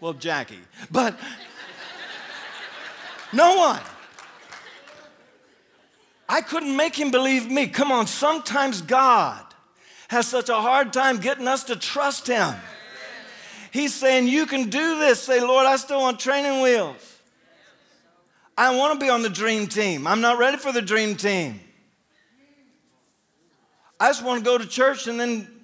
Well, 0.00 0.14
Jackie. 0.14 0.58
But 0.90 1.16
no 3.32 3.56
one. 3.56 3.80
I 6.28 6.40
couldn't 6.40 6.74
make 6.74 6.96
him 6.96 7.12
believe 7.12 7.48
me. 7.48 7.68
Come 7.68 7.92
on, 7.92 8.08
sometimes 8.08 8.82
God 8.82 9.44
has 10.08 10.26
such 10.26 10.48
a 10.48 10.56
hard 10.56 10.92
time 10.92 11.18
getting 11.18 11.46
us 11.46 11.64
to 11.64 11.76
trust 11.76 12.26
him. 12.26 12.52
He's 13.70 13.94
saying, 13.94 14.26
You 14.26 14.46
can 14.46 14.68
do 14.68 14.98
this. 14.98 15.22
Say, 15.22 15.40
Lord, 15.40 15.66
I 15.66 15.76
still 15.76 16.00
want 16.00 16.18
training 16.18 16.62
wheels. 16.62 17.16
I 18.56 18.76
want 18.76 18.98
to 18.98 19.04
be 19.04 19.08
on 19.08 19.22
the 19.22 19.30
dream 19.30 19.68
team. 19.68 20.04
I'm 20.04 20.20
not 20.20 20.36
ready 20.36 20.56
for 20.56 20.72
the 20.72 20.82
dream 20.82 21.14
team. 21.14 21.60
I 24.00 24.08
just 24.08 24.24
want 24.24 24.40
to 24.40 24.44
go 24.44 24.58
to 24.58 24.66
church 24.66 25.06
and 25.06 25.20
then 25.20 25.57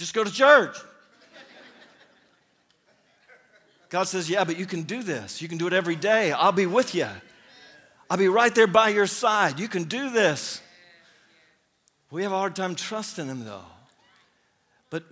just 0.00 0.14
go 0.14 0.24
to 0.24 0.32
church. 0.32 0.78
God 3.90 4.04
says, 4.04 4.30
Yeah, 4.30 4.44
but 4.44 4.58
you 4.58 4.64
can 4.64 4.84
do 4.84 5.02
this. 5.02 5.42
You 5.42 5.48
can 5.48 5.58
do 5.58 5.66
it 5.66 5.74
every 5.74 5.94
day. 5.94 6.32
I'll 6.32 6.52
be 6.52 6.64
with 6.64 6.94
you. 6.94 7.06
I'll 8.08 8.16
be 8.16 8.28
right 8.28 8.54
there 8.54 8.66
by 8.66 8.88
your 8.88 9.06
side. 9.06 9.60
You 9.60 9.68
can 9.68 9.84
do 9.84 10.08
this. 10.08 10.62
We 12.10 12.22
have 12.22 12.32
a 12.32 12.38
hard 12.38 12.56
time 12.56 12.74
trusting 12.74 13.26
Him, 13.26 13.44
though. 13.44 13.60
But 14.88 15.04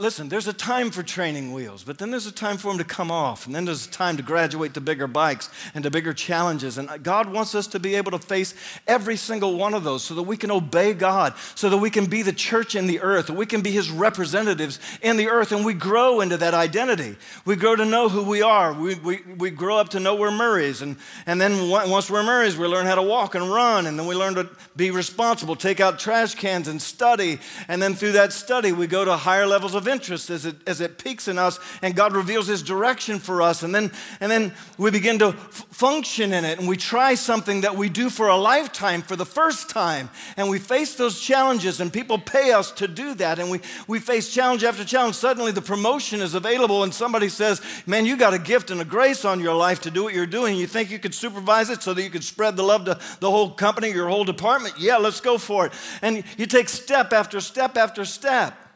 listen, 0.00 0.30
there's 0.30 0.48
a 0.48 0.52
time 0.52 0.90
for 0.90 1.02
training 1.02 1.52
wheels, 1.52 1.84
but 1.84 1.98
then 1.98 2.10
there's 2.10 2.26
a 2.26 2.32
time 2.32 2.56
for 2.56 2.68
them 2.68 2.78
to 2.78 2.84
come 2.84 3.10
off, 3.10 3.44
and 3.44 3.54
then 3.54 3.66
there's 3.66 3.86
a 3.86 3.90
time 3.90 4.16
to 4.16 4.22
graduate 4.22 4.72
to 4.72 4.80
bigger 4.80 5.06
bikes 5.06 5.50
and 5.74 5.84
to 5.84 5.90
bigger 5.90 6.14
challenges. 6.14 6.78
And 6.78 6.88
uh, 6.88 6.96
God 6.96 7.30
wants 7.30 7.54
us 7.54 7.66
to 7.68 7.78
be 7.78 7.94
able 7.96 8.10
to 8.12 8.18
face 8.18 8.54
every 8.86 9.16
single 9.16 9.58
one 9.58 9.74
of 9.74 9.84
those 9.84 10.02
so 10.02 10.14
that 10.14 10.22
we 10.22 10.38
can 10.38 10.50
obey 10.50 10.94
God, 10.94 11.34
so 11.54 11.68
that 11.68 11.76
we 11.76 11.90
can 11.90 12.06
be 12.06 12.22
the 12.22 12.32
church 12.32 12.74
in 12.74 12.86
the 12.86 13.00
earth, 13.00 13.28
we 13.28 13.44
can 13.44 13.60
be 13.60 13.70
His 13.70 13.90
representatives 13.90 14.80
in 15.02 15.18
the 15.18 15.28
earth, 15.28 15.52
and 15.52 15.66
we 15.66 15.74
grow 15.74 16.20
into 16.20 16.38
that 16.38 16.54
identity. 16.54 17.16
We 17.44 17.56
grow 17.56 17.76
to 17.76 17.84
know 17.84 18.08
who 18.08 18.22
we 18.22 18.40
are. 18.40 18.72
We, 18.72 18.94
we, 18.94 19.20
we 19.36 19.50
grow 19.50 19.76
up 19.76 19.90
to 19.90 20.00
know 20.00 20.14
we're 20.14 20.30
Murrays, 20.30 20.80
and, 20.80 20.96
and 21.26 21.38
then 21.38 21.68
once 21.68 22.10
we're 22.10 22.22
Murrays, 22.22 22.56
we 22.56 22.66
learn 22.66 22.86
how 22.86 22.94
to 22.94 23.02
walk 23.02 23.34
and 23.34 23.52
run, 23.52 23.86
and 23.86 23.98
then 23.98 24.06
we 24.06 24.14
learn 24.14 24.34
to 24.36 24.48
be 24.76 24.90
responsible, 24.90 25.56
take 25.56 25.78
out 25.78 25.98
trash 25.98 26.34
cans 26.36 26.68
and 26.68 26.80
study, 26.80 27.38
and 27.68 27.82
then 27.82 27.94
through 27.94 28.12
that 28.12 28.32
study, 28.32 28.72
we 28.72 28.86
go 28.86 29.04
to 29.04 29.14
higher 29.14 29.46
levels 29.46 29.74
of 29.74 29.89
interest 29.90 30.30
as 30.30 30.46
it, 30.46 30.56
as 30.66 30.80
it 30.80 30.96
peaks 30.96 31.28
in 31.28 31.38
us 31.38 31.58
and 31.82 31.94
God 31.94 32.14
reveals 32.14 32.46
his 32.46 32.62
direction 32.62 33.18
for 33.18 33.42
us. 33.42 33.62
And 33.62 33.74
then, 33.74 33.92
and 34.20 34.30
then 34.30 34.54
we 34.78 34.90
begin 34.90 35.18
to 35.18 35.28
f- 35.28 35.66
function 35.70 36.32
in 36.32 36.44
it 36.44 36.58
and 36.58 36.68
we 36.68 36.76
try 36.76 37.14
something 37.14 37.62
that 37.62 37.76
we 37.76 37.88
do 37.88 38.08
for 38.08 38.28
a 38.28 38.36
lifetime 38.36 39.02
for 39.02 39.16
the 39.16 39.26
first 39.26 39.68
time. 39.68 40.08
And 40.36 40.48
we 40.48 40.58
face 40.58 40.94
those 40.94 41.20
challenges 41.20 41.80
and 41.80 41.92
people 41.92 42.18
pay 42.18 42.52
us 42.52 42.70
to 42.72 42.88
do 42.88 43.14
that. 43.14 43.38
And 43.38 43.50
we, 43.50 43.60
we 43.86 43.98
face 43.98 44.32
challenge 44.32 44.64
after 44.64 44.84
challenge. 44.84 45.16
Suddenly 45.16 45.52
the 45.52 45.62
promotion 45.62 46.20
is 46.20 46.34
available 46.34 46.84
and 46.84 46.94
somebody 46.94 47.28
says, 47.28 47.60
man, 47.86 48.06
you 48.06 48.16
got 48.16 48.32
a 48.32 48.38
gift 48.38 48.70
and 48.70 48.80
a 48.80 48.84
grace 48.84 49.24
on 49.24 49.40
your 49.40 49.54
life 49.54 49.80
to 49.82 49.90
do 49.90 50.04
what 50.04 50.14
you're 50.14 50.26
doing. 50.26 50.56
You 50.56 50.66
think 50.66 50.90
you 50.90 50.98
could 50.98 51.14
supervise 51.14 51.70
it 51.70 51.82
so 51.82 51.92
that 51.92 52.02
you 52.02 52.10
could 52.10 52.24
spread 52.24 52.56
the 52.56 52.62
love 52.62 52.84
to 52.84 52.98
the 53.20 53.30
whole 53.30 53.50
company, 53.50 53.90
your 53.90 54.08
whole 54.08 54.24
department? 54.24 54.74
Yeah, 54.78 54.96
let's 54.96 55.20
go 55.20 55.38
for 55.38 55.66
it. 55.66 55.72
And 56.02 56.22
you 56.36 56.46
take 56.46 56.68
step 56.68 57.12
after 57.12 57.40
step 57.40 57.76
after 57.76 58.04
step. 58.04 58.69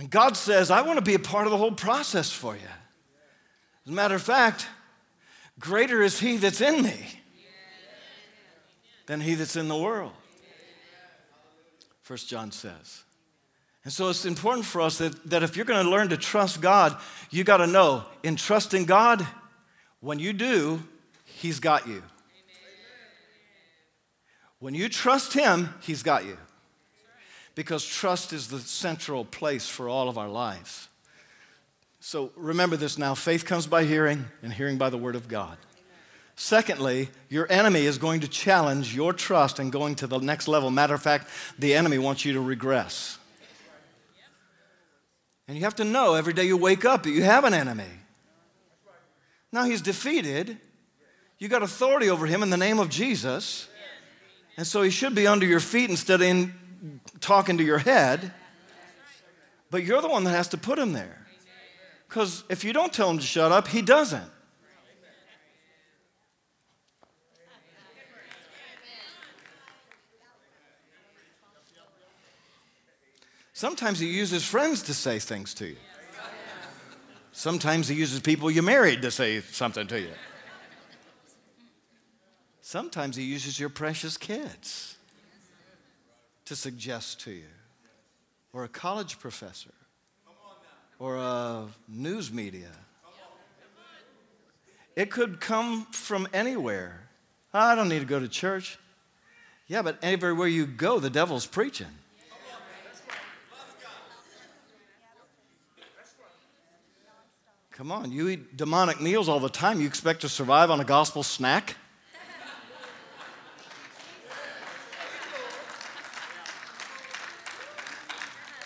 And 0.00 0.08
God 0.08 0.34
says, 0.34 0.70
I 0.70 0.80
want 0.80 0.96
to 0.96 1.04
be 1.04 1.12
a 1.12 1.18
part 1.18 1.46
of 1.46 1.50
the 1.50 1.58
whole 1.58 1.72
process 1.72 2.32
for 2.32 2.54
you. 2.54 2.62
As 3.84 3.92
a 3.92 3.94
matter 3.94 4.14
of 4.14 4.22
fact, 4.22 4.66
greater 5.58 6.00
is 6.00 6.18
He 6.18 6.38
that's 6.38 6.62
in 6.62 6.82
me 6.82 7.20
than 9.04 9.20
He 9.20 9.34
that's 9.34 9.56
in 9.56 9.68
the 9.68 9.76
world. 9.76 10.12
First 12.00 12.30
John 12.30 12.50
says. 12.50 13.04
And 13.84 13.92
so 13.92 14.08
it's 14.08 14.24
important 14.24 14.64
for 14.64 14.80
us 14.80 14.96
that, 14.98 15.28
that 15.28 15.42
if 15.42 15.54
you're 15.54 15.66
going 15.66 15.84
to 15.84 15.90
learn 15.90 16.08
to 16.08 16.16
trust 16.16 16.62
God, 16.62 16.96
you 17.28 17.44
got 17.44 17.58
to 17.58 17.66
know 17.66 18.04
in 18.22 18.36
trusting 18.36 18.86
God, 18.86 19.26
when 20.00 20.18
you 20.18 20.32
do, 20.32 20.82
He's 21.26 21.60
got 21.60 21.86
you. 21.86 22.02
When 24.60 24.74
you 24.74 24.88
trust 24.88 25.34
Him, 25.34 25.74
He's 25.82 26.02
got 26.02 26.24
you 26.24 26.38
because 27.54 27.84
trust 27.84 28.32
is 28.32 28.48
the 28.48 28.60
central 28.60 29.24
place 29.24 29.68
for 29.68 29.88
all 29.88 30.08
of 30.08 30.18
our 30.18 30.28
lives. 30.28 30.88
So 32.00 32.32
remember 32.36 32.76
this 32.76 32.96
now 32.96 33.14
faith 33.14 33.44
comes 33.44 33.66
by 33.66 33.84
hearing, 33.84 34.24
and 34.42 34.52
hearing 34.52 34.78
by 34.78 34.90
the 34.90 34.98
word 34.98 35.16
of 35.16 35.28
God. 35.28 35.58
Secondly, 36.36 37.10
your 37.28 37.46
enemy 37.52 37.84
is 37.84 37.98
going 37.98 38.20
to 38.20 38.28
challenge 38.28 38.94
your 38.94 39.12
trust 39.12 39.58
and 39.58 39.70
going 39.70 39.94
to 39.96 40.06
the 40.06 40.18
next 40.18 40.48
level. 40.48 40.70
Matter 40.70 40.94
of 40.94 41.02
fact, 41.02 41.28
the 41.58 41.74
enemy 41.74 41.98
wants 41.98 42.24
you 42.24 42.32
to 42.32 42.40
regress. 42.40 43.18
And 45.46 45.58
you 45.58 45.64
have 45.64 45.74
to 45.74 45.84
know 45.84 46.14
every 46.14 46.32
day 46.32 46.44
you 46.44 46.56
wake 46.56 46.84
up 46.86 47.02
that 47.02 47.10
you 47.10 47.24
have 47.24 47.44
an 47.44 47.52
enemy. 47.52 47.84
Now 49.52 49.64
he's 49.64 49.82
defeated. 49.82 50.56
You 51.38 51.48
got 51.48 51.62
authority 51.62 52.08
over 52.08 52.24
him 52.24 52.42
in 52.42 52.50
the 52.50 52.56
name 52.56 52.78
of 52.78 52.88
Jesus. 52.88 53.68
And 54.56 54.66
so 54.66 54.80
he 54.82 54.90
should 54.90 55.14
be 55.14 55.26
under 55.26 55.44
your 55.44 55.60
feet 55.60 55.90
instead 55.90 56.20
of 56.20 56.26
in, 56.26 56.54
talking 57.20 57.58
to 57.58 57.64
your 57.64 57.78
head, 57.78 58.32
but 59.70 59.84
you're 59.84 60.02
the 60.02 60.08
one 60.08 60.24
that 60.24 60.30
has 60.30 60.48
to 60.48 60.58
put 60.58 60.78
him 60.78 60.92
there. 60.92 61.26
Because 62.08 62.44
if 62.48 62.64
you 62.64 62.72
don't 62.72 62.92
tell 62.92 63.10
him 63.10 63.18
to 63.18 63.24
shut 63.24 63.52
up, 63.52 63.68
he 63.68 63.82
doesn't. 63.82 64.30
Sometimes 73.52 73.98
he 73.98 74.06
uses 74.06 74.44
friends 74.44 74.82
to 74.84 74.94
say 74.94 75.18
things 75.18 75.52
to 75.54 75.66
you. 75.66 75.76
Sometimes 77.32 77.88
he 77.88 77.94
uses 77.94 78.20
people 78.20 78.50
you 78.50 78.62
married 78.62 79.02
to 79.02 79.10
say 79.10 79.40
something 79.40 79.86
to 79.86 80.00
you. 80.00 80.12
Sometimes 82.62 83.16
he 83.16 83.22
uses 83.22 83.60
your 83.60 83.68
precious 83.68 84.16
kids 84.16 84.96
to 86.50 86.56
suggest 86.56 87.20
to 87.20 87.30
you, 87.30 87.46
or 88.52 88.64
a 88.64 88.68
college 88.68 89.20
professor, 89.20 89.70
or 90.98 91.14
a 91.14 91.68
news 91.86 92.32
media. 92.32 92.72
It 94.96 95.12
could 95.12 95.40
come 95.40 95.84
from 95.92 96.26
anywhere. 96.32 97.06
I 97.54 97.76
don't 97.76 97.88
need 97.88 98.00
to 98.00 98.04
go 98.04 98.18
to 98.18 98.26
church. 98.26 98.80
Yeah, 99.68 99.82
but 99.82 100.00
everywhere 100.02 100.48
you 100.48 100.66
go, 100.66 100.98
the 100.98 101.08
devil's 101.08 101.46
preaching. 101.46 101.86
Come 107.70 107.92
on, 107.92 108.10
you 108.10 108.28
eat 108.28 108.56
demonic 108.56 109.00
meals 109.00 109.28
all 109.28 109.38
the 109.38 109.48
time. 109.48 109.80
You 109.80 109.86
expect 109.86 110.22
to 110.22 110.28
survive 110.28 110.68
on 110.72 110.80
a 110.80 110.84
gospel 110.84 111.22
snack? 111.22 111.76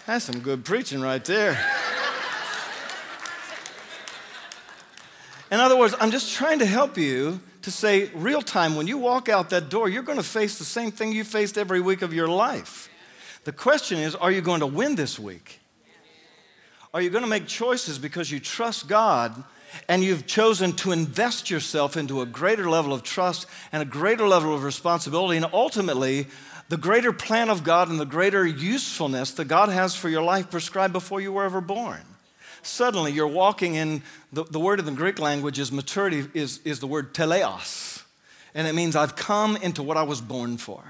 That's 0.07 0.27
some 0.27 0.41
good 0.41 0.67
preaching 0.67 1.01
right 1.01 1.25
there. 1.25 1.59
In 5.51 5.61
other 5.61 5.79
words, 5.79 5.95
I'm 5.99 6.11
just 6.11 6.35
trying 6.35 6.59
to 6.59 6.67
help 6.67 6.99
you 6.99 7.41
to 7.63 7.71
say, 7.71 8.11
real 8.15 8.43
time, 8.43 8.77
when 8.77 8.87
you 8.87 8.99
walk 8.99 9.31
out 9.31 9.49
that 9.51 9.71
door, 9.71 9.89
you're 9.89 10.03
going 10.03 10.19
to 10.19 10.25
face 10.25 10.59
the 10.59 10.65
same 10.65 10.91
thing 10.91 11.13
you 11.13 11.25
faced 11.25 11.57
every 11.57 11.81
week 11.81 12.03
of 12.03 12.13
your 12.13 12.29
life. 12.29 12.91
The 13.45 13.53
question 13.53 13.99
is, 13.99 14.15
are 14.15 14.31
you 14.31 14.43
going 14.43 14.61
to 14.61 14.67
win 14.67 14.95
this 14.95 15.19
week? 15.19 15.61
Are 16.93 17.01
you 17.01 17.09
going 17.09 17.25
to 17.25 17.31
make 17.31 17.47
choices 17.47 17.99
because 17.99 18.31
you 18.31 18.41
trust 18.41 18.87
God 18.87 19.43
and 19.89 20.05
you've 20.05 20.27
chosen 20.27 20.73
to 20.73 20.93
invest 20.93 21.51
yourself 21.51 21.97
into 21.97 22.21
a 22.21 22.27
greater 22.27 22.69
level 22.69 22.93
of 22.93 23.03
trust 23.03 23.47
and 23.73 23.83
a 23.83 23.87
greater 23.87 24.29
level 24.29 24.55
of 24.55 24.65
responsibility 24.65 25.39
and 25.39 25.47
ultimately 25.53 26.27
the 26.69 26.77
greater 26.77 27.13
plan 27.13 27.51
of 27.51 27.63
God 27.65 27.89
and 27.89 28.01
the 28.01 28.07
greater 28.07 28.47
usefulness 28.47 29.33
that 29.33 29.47
God 29.47 29.69
has 29.69 29.95
for 29.95 30.09
your 30.09 30.23
life 30.23 30.51
prescribed 30.51 30.93
before 30.93 31.21
you 31.21 31.33
were 31.33 31.45
ever 31.45 31.61
born. 31.61 32.01
Suddenly, 32.63 33.13
you're 33.13 33.27
walking 33.27 33.75
in 33.75 34.03
the, 34.33 34.45
the 34.45 34.59
word 34.59 34.79
in 34.79 34.87
the 34.87 34.93
Greek 34.93 35.19
language 35.19 35.59
is 35.59 35.71
maturity, 35.71 36.27
is, 36.33 36.61
is 36.65 36.81
the 36.81 36.87
word 36.87 37.13
teleos. 37.13 38.03
And 38.55 38.67
it 38.67 38.75
means 38.75 38.97
I've 38.97 39.17
come 39.17 39.57
into 39.57 39.83
what 39.83 39.97
I 39.97 40.05
was 40.05 40.21
born 40.21 40.57
for. 40.57 40.83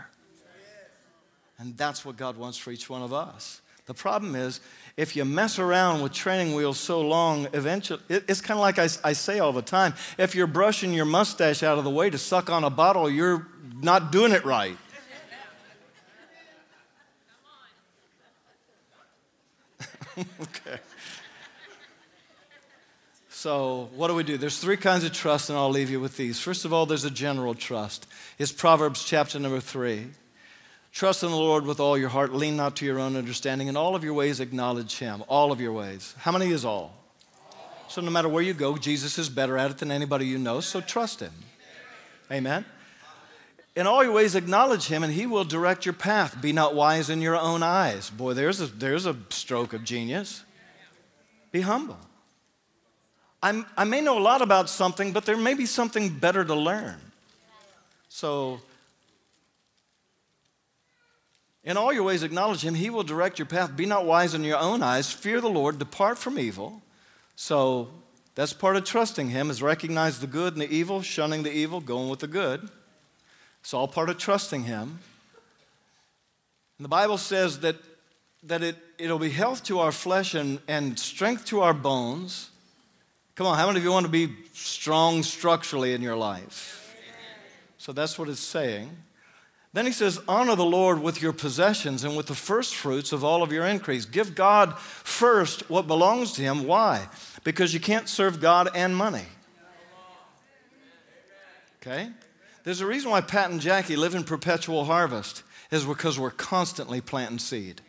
And 1.58 1.76
that's 1.76 2.04
what 2.04 2.16
God 2.16 2.36
wants 2.36 2.58
for 2.58 2.70
each 2.70 2.88
one 2.88 3.02
of 3.02 3.12
us. 3.12 3.60
The 3.86 3.94
problem 3.94 4.34
is, 4.34 4.60
if 4.96 5.14
you 5.14 5.24
mess 5.24 5.58
around 5.58 6.02
with 6.02 6.12
training 6.12 6.54
wheels 6.54 6.78
so 6.78 7.00
long, 7.00 7.48
eventually, 7.52 8.00
it, 8.08 8.24
it's 8.28 8.40
kind 8.40 8.58
of 8.58 8.62
like 8.62 8.78
I, 8.78 8.88
I 9.02 9.12
say 9.12 9.40
all 9.40 9.52
the 9.52 9.62
time 9.62 9.94
if 10.16 10.34
you're 10.34 10.46
brushing 10.46 10.92
your 10.94 11.04
mustache 11.04 11.62
out 11.62 11.76
of 11.76 11.84
the 11.84 11.90
way 11.90 12.08
to 12.08 12.16
suck 12.16 12.48
on 12.48 12.64
a 12.64 12.70
bottle, 12.70 13.10
you're 13.10 13.46
not 13.82 14.10
doing 14.10 14.32
it 14.32 14.44
right. 14.44 14.76
Okay. 20.18 20.80
So, 23.28 23.90
what 23.94 24.08
do 24.08 24.14
we 24.14 24.22
do? 24.22 24.38
There's 24.38 24.58
three 24.58 24.76
kinds 24.76 25.04
of 25.04 25.12
trust, 25.12 25.50
and 25.50 25.58
I'll 25.58 25.68
leave 25.68 25.90
you 25.90 26.00
with 26.00 26.16
these. 26.16 26.40
First 26.40 26.64
of 26.64 26.72
all, 26.72 26.86
there's 26.86 27.04
a 27.04 27.10
general 27.10 27.54
trust. 27.54 28.06
It's 28.38 28.52
Proverbs 28.52 29.04
chapter 29.04 29.38
number 29.38 29.60
three. 29.60 30.06
Trust 30.92 31.22
in 31.22 31.30
the 31.30 31.36
Lord 31.36 31.66
with 31.66 31.80
all 31.80 31.98
your 31.98 32.08
heart, 32.08 32.32
lean 32.32 32.56
not 32.56 32.76
to 32.76 32.86
your 32.86 32.98
own 32.98 33.16
understanding. 33.16 33.68
In 33.68 33.76
all 33.76 33.96
of 33.96 34.04
your 34.04 34.14
ways, 34.14 34.40
acknowledge 34.40 34.98
Him. 34.98 35.24
All 35.28 35.52
of 35.52 35.60
your 35.60 35.72
ways. 35.72 36.14
How 36.18 36.32
many 36.32 36.52
is 36.52 36.64
all? 36.64 36.94
So, 37.88 38.00
no 38.00 38.10
matter 38.10 38.28
where 38.28 38.42
you 38.42 38.54
go, 38.54 38.76
Jesus 38.76 39.18
is 39.18 39.28
better 39.28 39.58
at 39.58 39.72
it 39.72 39.78
than 39.78 39.90
anybody 39.90 40.26
you 40.26 40.38
know, 40.38 40.60
so 40.60 40.80
trust 40.80 41.20
Him. 41.20 41.32
Amen. 42.32 42.64
In 43.76 43.88
all 43.88 44.04
your 44.04 44.12
ways, 44.12 44.36
acknowledge 44.36 44.86
him, 44.86 45.02
and 45.02 45.12
he 45.12 45.26
will 45.26 45.44
direct 45.44 45.84
your 45.84 45.94
path. 45.94 46.40
Be 46.40 46.52
not 46.52 46.74
wise 46.74 47.10
in 47.10 47.20
your 47.20 47.36
own 47.36 47.62
eyes. 47.62 48.08
Boy, 48.08 48.34
there's 48.34 48.60
a, 48.60 48.66
there's 48.66 49.04
a 49.06 49.16
stroke 49.30 49.72
of 49.72 49.82
genius. 49.82 50.44
Be 51.50 51.60
humble. 51.60 51.98
I'm, 53.42 53.66
I 53.76 53.84
may 53.84 54.00
know 54.00 54.18
a 54.18 54.22
lot 54.22 54.42
about 54.42 54.70
something, 54.70 55.12
but 55.12 55.26
there 55.26 55.36
may 55.36 55.54
be 55.54 55.66
something 55.66 56.08
better 56.08 56.44
to 56.44 56.54
learn. 56.54 56.96
So, 58.08 58.60
in 61.64 61.76
all 61.76 61.92
your 61.92 62.04
ways, 62.04 62.22
acknowledge 62.22 62.62
him. 62.62 62.74
He 62.74 62.90
will 62.90 63.02
direct 63.02 63.38
your 63.40 63.46
path. 63.46 63.76
Be 63.76 63.86
not 63.86 64.06
wise 64.06 64.34
in 64.34 64.44
your 64.44 64.58
own 64.58 64.82
eyes. 64.84 65.10
Fear 65.10 65.40
the 65.40 65.50
Lord. 65.50 65.80
Depart 65.80 66.16
from 66.16 66.38
evil. 66.38 66.80
So, 67.34 67.90
that's 68.36 68.52
part 68.52 68.76
of 68.76 68.84
trusting 68.84 69.30
him, 69.30 69.50
is 69.50 69.62
recognize 69.62 70.20
the 70.20 70.26
good 70.28 70.52
and 70.52 70.62
the 70.62 70.72
evil, 70.72 71.02
shunning 71.02 71.42
the 71.42 71.52
evil, 71.52 71.80
going 71.80 72.08
with 72.08 72.20
the 72.20 72.28
good. 72.28 72.70
It's 73.64 73.72
all 73.72 73.88
part 73.88 74.10
of 74.10 74.18
trusting 74.18 74.64
Him. 74.64 74.98
And 76.76 76.84
the 76.84 76.88
Bible 76.90 77.16
says 77.16 77.60
that, 77.60 77.76
that 78.42 78.62
it, 78.62 78.76
it'll 78.98 79.18
be 79.18 79.30
health 79.30 79.64
to 79.64 79.78
our 79.78 79.90
flesh 79.90 80.34
and, 80.34 80.58
and 80.68 80.98
strength 80.98 81.46
to 81.46 81.62
our 81.62 81.72
bones. 81.72 82.50
Come 83.36 83.46
on, 83.46 83.56
how 83.56 83.66
many 83.66 83.78
of 83.78 83.84
you 83.84 83.90
want 83.90 84.04
to 84.04 84.12
be 84.12 84.28
strong 84.52 85.22
structurally 85.22 85.94
in 85.94 86.02
your 86.02 86.14
life? 86.14 86.94
So 87.78 87.92
that's 87.92 88.18
what 88.18 88.28
it's 88.28 88.38
saying. 88.38 88.90
Then 89.72 89.86
he 89.86 89.92
says, 89.92 90.20
Honor 90.28 90.56
the 90.56 90.64
Lord 90.66 91.00
with 91.00 91.22
your 91.22 91.32
possessions 91.32 92.04
and 92.04 92.18
with 92.18 92.26
the 92.26 92.34
first 92.34 92.74
fruits 92.74 93.12
of 93.12 93.24
all 93.24 93.42
of 93.42 93.50
your 93.50 93.64
increase. 93.64 94.04
Give 94.04 94.34
God 94.34 94.78
first 94.78 95.70
what 95.70 95.86
belongs 95.86 96.32
to 96.32 96.42
Him. 96.42 96.66
Why? 96.66 97.08
Because 97.44 97.72
you 97.72 97.80
can't 97.80 98.10
serve 98.10 98.42
God 98.42 98.68
and 98.74 98.94
money. 98.94 99.24
Okay? 101.80 102.10
There's 102.64 102.80
a 102.80 102.86
reason 102.86 103.10
why 103.10 103.20
Pat 103.20 103.50
and 103.50 103.60
Jackie 103.60 103.94
live 103.94 104.14
in 104.14 104.24
perpetual 104.24 104.86
harvest, 104.86 105.42
is 105.70 105.84
because 105.84 106.18
we're 106.18 106.30
constantly 106.30 107.00
planting 107.00 107.38
seed. 107.38 107.82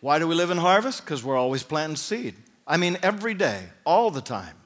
Why 0.00 0.18
do 0.18 0.26
we 0.26 0.34
live 0.34 0.50
in 0.50 0.58
harvest? 0.58 1.04
Because 1.04 1.22
we're 1.22 1.36
always 1.36 1.62
planting 1.62 1.96
seed. 1.96 2.34
I 2.66 2.76
mean, 2.78 2.98
every 3.02 3.34
day, 3.34 3.64
all 3.84 4.10
the 4.10 4.20
time. 4.20 4.56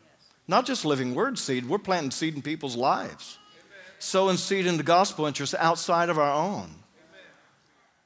Not 0.46 0.66
just 0.66 0.84
living 0.84 1.14
word 1.14 1.38
seed, 1.38 1.68
we're 1.68 1.78
planting 1.78 2.10
seed 2.10 2.34
in 2.36 2.42
people's 2.42 2.76
lives. 2.76 3.38
Sowing 3.98 4.36
seed 4.36 4.66
into 4.66 4.82
gospel 4.82 5.26
interests 5.26 5.54
outside 5.58 6.08
of 6.08 6.18
our 6.18 6.32
own. 6.32 6.70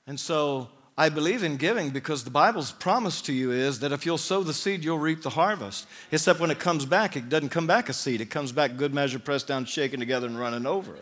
And 0.07 0.21
so 0.21 0.69
I 0.99 1.11
believe 1.11 1.43
in 1.43 1.59
giving 1.59 1.91
because 1.91 2.25
the 2.25 2.31
Bible's 2.31 2.73
promise 2.73 3.21
to 3.23 3.33
you 3.33 3.53
is 3.53 3.81
that 3.81 3.93
if 3.93 4.07
you'll 4.07 4.17
sow 4.17 4.43
the 4.43 4.55
seed, 4.55 4.83
you'll 4.83 4.99
reap 4.99 5.23
the 5.23 5.31
harvest. 5.31 5.87
Except 6.11 6.41
when 6.41 6.51
it 6.51 6.59
comes 6.59 6.87
back, 6.87 7.17
it 7.17 7.29
doesn't 7.29 7.51
come 7.51 7.67
back 7.67 7.91
a 7.91 7.93
seed. 7.93 8.23
It 8.23 8.31
comes 8.31 8.51
back 8.51 8.79
good 8.79 8.95
measure, 8.95 9.19
pressed 9.19 9.47
down, 9.47 9.67
shaken 9.67 10.01
together, 10.01 10.27
and 10.27 10.39
running 10.39 10.65
over. 10.65 10.97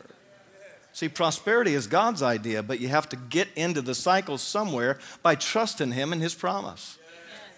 See, 0.93 1.09
prosperity 1.09 1.75
is 1.75 1.87
God's 1.87 2.23
idea, 2.23 2.63
but 2.63 2.81
you 2.81 2.89
have 2.89 3.09
to 3.11 3.17
get 3.17 3.49
into 3.55 3.83
the 3.83 3.95
cycle 3.95 4.37
somewhere 4.37 4.99
by 5.23 5.37
trusting 5.37 5.93
Him 5.93 6.13
and 6.13 6.21
His 6.21 6.35
promise. 6.35 6.99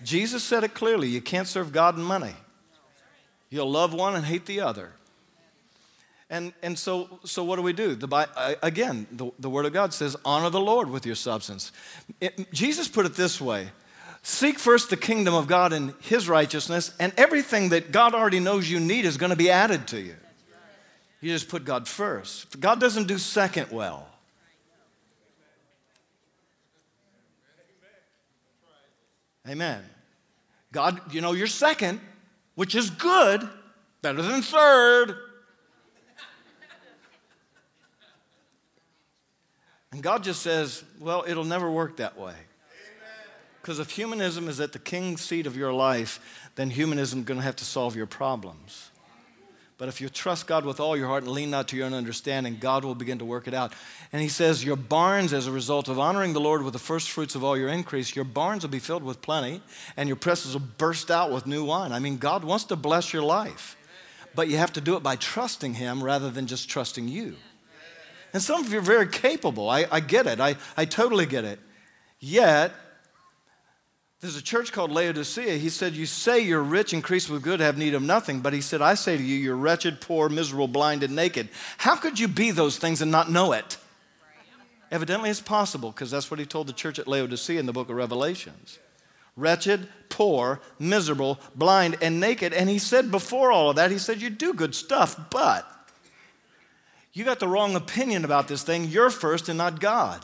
Jesus 0.02 0.44
said 0.44 0.62
it 0.62 0.74
clearly 0.74 1.08
you 1.08 1.22
can't 1.22 1.48
serve 1.48 1.72
God 1.72 1.96
and 1.96 2.04
money. 2.04 2.34
You'll 3.48 3.70
love 3.70 3.94
one 3.94 4.14
and 4.14 4.26
hate 4.26 4.44
the 4.44 4.60
other. 4.60 4.92
And, 6.28 6.52
and 6.62 6.76
so, 6.78 7.20
so 7.24 7.44
what 7.44 7.56
do 7.56 7.62
we 7.62 7.72
do? 7.72 7.94
The, 7.94 8.08
uh, 8.08 8.54
again, 8.62 9.06
the, 9.12 9.30
the 9.38 9.48
Word 9.48 9.64
of 9.64 9.72
God 9.72 9.94
says, 9.94 10.16
honor 10.24 10.50
the 10.50 10.60
Lord 10.60 10.90
with 10.90 11.06
your 11.06 11.14
substance. 11.14 11.70
It, 12.20 12.52
Jesus 12.52 12.88
put 12.88 13.06
it 13.06 13.14
this 13.14 13.40
way 13.40 13.70
Seek 14.22 14.58
first 14.58 14.90
the 14.90 14.96
kingdom 14.96 15.34
of 15.34 15.46
God 15.46 15.72
and 15.72 15.94
His 16.00 16.28
righteousness, 16.28 16.92
and 16.98 17.12
everything 17.16 17.68
that 17.68 17.92
God 17.92 18.12
already 18.12 18.40
knows 18.40 18.68
you 18.68 18.80
need 18.80 19.04
is 19.04 19.16
going 19.16 19.30
to 19.30 19.36
be 19.36 19.50
added 19.50 19.86
to 19.88 20.00
you. 20.00 20.16
You 21.20 21.32
just 21.32 21.48
put 21.48 21.64
God 21.64 21.86
first. 21.86 22.58
God 22.58 22.80
doesn't 22.80 23.06
do 23.06 23.18
second 23.18 23.70
well. 23.70 24.08
Amen. 29.48 29.80
God, 30.72 31.00
you 31.14 31.20
know, 31.20 31.32
you're 31.32 31.46
second, 31.46 32.00
which 32.56 32.74
is 32.74 32.90
good, 32.90 33.48
better 34.02 34.22
than 34.22 34.42
third. 34.42 35.16
And 39.92 40.02
God 40.02 40.24
just 40.24 40.42
says, 40.42 40.84
well, 41.00 41.24
it'll 41.26 41.44
never 41.44 41.70
work 41.70 41.98
that 41.98 42.18
way. 42.18 42.34
Because 43.60 43.78
if 43.80 43.90
humanism 43.90 44.48
is 44.48 44.60
at 44.60 44.72
the 44.72 44.78
king 44.78 45.16
seat 45.16 45.46
of 45.46 45.56
your 45.56 45.72
life, 45.72 46.48
then 46.54 46.70
humanism 46.70 47.20
is 47.20 47.24
going 47.24 47.38
to 47.38 47.44
have 47.44 47.56
to 47.56 47.64
solve 47.64 47.96
your 47.96 48.06
problems. 48.06 48.90
But 49.78 49.88
if 49.88 50.00
you 50.00 50.08
trust 50.08 50.46
God 50.46 50.64
with 50.64 50.80
all 50.80 50.96
your 50.96 51.06
heart 51.06 51.24
and 51.24 51.32
lean 51.32 51.50
not 51.50 51.68
to 51.68 51.76
your 51.76 51.84
own 51.84 51.92
understanding, 51.92 52.56
God 52.58 52.84
will 52.84 52.94
begin 52.94 53.18
to 53.18 53.26
work 53.26 53.46
it 53.46 53.52
out. 53.52 53.74
And 54.10 54.22
he 54.22 54.28
says, 54.28 54.64
Your 54.64 54.76
barns, 54.76 55.34
as 55.34 55.46
a 55.46 55.52
result 55.52 55.88
of 55.88 55.98
honoring 55.98 56.32
the 56.32 56.40
Lord 56.40 56.62
with 56.62 56.72
the 56.72 56.78
first 56.78 57.10
fruits 57.10 57.34
of 57.34 57.44
all 57.44 57.58
your 57.58 57.68
increase, 57.68 58.16
your 58.16 58.24
barns 58.24 58.62
will 58.62 58.70
be 58.70 58.78
filled 58.78 59.02
with 59.02 59.20
plenty, 59.20 59.60
and 59.96 60.08
your 60.08 60.16
presses 60.16 60.54
will 60.54 60.66
burst 60.78 61.10
out 61.10 61.30
with 61.30 61.46
new 61.46 61.64
wine. 61.64 61.92
I 61.92 61.98
mean, 61.98 62.16
God 62.16 62.42
wants 62.42 62.64
to 62.66 62.76
bless 62.76 63.12
your 63.12 63.22
life, 63.22 63.76
but 64.34 64.48
you 64.48 64.56
have 64.56 64.72
to 64.74 64.80
do 64.80 64.96
it 64.96 65.02
by 65.02 65.16
trusting 65.16 65.74
Him 65.74 66.02
rather 66.02 66.30
than 66.30 66.46
just 66.46 66.70
trusting 66.70 67.08
you. 67.08 67.36
And 68.36 68.42
some 68.42 68.62
of 68.62 68.70
you 68.70 68.80
are 68.80 68.82
very 68.82 69.08
capable. 69.08 69.70
I, 69.70 69.86
I 69.90 70.00
get 70.00 70.26
it, 70.26 70.40
I, 70.40 70.56
I 70.76 70.84
totally 70.84 71.24
get 71.24 71.46
it. 71.46 71.58
Yet, 72.20 72.70
there's 74.20 74.36
a 74.36 74.42
church 74.42 74.72
called 74.72 74.90
Laodicea. 74.90 75.56
He 75.56 75.70
said, 75.70 75.94
You 75.94 76.04
say 76.04 76.40
you're 76.40 76.62
rich, 76.62 76.92
increased 76.92 77.30
with 77.30 77.42
good, 77.42 77.60
have 77.60 77.78
need 77.78 77.94
of 77.94 78.02
nothing. 78.02 78.40
But 78.40 78.52
he 78.52 78.60
said, 78.60 78.82
I 78.82 78.92
say 78.92 79.16
to 79.16 79.22
you, 79.22 79.36
you're 79.36 79.56
wretched, 79.56 80.02
poor, 80.02 80.28
miserable, 80.28 80.68
blind, 80.68 81.02
and 81.02 81.16
naked. 81.16 81.48
How 81.78 81.96
could 81.96 82.20
you 82.20 82.28
be 82.28 82.50
those 82.50 82.76
things 82.76 83.00
and 83.00 83.10
not 83.10 83.30
know 83.30 83.54
it? 83.54 83.78
Evidently, 84.90 85.30
it's 85.30 85.40
possible 85.40 85.90
because 85.90 86.10
that's 86.10 86.30
what 86.30 86.38
he 86.38 86.44
told 86.44 86.66
the 86.66 86.74
church 86.74 86.98
at 86.98 87.08
Laodicea 87.08 87.58
in 87.58 87.64
the 87.64 87.72
book 87.72 87.88
of 87.88 87.96
Revelations. 87.96 88.78
Wretched, 89.34 89.88
poor, 90.10 90.60
miserable, 90.78 91.40
blind, 91.54 91.96
and 92.02 92.20
naked. 92.20 92.52
And 92.52 92.68
he 92.68 92.78
said 92.78 93.10
before 93.10 93.50
all 93.50 93.70
of 93.70 93.76
that, 93.76 93.90
he 93.90 93.96
said, 93.96 94.20
You 94.20 94.28
do 94.28 94.52
good 94.52 94.74
stuff, 94.74 95.18
but 95.30 95.72
you 97.16 97.24
got 97.24 97.40
the 97.40 97.48
wrong 97.48 97.74
opinion 97.76 98.26
about 98.26 98.46
this 98.46 98.62
thing. 98.62 98.84
You're 98.84 99.08
first 99.08 99.48
and 99.48 99.56
not 99.56 99.80
God. 99.80 100.20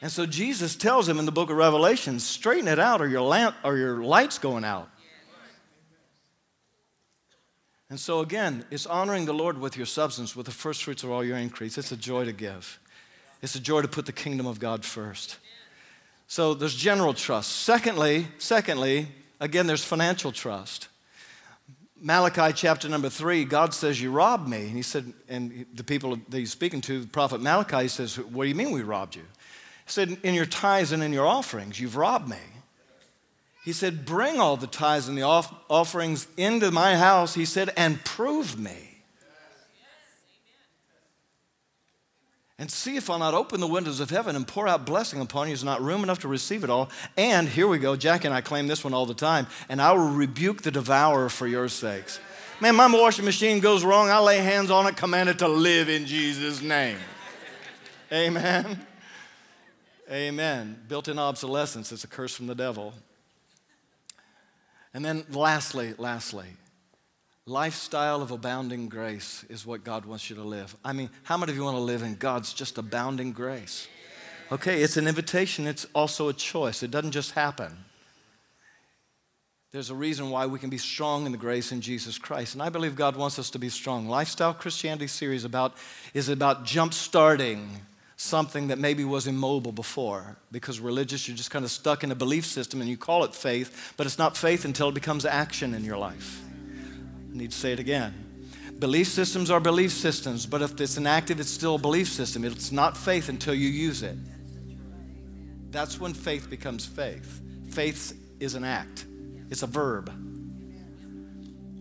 And 0.00 0.12
so 0.12 0.24
Jesus 0.24 0.76
tells 0.76 1.08
him 1.08 1.18
in 1.18 1.26
the 1.26 1.32
book 1.32 1.50
of 1.50 1.56
Revelation, 1.56 2.20
straighten 2.20 2.68
it 2.68 2.78
out 2.78 3.00
or 3.00 3.08
your 3.08 3.22
lamp 3.22 3.56
or 3.64 3.76
your 3.76 4.04
light's 4.04 4.38
going 4.38 4.62
out. 4.62 4.88
And 7.90 7.98
so 7.98 8.20
again, 8.20 8.64
it's 8.70 8.86
honoring 8.86 9.24
the 9.24 9.34
Lord 9.34 9.58
with 9.58 9.76
your 9.76 9.86
substance, 9.86 10.36
with 10.36 10.46
the 10.46 10.52
first 10.52 10.84
fruits 10.84 11.02
of 11.02 11.10
all 11.10 11.24
your 11.24 11.36
increase. 11.36 11.76
It's 11.76 11.90
a 11.90 11.96
joy 11.96 12.26
to 12.26 12.32
give. 12.32 12.78
It's 13.42 13.56
a 13.56 13.60
joy 13.60 13.82
to 13.82 13.88
put 13.88 14.06
the 14.06 14.12
kingdom 14.12 14.46
of 14.46 14.60
God 14.60 14.84
first. 14.84 15.38
So 16.28 16.54
there's 16.54 16.76
general 16.76 17.12
trust. 17.12 17.50
Secondly, 17.50 18.28
secondly, 18.38 19.08
again, 19.40 19.66
there's 19.66 19.84
financial 19.84 20.30
trust. 20.30 20.86
Malachi 22.00 22.52
chapter 22.54 22.88
number 22.88 23.08
three, 23.08 23.44
God 23.44 23.72
says, 23.72 24.00
You 24.00 24.10
robbed 24.10 24.48
me. 24.48 24.66
And 24.66 24.76
he 24.76 24.82
said, 24.82 25.12
and 25.28 25.66
the 25.74 25.84
people 25.84 26.18
that 26.28 26.38
he's 26.38 26.52
speaking 26.52 26.80
to, 26.82 27.00
the 27.00 27.08
prophet 27.08 27.40
Malachi 27.40 27.88
says, 27.88 28.16
What 28.18 28.44
do 28.44 28.48
you 28.48 28.54
mean 28.54 28.70
we 28.72 28.82
robbed 28.82 29.16
you? 29.16 29.22
He 29.22 29.90
said, 29.90 30.18
In 30.22 30.34
your 30.34 30.46
tithes 30.46 30.92
and 30.92 31.02
in 31.02 31.12
your 31.12 31.26
offerings, 31.26 31.80
you've 31.80 31.96
robbed 31.96 32.28
me. 32.28 32.36
He 33.64 33.72
said, 33.72 34.04
Bring 34.04 34.38
all 34.38 34.56
the 34.56 34.66
tithes 34.66 35.08
and 35.08 35.16
the 35.16 35.22
off- 35.22 35.52
offerings 35.68 36.28
into 36.36 36.70
my 36.70 36.96
house, 36.96 37.34
he 37.34 37.44
said, 37.44 37.72
and 37.76 38.04
prove 38.04 38.58
me. 38.58 38.95
And 42.58 42.70
see 42.70 42.96
if 42.96 43.10
I'll 43.10 43.18
not 43.18 43.34
open 43.34 43.60
the 43.60 43.66
windows 43.66 44.00
of 44.00 44.08
heaven 44.08 44.34
and 44.34 44.48
pour 44.48 44.66
out 44.66 44.86
blessing 44.86 45.20
upon 45.20 45.48
you. 45.48 45.52
There's 45.52 45.62
not 45.62 45.82
room 45.82 46.02
enough 46.02 46.20
to 46.20 46.28
receive 46.28 46.64
it 46.64 46.70
all. 46.70 46.88
And 47.16 47.46
here 47.48 47.68
we 47.68 47.78
go. 47.78 47.96
Jack 47.96 48.24
and 48.24 48.32
I 48.32 48.40
claim 48.40 48.66
this 48.66 48.82
one 48.82 48.94
all 48.94 49.04
the 49.04 49.12
time. 49.12 49.46
And 49.68 49.80
I 49.80 49.92
will 49.92 50.08
rebuke 50.08 50.62
the 50.62 50.70
devourer 50.70 51.28
for 51.28 51.46
your 51.46 51.68
sakes. 51.68 52.18
Man, 52.58 52.74
my 52.74 52.90
washing 52.90 53.26
machine 53.26 53.60
goes 53.60 53.84
wrong. 53.84 54.08
I 54.08 54.18
lay 54.20 54.38
hands 54.38 54.70
on 54.70 54.86
it, 54.86 54.96
command 54.96 55.28
it 55.28 55.40
to 55.40 55.48
live 55.48 55.90
in 55.90 56.06
Jesus' 56.06 56.62
name. 56.62 56.96
Amen. 58.10 58.86
Amen. 60.10 60.80
Built 60.88 61.08
in 61.08 61.18
obsolescence 61.18 61.92
is 61.92 62.04
a 62.04 62.06
curse 62.06 62.34
from 62.34 62.46
the 62.46 62.54
devil. 62.54 62.94
And 64.94 65.04
then, 65.04 65.26
lastly, 65.30 65.92
lastly, 65.98 66.46
lifestyle 67.46 68.22
of 68.22 68.32
abounding 68.32 68.88
grace 68.88 69.44
is 69.48 69.64
what 69.64 69.84
God 69.84 70.04
wants 70.04 70.28
you 70.28 70.36
to 70.36 70.42
live. 70.42 70.76
I 70.84 70.92
mean, 70.92 71.10
how 71.22 71.36
many 71.36 71.52
of 71.52 71.56
you 71.56 71.62
want 71.62 71.76
to 71.76 71.82
live 71.82 72.02
in 72.02 72.16
God's 72.16 72.52
just 72.52 72.76
abounding 72.76 73.32
grace? 73.32 73.86
Okay, 74.50 74.82
it's 74.82 74.96
an 74.96 75.06
invitation, 75.06 75.66
it's 75.66 75.86
also 75.94 76.28
a 76.28 76.32
choice. 76.32 76.82
It 76.82 76.90
doesn't 76.90 77.12
just 77.12 77.32
happen. 77.32 77.76
There's 79.72 79.90
a 79.90 79.94
reason 79.94 80.30
why 80.30 80.46
we 80.46 80.58
can 80.58 80.70
be 80.70 80.78
strong 80.78 81.26
in 81.26 81.32
the 81.32 81.38
grace 81.38 81.70
in 81.70 81.80
Jesus 81.80 82.18
Christ. 82.18 82.54
And 82.54 82.62
I 82.62 82.68
believe 82.68 82.96
God 82.96 83.16
wants 83.16 83.38
us 83.38 83.50
to 83.50 83.58
be 83.58 83.68
strong. 83.68 84.08
Lifestyle 84.08 84.54
Christianity 84.54 85.06
series 85.06 85.44
about 85.44 85.74
is 86.14 86.28
about 86.28 86.64
jump 86.64 86.94
starting 86.94 87.68
something 88.16 88.68
that 88.68 88.78
maybe 88.78 89.04
was 89.04 89.26
immobile 89.26 89.72
before. 89.72 90.36
Because 90.50 90.80
religious, 90.80 91.28
you're 91.28 91.36
just 91.36 91.50
kind 91.50 91.64
of 91.64 91.70
stuck 91.70 92.02
in 92.02 92.10
a 92.10 92.14
belief 92.14 92.46
system 92.46 92.80
and 92.80 92.88
you 92.88 92.96
call 92.96 93.24
it 93.24 93.34
faith, 93.34 93.92
but 93.96 94.06
it's 94.06 94.18
not 94.18 94.36
faith 94.36 94.64
until 94.64 94.88
it 94.88 94.94
becomes 94.94 95.26
action 95.26 95.74
in 95.74 95.84
your 95.84 95.98
life. 95.98 96.40
Need 97.36 97.50
to 97.50 97.56
say 97.56 97.72
it 97.72 97.78
again. 97.78 98.14
Belief 98.78 99.08
systems 99.08 99.50
are 99.50 99.60
belief 99.60 99.92
systems, 99.92 100.46
but 100.46 100.62
if 100.62 100.80
it's 100.80 100.96
inactive, 100.96 101.38
it's 101.38 101.50
still 101.50 101.74
a 101.74 101.78
belief 101.78 102.08
system. 102.08 102.44
It's 102.44 102.72
not 102.72 102.96
faith 102.96 103.28
until 103.28 103.52
you 103.54 103.68
use 103.68 104.02
it. 104.02 104.16
That's 105.70 106.00
when 106.00 106.14
faith 106.14 106.48
becomes 106.48 106.86
faith. 106.86 107.42
Faith 107.70 108.18
is 108.40 108.54
an 108.54 108.64
act, 108.64 109.04
it's 109.50 109.62
a 109.62 109.66
verb. 109.66 110.10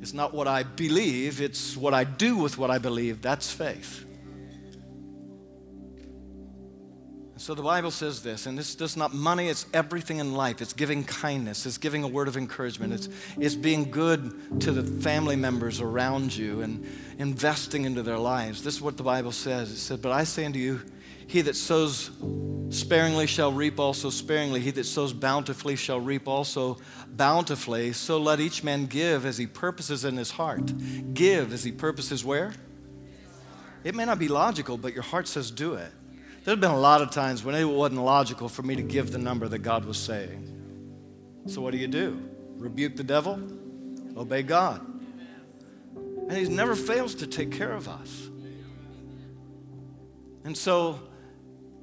It's 0.02 0.14
not 0.14 0.34
what 0.34 0.48
I 0.48 0.64
believe, 0.64 1.40
it's 1.40 1.78
what 1.78 1.94
I 1.94 2.04
do 2.04 2.36
with 2.38 2.58
what 2.58 2.70
I 2.70 2.78
believe. 2.78 3.22
That's 3.22 3.52
faith. 3.52 4.05
So 7.38 7.54
the 7.54 7.62
Bible 7.62 7.92
says 7.92 8.24
this, 8.24 8.46
and 8.46 8.58
this 8.58 8.80
is 8.80 8.96
not 8.96 9.14
money, 9.14 9.50
it's 9.50 9.66
everything 9.74 10.20
in 10.20 10.34
life. 10.36 10.62
It's 10.62 10.72
giving 10.72 11.04
kindness, 11.04 11.66
it's 11.66 11.78
giving 11.78 12.04
a 12.04 12.08
word 12.08 12.30
of 12.30 12.38
encouragement, 12.38 12.94
it's, 12.94 13.10
it's 13.38 13.56
being 13.56 13.92
good 13.92 14.62
to 14.62 14.72
the 14.72 14.84
family 15.02 15.36
members 15.36 15.82
around 15.82 16.36
you 16.36 16.62
and 16.62 16.88
investing 17.20 17.84
into 17.84 18.04
their 18.04 18.18
lives. 18.18 18.64
This 18.64 18.76
is 18.76 18.82
what 18.82 18.96
the 18.96 19.04
Bible 19.04 19.34
says. 19.34 19.70
It 19.70 19.78
said, 19.78 20.02
But 20.02 20.14
I 20.14 20.24
say 20.24 20.46
unto 20.46 20.60
you, 20.60 20.82
he 21.28 21.42
that 21.42 21.58
sows 21.58 22.10
sparingly 22.70 23.28
shall 23.28 23.52
reap 23.52 23.80
also 23.80 24.10
sparingly. 24.10 24.62
He 24.62 24.72
that 24.72 24.86
sows 24.86 25.12
bountifully 25.12 25.76
shall 25.76 26.00
reap 26.00 26.30
also 26.30 26.78
bountifully. 27.10 27.94
So 27.94 28.18
let 28.18 28.40
each 28.40 28.64
man 28.64 28.86
give 28.86 29.26
as 29.26 29.38
he 29.38 29.48
purposes 29.48 30.06
in 30.06 30.16
his 30.16 30.32
heart. 30.32 30.72
Give 31.14 31.52
as 31.52 31.64
he 31.64 31.72
purposes 31.72 32.24
where? 32.24 32.54
It 33.84 33.94
may 33.94 34.06
not 34.06 34.20
be 34.20 34.28
logical, 34.30 34.78
but 34.78 34.94
your 34.94 35.04
heart 35.04 35.28
says 35.28 35.52
do 35.52 35.74
it. 35.74 35.92
There's 36.46 36.60
been 36.60 36.72
a 36.72 36.80
lot 36.80 37.02
of 37.02 37.10
times 37.10 37.44
when 37.44 37.56
it 37.56 37.66
wasn't 37.66 38.02
logical 38.02 38.48
for 38.48 38.62
me 38.62 38.76
to 38.76 38.84
give 38.84 39.12
the 39.12 39.18
number 39.18 39.48
that 39.48 39.60
God 39.60 39.84
was 39.84 39.98
saying. 39.98 40.52
So, 41.48 41.60
what 41.60 41.72
do 41.72 41.78
you 41.78 41.88
do? 41.88 42.22
Rebuke 42.58 42.96
the 42.96 43.04
devil? 43.04 43.42
Obey 44.16 44.44
God. 44.44 44.80
And 45.96 46.32
He 46.32 46.48
never 46.48 46.76
fails 46.76 47.16
to 47.16 47.28
take 47.28 47.52
care 47.52 47.72
of 47.72 47.88
us. 47.88 48.30
And 50.44 50.56
so, 50.56 51.00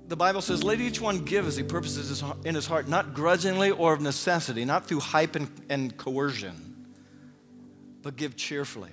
the 0.07 0.17
Bible 0.17 0.41
says, 0.41 0.63
let 0.63 0.81
each 0.81 1.01
one 1.01 1.25
give 1.25 1.47
as 1.47 1.57
he 1.57 1.63
purposes 1.63 2.23
in 2.45 2.55
his 2.55 2.67
heart, 2.67 2.87
not 2.87 3.15
grudgingly 3.15 3.71
or 3.71 3.95
of 3.95 4.01
necessity, 4.01 4.65
not 4.65 4.87
through 4.87 5.01
hype 5.01 5.37
and, 5.37 5.51
and 5.71 5.97
coercion, 5.97 6.87
but 8.03 8.17
give 8.17 8.37
cheerfully. 8.37 8.91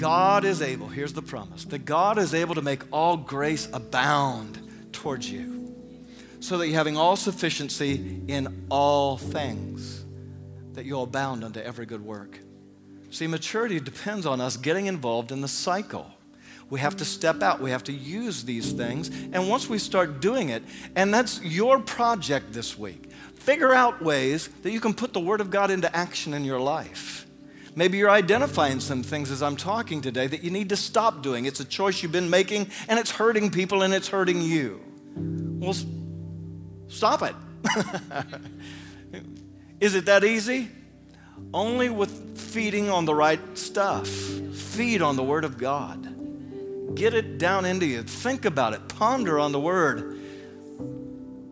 God 0.00 0.44
is 0.44 0.62
able, 0.62 0.88
here's 0.88 1.12
the 1.12 1.22
promise, 1.22 1.64
that 1.66 1.84
God 1.84 2.18
is 2.18 2.32
able 2.32 2.54
to 2.54 2.62
make 2.62 2.82
all 2.90 3.16
grace 3.16 3.68
abound 3.72 4.58
towards 4.92 5.30
you, 5.30 5.74
so 6.40 6.56
that 6.58 6.68
you 6.68 6.74
having 6.74 6.96
all 6.96 7.16
sufficiency 7.16 8.22
in 8.26 8.66
all 8.70 9.18
things, 9.18 10.04
that 10.72 10.86
you'll 10.86 11.02
abound 11.02 11.44
unto 11.44 11.60
every 11.60 11.84
good 11.84 12.02
work. 12.02 12.38
See, 13.10 13.26
maturity 13.26 13.78
depends 13.78 14.24
on 14.24 14.40
us 14.40 14.56
getting 14.56 14.86
involved 14.86 15.32
in 15.32 15.42
the 15.42 15.48
cycle. 15.48 16.10
We 16.70 16.80
have 16.80 16.96
to 16.96 17.04
step 17.04 17.42
out. 17.42 17.60
We 17.60 17.70
have 17.70 17.84
to 17.84 17.92
use 17.92 18.44
these 18.44 18.72
things. 18.72 19.08
And 19.32 19.48
once 19.48 19.68
we 19.68 19.78
start 19.78 20.20
doing 20.20 20.50
it, 20.50 20.62
and 20.94 21.12
that's 21.12 21.42
your 21.42 21.80
project 21.80 22.52
this 22.52 22.78
week, 22.78 23.10
figure 23.34 23.74
out 23.74 24.00
ways 24.00 24.48
that 24.62 24.70
you 24.70 24.80
can 24.80 24.94
put 24.94 25.12
the 25.12 25.20
Word 25.20 25.40
of 25.40 25.50
God 25.50 25.70
into 25.70 25.94
action 25.94 26.32
in 26.32 26.44
your 26.44 26.60
life. 26.60 27.26
Maybe 27.76 27.98
you're 27.98 28.10
identifying 28.10 28.80
some 28.80 29.02
things 29.02 29.30
as 29.30 29.42
I'm 29.42 29.56
talking 29.56 30.00
today 30.00 30.26
that 30.26 30.42
you 30.42 30.50
need 30.50 30.68
to 30.70 30.76
stop 30.76 31.22
doing. 31.22 31.44
It's 31.44 31.60
a 31.60 31.64
choice 31.64 32.02
you've 32.02 32.12
been 32.12 32.30
making, 32.30 32.68
and 32.88 32.98
it's 32.98 33.10
hurting 33.10 33.50
people 33.50 33.82
and 33.82 33.94
it's 33.94 34.08
hurting 34.08 34.42
you. 34.42 34.80
Well, 35.14 35.76
stop 36.88 37.22
it. 37.22 37.34
Is 39.80 39.94
it 39.94 40.06
that 40.06 40.24
easy? 40.24 40.68
Only 41.54 41.88
with 41.88 42.38
feeding 42.38 42.90
on 42.90 43.04
the 43.04 43.14
right 43.14 43.40
stuff. 43.56 44.08
Feed 44.08 45.02
on 45.02 45.16
the 45.16 45.22
Word 45.22 45.44
of 45.44 45.56
God. 45.58 46.94
Get 46.94 47.14
it 47.14 47.38
down 47.38 47.64
into 47.64 47.86
you. 47.86 48.02
Think 48.02 48.44
about 48.44 48.72
it. 48.72 48.88
Ponder 48.88 49.38
on 49.38 49.52
the 49.52 49.60
Word. 49.60 50.18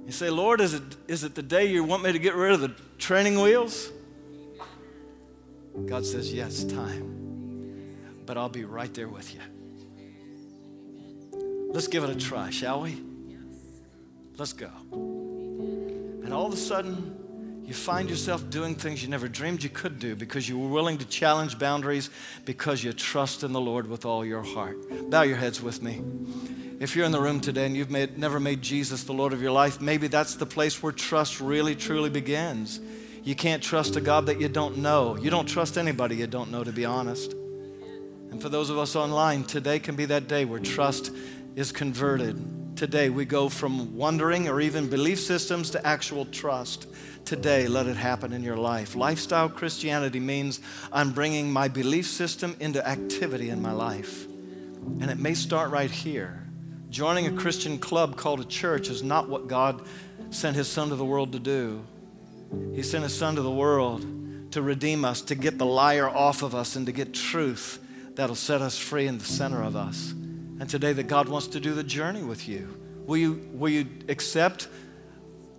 You 0.06 0.12
say, 0.12 0.30
Lord, 0.30 0.60
is 0.60 0.74
it, 0.74 0.82
is 1.06 1.22
it 1.22 1.34
the 1.34 1.42
day 1.42 1.66
you 1.66 1.84
want 1.84 2.02
me 2.02 2.12
to 2.12 2.18
get 2.18 2.34
rid 2.34 2.52
of 2.52 2.60
the 2.60 2.72
training 2.98 3.40
wheels? 3.40 3.90
God 5.86 6.04
says, 6.04 6.32
Yes, 6.32 6.64
time. 6.64 7.14
But 8.26 8.36
I'll 8.36 8.48
be 8.48 8.64
right 8.64 8.92
there 8.92 9.08
with 9.08 9.34
you. 9.34 9.40
Let's 11.72 11.86
give 11.86 12.04
it 12.04 12.10
a 12.10 12.16
try, 12.16 12.50
shall 12.50 12.82
we? 12.82 13.02
Let's 14.36 14.52
go. 14.52 14.70
And 14.92 16.32
all 16.32 16.46
of 16.46 16.52
a 16.52 16.56
sudden, 16.56 17.62
you 17.64 17.74
find 17.74 18.08
yourself 18.08 18.48
doing 18.48 18.74
things 18.74 19.02
you 19.02 19.08
never 19.08 19.28
dreamed 19.28 19.62
you 19.62 19.68
could 19.68 19.98
do 19.98 20.16
because 20.16 20.48
you 20.48 20.58
were 20.58 20.68
willing 20.68 20.96
to 20.98 21.04
challenge 21.04 21.58
boundaries 21.58 22.08
because 22.46 22.82
you 22.82 22.92
trust 22.92 23.42
in 23.42 23.52
the 23.52 23.60
Lord 23.60 23.86
with 23.86 24.06
all 24.06 24.24
your 24.24 24.42
heart. 24.42 25.10
Bow 25.10 25.22
your 25.22 25.36
heads 25.36 25.60
with 25.60 25.82
me. 25.82 26.00
If 26.80 26.94
you're 26.94 27.04
in 27.04 27.12
the 27.12 27.20
room 27.20 27.40
today 27.40 27.66
and 27.66 27.76
you've 27.76 27.90
made, 27.90 28.16
never 28.16 28.38
made 28.40 28.62
Jesus 28.62 29.02
the 29.02 29.12
Lord 29.12 29.32
of 29.32 29.42
your 29.42 29.50
life, 29.50 29.80
maybe 29.80 30.06
that's 30.06 30.36
the 30.36 30.46
place 30.46 30.82
where 30.82 30.92
trust 30.92 31.40
really, 31.40 31.74
truly 31.74 32.08
begins. 32.08 32.80
You 33.28 33.34
can't 33.34 33.62
trust 33.62 33.94
a 33.94 34.00
God 34.00 34.24
that 34.24 34.40
you 34.40 34.48
don't 34.48 34.78
know. 34.78 35.14
You 35.18 35.28
don't 35.28 35.44
trust 35.44 35.76
anybody 35.76 36.16
you 36.16 36.26
don't 36.26 36.50
know, 36.50 36.64
to 36.64 36.72
be 36.72 36.86
honest. 36.86 37.34
And 38.30 38.40
for 38.40 38.48
those 38.48 38.70
of 38.70 38.78
us 38.78 38.96
online, 38.96 39.44
today 39.44 39.80
can 39.80 39.96
be 39.96 40.06
that 40.06 40.28
day 40.28 40.46
where 40.46 40.58
trust 40.58 41.12
is 41.54 41.70
converted. 41.70 42.74
Today 42.74 43.10
we 43.10 43.26
go 43.26 43.50
from 43.50 43.94
wondering 43.94 44.48
or 44.48 44.62
even 44.62 44.88
belief 44.88 45.20
systems 45.20 45.68
to 45.72 45.86
actual 45.86 46.24
trust 46.24 46.86
today, 47.26 47.68
let 47.68 47.86
it 47.86 47.96
happen 47.96 48.32
in 48.32 48.42
your 48.42 48.56
life. 48.56 48.96
Lifestyle 48.96 49.50
Christianity 49.50 50.20
means 50.20 50.60
I'm 50.90 51.12
bringing 51.12 51.52
my 51.52 51.68
belief 51.68 52.06
system 52.06 52.56
into 52.60 52.88
activity 52.88 53.50
in 53.50 53.60
my 53.60 53.72
life. 53.72 54.24
And 54.24 55.10
it 55.10 55.18
may 55.18 55.34
start 55.34 55.70
right 55.70 55.90
here. 55.90 56.48
Joining 56.88 57.26
a 57.26 57.38
Christian 57.38 57.78
club 57.78 58.16
called 58.16 58.40
a 58.40 58.46
church 58.46 58.88
is 58.88 59.02
not 59.02 59.28
what 59.28 59.48
God 59.48 59.82
sent 60.30 60.56
His 60.56 60.66
Son 60.66 60.88
to 60.88 60.96
the 60.96 61.04
world 61.04 61.32
to 61.32 61.38
do. 61.38 61.84
He 62.74 62.82
sent 62.82 63.04
His 63.04 63.14
Son 63.14 63.34
to 63.36 63.42
the 63.42 63.50
world 63.50 64.06
to 64.52 64.62
redeem 64.62 65.04
us, 65.04 65.20
to 65.22 65.34
get 65.34 65.58
the 65.58 65.66
liar 65.66 66.08
off 66.08 66.42
of 66.42 66.54
us, 66.54 66.76
and 66.76 66.86
to 66.86 66.92
get 66.92 67.12
truth 67.12 67.78
that'll 68.14 68.34
set 68.34 68.62
us 68.62 68.78
free 68.78 69.06
in 69.06 69.18
the 69.18 69.24
center 69.24 69.62
of 69.62 69.76
us. 69.76 70.12
And 70.12 70.68
today, 70.68 70.92
that 70.92 71.04
God 71.04 71.28
wants 71.28 71.46
to 71.48 71.60
do 71.60 71.74
the 71.74 71.84
journey 71.84 72.22
with 72.22 72.48
you. 72.48 72.76
Will 73.06 73.16
you, 73.16 73.48
will 73.52 73.70
you 73.70 73.86
accept 74.08 74.68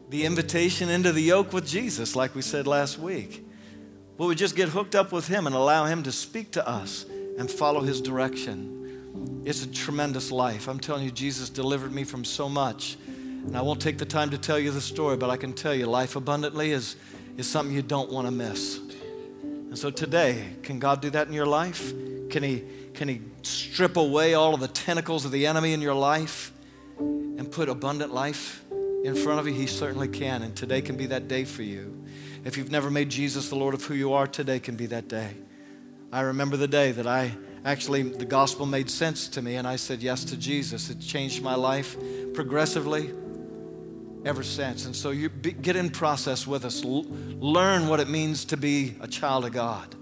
the 0.09 0.25
invitation 0.25 0.89
into 0.89 1.11
the 1.11 1.21
yoke 1.21 1.53
with 1.53 1.67
Jesus, 1.67 2.15
like 2.15 2.33
we 2.33 2.41
said 2.41 2.65
last 2.65 2.97
week. 2.97 3.45
Will 4.17 4.27
we 4.27 4.35
just 4.35 4.55
get 4.55 4.69
hooked 4.69 4.95
up 4.95 5.11
with 5.11 5.27
Him 5.27 5.45
and 5.45 5.55
allow 5.55 5.85
Him 5.85 6.03
to 6.03 6.11
speak 6.11 6.51
to 6.51 6.67
us 6.67 7.05
and 7.37 7.49
follow 7.49 7.81
His 7.81 8.01
direction? 8.01 9.43
It's 9.45 9.63
a 9.63 9.71
tremendous 9.71 10.31
life. 10.31 10.67
I'm 10.67 10.79
telling 10.79 11.05
you, 11.05 11.11
Jesus 11.11 11.49
delivered 11.49 11.93
me 11.93 12.03
from 12.03 12.25
so 12.25 12.49
much. 12.49 12.97
And 13.45 13.57
I 13.57 13.61
won't 13.61 13.81
take 13.81 13.97
the 13.97 14.05
time 14.05 14.29
to 14.31 14.37
tell 14.37 14.59
you 14.59 14.71
the 14.71 14.81
story, 14.81 15.17
but 15.17 15.29
I 15.29 15.37
can 15.37 15.53
tell 15.53 15.73
you 15.73 15.85
life 15.85 16.15
abundantly 16.15 16.71
is, 16.71 16.95
is 17.37 17.49
something 17.49 17.73
you 17.75 17.81
don't 17.81 18.11
want 18.11 18.27
to 18.27 18.31
miss. 18.31 18.79
And 19.43 19.77
so 19.77 19.89
today, 19.89 20.53
can 20.63 20.79
God 20.79 21.01
do 21.01 21.09
that 21.11 21.27
in 21.27 21.33
your 21.33 21.45
life? 21.45 21.93
Can 22.29 22.43
He, 22.43 22.63
can 22.93 23.07
he 23.07 23.21
strip 23.43 23.97
away 23.97 24.33
all 24.33 24.53
of 24.53 24.59
the 24.59 24.67
tentacles 24.67 25.25
of 25.25 25.31
the 25.31 25.47
enemy 25.47 25.73
in 25.73 25.81
your 25.81 25.93
life 25.93 26.51
and 26.99 27.51
put 27.51 27.69
abundant 27.69 28.13
life 28.13 28.63
in 29.03 29.15
front 29.15 29.39
of 29.39 29.47
you, 29.47 29.53
He 29.53 29.67
certainly 29.67 30.07
can. 30.07 30.41
And 30.41 30.55
today 30.55 30.81
can 30.81 30.97
be 30.97 31.05
that 31.07 31.27
day 31.27 31.45
for 31.45 31.63
you. 31.63 32.03
If 32.43 32.57
you've 32.57 32.71
never 32.71 32.89
made 32.89 33.09
Jesus 33.09 33.49
the 33.49 33.55
Lord 33.55 33.73
of 33.73 33.83
who 33.85 33.93
you 33.93 34.13
are, 34.13 34.27
today 34.27 34.59
can 34.59 34.75
be 34.75 34.87
that 34.87 35.07
day. 35.07 35.35
I 36.11 36.21
remember 36.21 36.57
the 36.57 36.67
day 36.67 36.91
that 36.91 37.07
I 37.07 37.31
actually, 37.63 38.03
the 38.03 38.25
gospel 38.25 38.65
made 38.65 38.89
sense 38.89 39.27
to 39.29 39.41
me 39.41 39.55
and 39.55 39.67
I 39.67 39.75
said 39.75 40.01
yes 40.01 40.23
to 40.25 40.37
Jesus. 40.37 40.89
It 40.89 40.99
changed 40.99 41.43
my 41.43 41.55
life 41.55 41.97
progressively 42.33 43.13
ever 44.29 44.43
since. 44.43 44.85
And 44.85 44.95
so 44.95 45.09
you 45.09 45.27
be, 45.27 45.53
get 45.53 45.75
in 45.75 45.89
process 45.89 46.45
with 46.45 46.63
us. 46.63 46.85
L- 46.85 47.07
learn 47.39 47.87
what 47.87 47.99
it 47.99 48.07
means 48.07 48.45
to 48.45 48.57
be 48.57 48.93
a 49.01 49.07
child 49.07 49.43
of 49.43 49.53
God. 49.53 49.95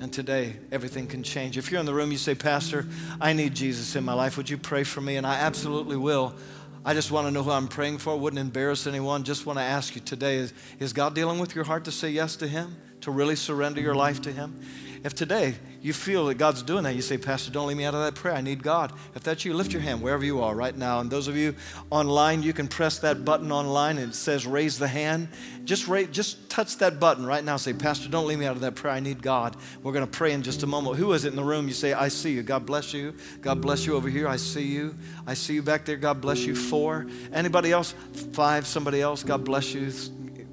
And 0.00 0.10
today, 0.10 0.56
everything 0.72 1.06
can 1.06 1.22
change. 1.22 1.58
If 1.58 1.70
you're 1.70 1.80
in 1.80 1.84
the 1.84 1.92
room, 1.92 2.10
you 2.10 2.16
say, 2.16 2.34
Pastor, 2.34 2.86
I 3.20 3.34
need 3.34 3.54
Jesus 3.54 3.94
in 3.94 4.04
my 4.04 4.14
life. 4.14 4.38
Would 4.38 4.48
you 4.48 4.56
pray 4.56 4.84
for 4.84 5.02
me? 5.02 5.16
And 5.16 5.26
I 5.26 5.34
absolutely 5.34 5.98
will. 5.98 6.34
I 6.82 6.94
just 6.94 7.10
want 7.10 7.26
to 7.26 7.30
know 7.30 7.42
who 7.42 7.50
I'm 7.50 7.68
praying 7.68 7.98
for. 7.98 8.16
Wouldn't 8.16 8.40
embarrass 8.40 8.86
anyone. 8.86 9.22
Just 9.22 9.44
want 9.44 9.58
to 9.58 9.62
ask 9.62 9.94
you 9.94 10.00
today 10.00 10.36
is, 10.36 10.54
is 10.78 10.94
God 10.94 11.14
dealing 11.14 11.38
with 11.38 11.54
your 11.54 11.64
heart 11.64 11.84
to 11.84 11.92
say 11.92 12.08
yes 12.08 12.36
to 12.36 12.48
Him? 12.48 12.74
To 13.02 13.10
really 13.10 13.36
surrender 13.36 13.80
your 13.80 13.94
life 13.94 14.20
to 14.22 14.32
Him? 14.32 14.60
If 15.02 15.14
today 15.14 15.54
you 15.80 15.94
feel 15.94 16.26
that 16.26 16.34
God's 16.34 16.62
doing 16.62 16.84
that, 16.84 16.94
you 16.94 17.00
say, 17.00 17.16
Pastor, 17.16 17.50
don't 17.50 17.66
leave 17.66 17.76
me 17.78 17.84
out 17.84 17.94
of 17.94 18.02
that 18.02 18.14
prayer. 18.14 18.34
I 18.34 18.42
need 18.42 18.62
God. 18.62 18.92
If 19.14 19.22
that's 19.22 19.46
you, 19.46 19.54
lift 19.54 19.72
your 19.72 19.80
hand 19.80 20.02
wherever 20.02 20.22
you 20.22 20.42
are 20.42 20.54
right 20.54 20.76
now. 20.76 21.00
And 21.00 21.10
those 21.10 21.26
of 21.26 21.36
you 21.36 21.54
online, 21.88 22.42
you 22.42 22.52
can 22.52 22.68
press 22.68 22.98
that 22.98 23.24
button 23.24 23.50
online 23.50 23.96
and 23.96 24.12
it 24.12 24.14
says 24.14 24.46
raise 24.46 24.78
the 24.78 24.88
hand. 24.88 25.28
Just, 25.64 25.88
raise, 25.88 26.08
just 26.08 26.50
touch 26.50 26.76
that 26.78 27.00
button 27.00 27.24
right 27.24 27.42
now. 27.42 27.56
Say, 27.56 27.72
Pastor, 27.72 28.10
don't 28.10 28.26
leave 28.26 28.38
me 28.38 28.44
out 28.44 28.56
of 28.56 28.60
that 28.60 28.74
prayer. 28.74 28.92
I 28.92 29.00
need 29.00 29.22
God. 29.22 29.56
We're 29.82 29.92
going 29.92 30.04
to 30.04 30.10
pray 30.10 30.32
in 30.32 30.42
just 30.42 30.62
a 30.64 30.66
moment. 30.66 30.96
Who 30.96 31.14
is 31.14 31.24
it 31.24 31.28
in 31.28 31.36
the 31.36 31.44
room? 31.44 31.66
You 31.66 31.74
say, 31.74 31.94
I 31.94 32.08
see 32.08 32.32
you. 32.32 32.42
God 32.42 32.66
bless 32.66 32.92
you. 32.92 33.14
God 33.40 33.62
bless 33.62 33.86
you 33.86 33.96
over 33.96 34.10
here. 34.10 34.28
I 34.28 34.36
see 34.36 34.66
you. 34.66 34.94
I 35.26 35.32
see 35.32 35.54
you 35.54 35.62
back 35.62 35.86
there. 35.86 35.96
God 35.96 36.20
bless 36.20 36.40
you. 36.40 36.54
Four. 36.54 37.06
Anybody 37.32 37.72
else? 37.72 37.94
Five. 38.32 38.66
Somebody 38.66 39.00
else? 39.00 39.22
God 39.22 39.46
bless 39.46 39.72
you. 39.72 39.90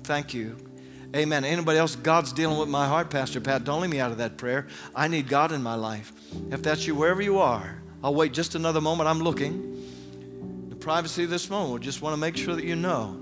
Thank 0.04 0.34
you. 0.34 0.67
Amen. 1.16 1.46
Anybody 1.46 1.80
else? 1.80 1.96
God's 1.96 2.34
dealing 2.34 2.58
with 2.58 2.70
my 2.70 2.86
heart, 2.86 3.10
Pastor 3.10 3.40
Pat. 3.40 3.64
Don't 3.64 3.82
leave 3.82 3.90
me 3.90 4.00
out 4.00 4.12
of 4.12 4.18
that 4.18 4.38
prayer. 4.38 4.68
I 4.96 5.08
need 5.08 5.28
God 5.28 5.52
in 5.52 5.64
my 5.64 5.76
life. 5.76 6.12
If 6.52 6.62
that's 6.62 6.86
you, 6.86 6.96
wherever 6.96 7.22
you 7.22 7.40
are, 7.40 7.82
I'll 8.04 8.14
wait 8.14 8.34
just 8.34 8.56
another 8.56 8.82
moment. 8.82 9.10
I'm 9.10 9.20
looking. 9.20 10.70
The 10.70 10.76
privacy 10.76 11.24
of 11.24 11.30
this 11.30 11.50
moment, 11.50 11.80
we 11.80 11.86
just 11.86 12.02
want 12.02 12.14
to 12.14 12.20
make 12.20 12.36
sure 12.36 12.56
that 12.56 12.66
you 12.66 12.76
know 12.76 13.20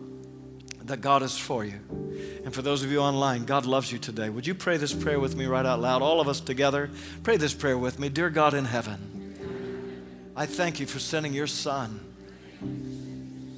that 0.85 1.01
God 1.01 1.23
is 1.23 1.37
for 1.37 1.63
you. 1.63 1.79
And 2.43 2.53
for 2.53 2.61
those 2.61 2.83
of 2.83 2.91
you 2.91 2.99
online, 2.99 3.45
God 3.45 3.65
loves 3.65 3.91
you 3.91 3.97
today. 3.97 4.29
Would 4.29 4.45
you 4.45 4.55
pray 4.55 4.77
this 4.77 4.93
prayer 4.93 5.19
with 5.19 5.35
me 5.35 5.45
right 5.45 5.65
out 5.65 5.79
loud? 5.79 6.01
All 6.01 6.19
of 6.19 6.27
us 6.27 6.39
together, 6.39 6.89
pray 7.23 7.37
this 7.37 7.53
prayer 7.53 7.77
with 7.77 7.99
me. 7.99 8.09
Dear 8.09 8.29
God 8.29 8.53
in 8.53 8.65
heaven, 8.65 10.31
I 10.35 10.45
thank 10.45 10.79
you 10.79 10.85
for 10.85 10.99
sending 10.99 11.33
your 11.33 11.47
Son, 11.47 11.99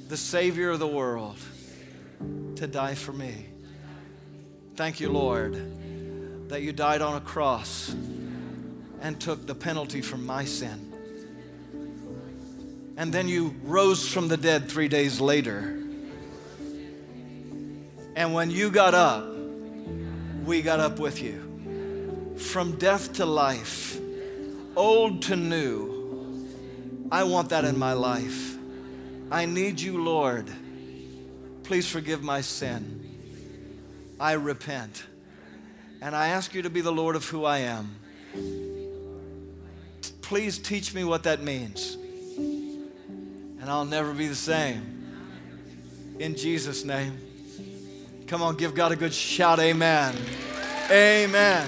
the 0.08 0.16
Savior 0.16 0.70
of 0.70 0.78
the 0.78 0.86
world, 0.86 1.38
to 2.56 2.66
die 2.66 2.94
for 2.94 3.12
me. 3.12 3.46
Thank 4.78 5.00
you, 5.00 5.10
Lord, 5.10 5.60
that 6.50 6.62
you 6.62 6.72
died 6.72 7.02
on 7.02 7.16
a 7.16 7.20
cross 7.20 7.92
and 9.00 9.20
took 9.20 9.44
the 9.44 9.54
penalty 9.56 10.00
for 10.00 10.16
my 10.16 10.44
sin. 10.44 10.92
And 12.96 13.12
then 13.12 13.26
you 13.26 13.56
rose 13.64 14.06
from 14.08 14.28
the 14.28 14.36
dead 14.36 14.68
three 14.68 14.86
days 14.86 15.20
later. 15.20 15.82
And 18.14 18.32
when 18.32 18.52
you 18.52 18.70
got 18.70 18.94
up, 18.94 19.26
we 20.44 20.62
got 20.62 20.78
up 20.78 21.00
with 21.00 21.20
you. 21.20 22.36
From 22.36 22.76
death 22.76 23.14
to 23.14 23.26
life, 23.26 23.98
old 24.76 25.22
to 25.22 25.34
new. 25.34 26.46
I 27.10 27.24
want 27.24 27.48
that 27.48 27.64
in 27.64 27.76
my 27.76 27.94
life. 27.94 28.56
I 29.28 29.44
need 29.44 29.80
you, 29.80 30.00
Lord. 30.04 30.48
Please 31.64 31.88
forgive 31.88 32.22
my 32.22 32.42
sin. 32.42 33.07
I 34.20 34.32
repent. 34.32 35.04
And 36.00 36.14
I 36.14 36.28
ask 36.28 36.54
you 36.54 36.62
to 36.62 36.70
be 36.70 36.80
the 36.80 36.92
Lord 36.92 37.16
of 37.16 37.24
who 37.26 37.44
I 37.44 37.58
am. 37.58 37.96
Please 40.22 40.58
teach 40.58 40.94
me 40.94 41.04
what 41.04 41.22
that 41.24 41.42
means. 41.42 41.96
And 42.36 43.64
I'll 43.68 43.84
never 43.84 44.12
be 44.12 44.28
the 44.28 44.34
same. 44.34 44.94
In 46.18 46.36
Jesus' 46.36 46.84
name. 46.84 47.18
Come 48.26 48.42
on, 48.42 48.56
give 48.56 48.74
God 48.74 48.92
a 48.92 48.96
good 48.96 49.14
shout. 49.14 49.58
Amen. 49.58 50.14
Amen. 50.90 51.66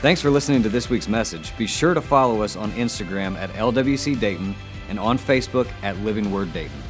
Thanks 0.00 0.20
for 0.20 0.30
listening 0.30 0.62
to 0.62 0.68
this 0.68 0.88
week's 0.88 1.08
message. 1.08 1.56
Be 1.58 1.66
sure 1.66 1.92
to 1.92 2.00
follow 2.00 2.42
us 2.42 2.54
on 2.54 2.70
Instagram 2.72 3.36
at 3.36 3.50
LWC 3.50 4.20
Dayton 4.20 4.54
and 4.88 4.98
on 4.98 5.18
Facebook 5.18 5.66
at 5.82 5.98
Living 5.98 6.30
Word 6.30 6.52
Dayton. 6.52 6.87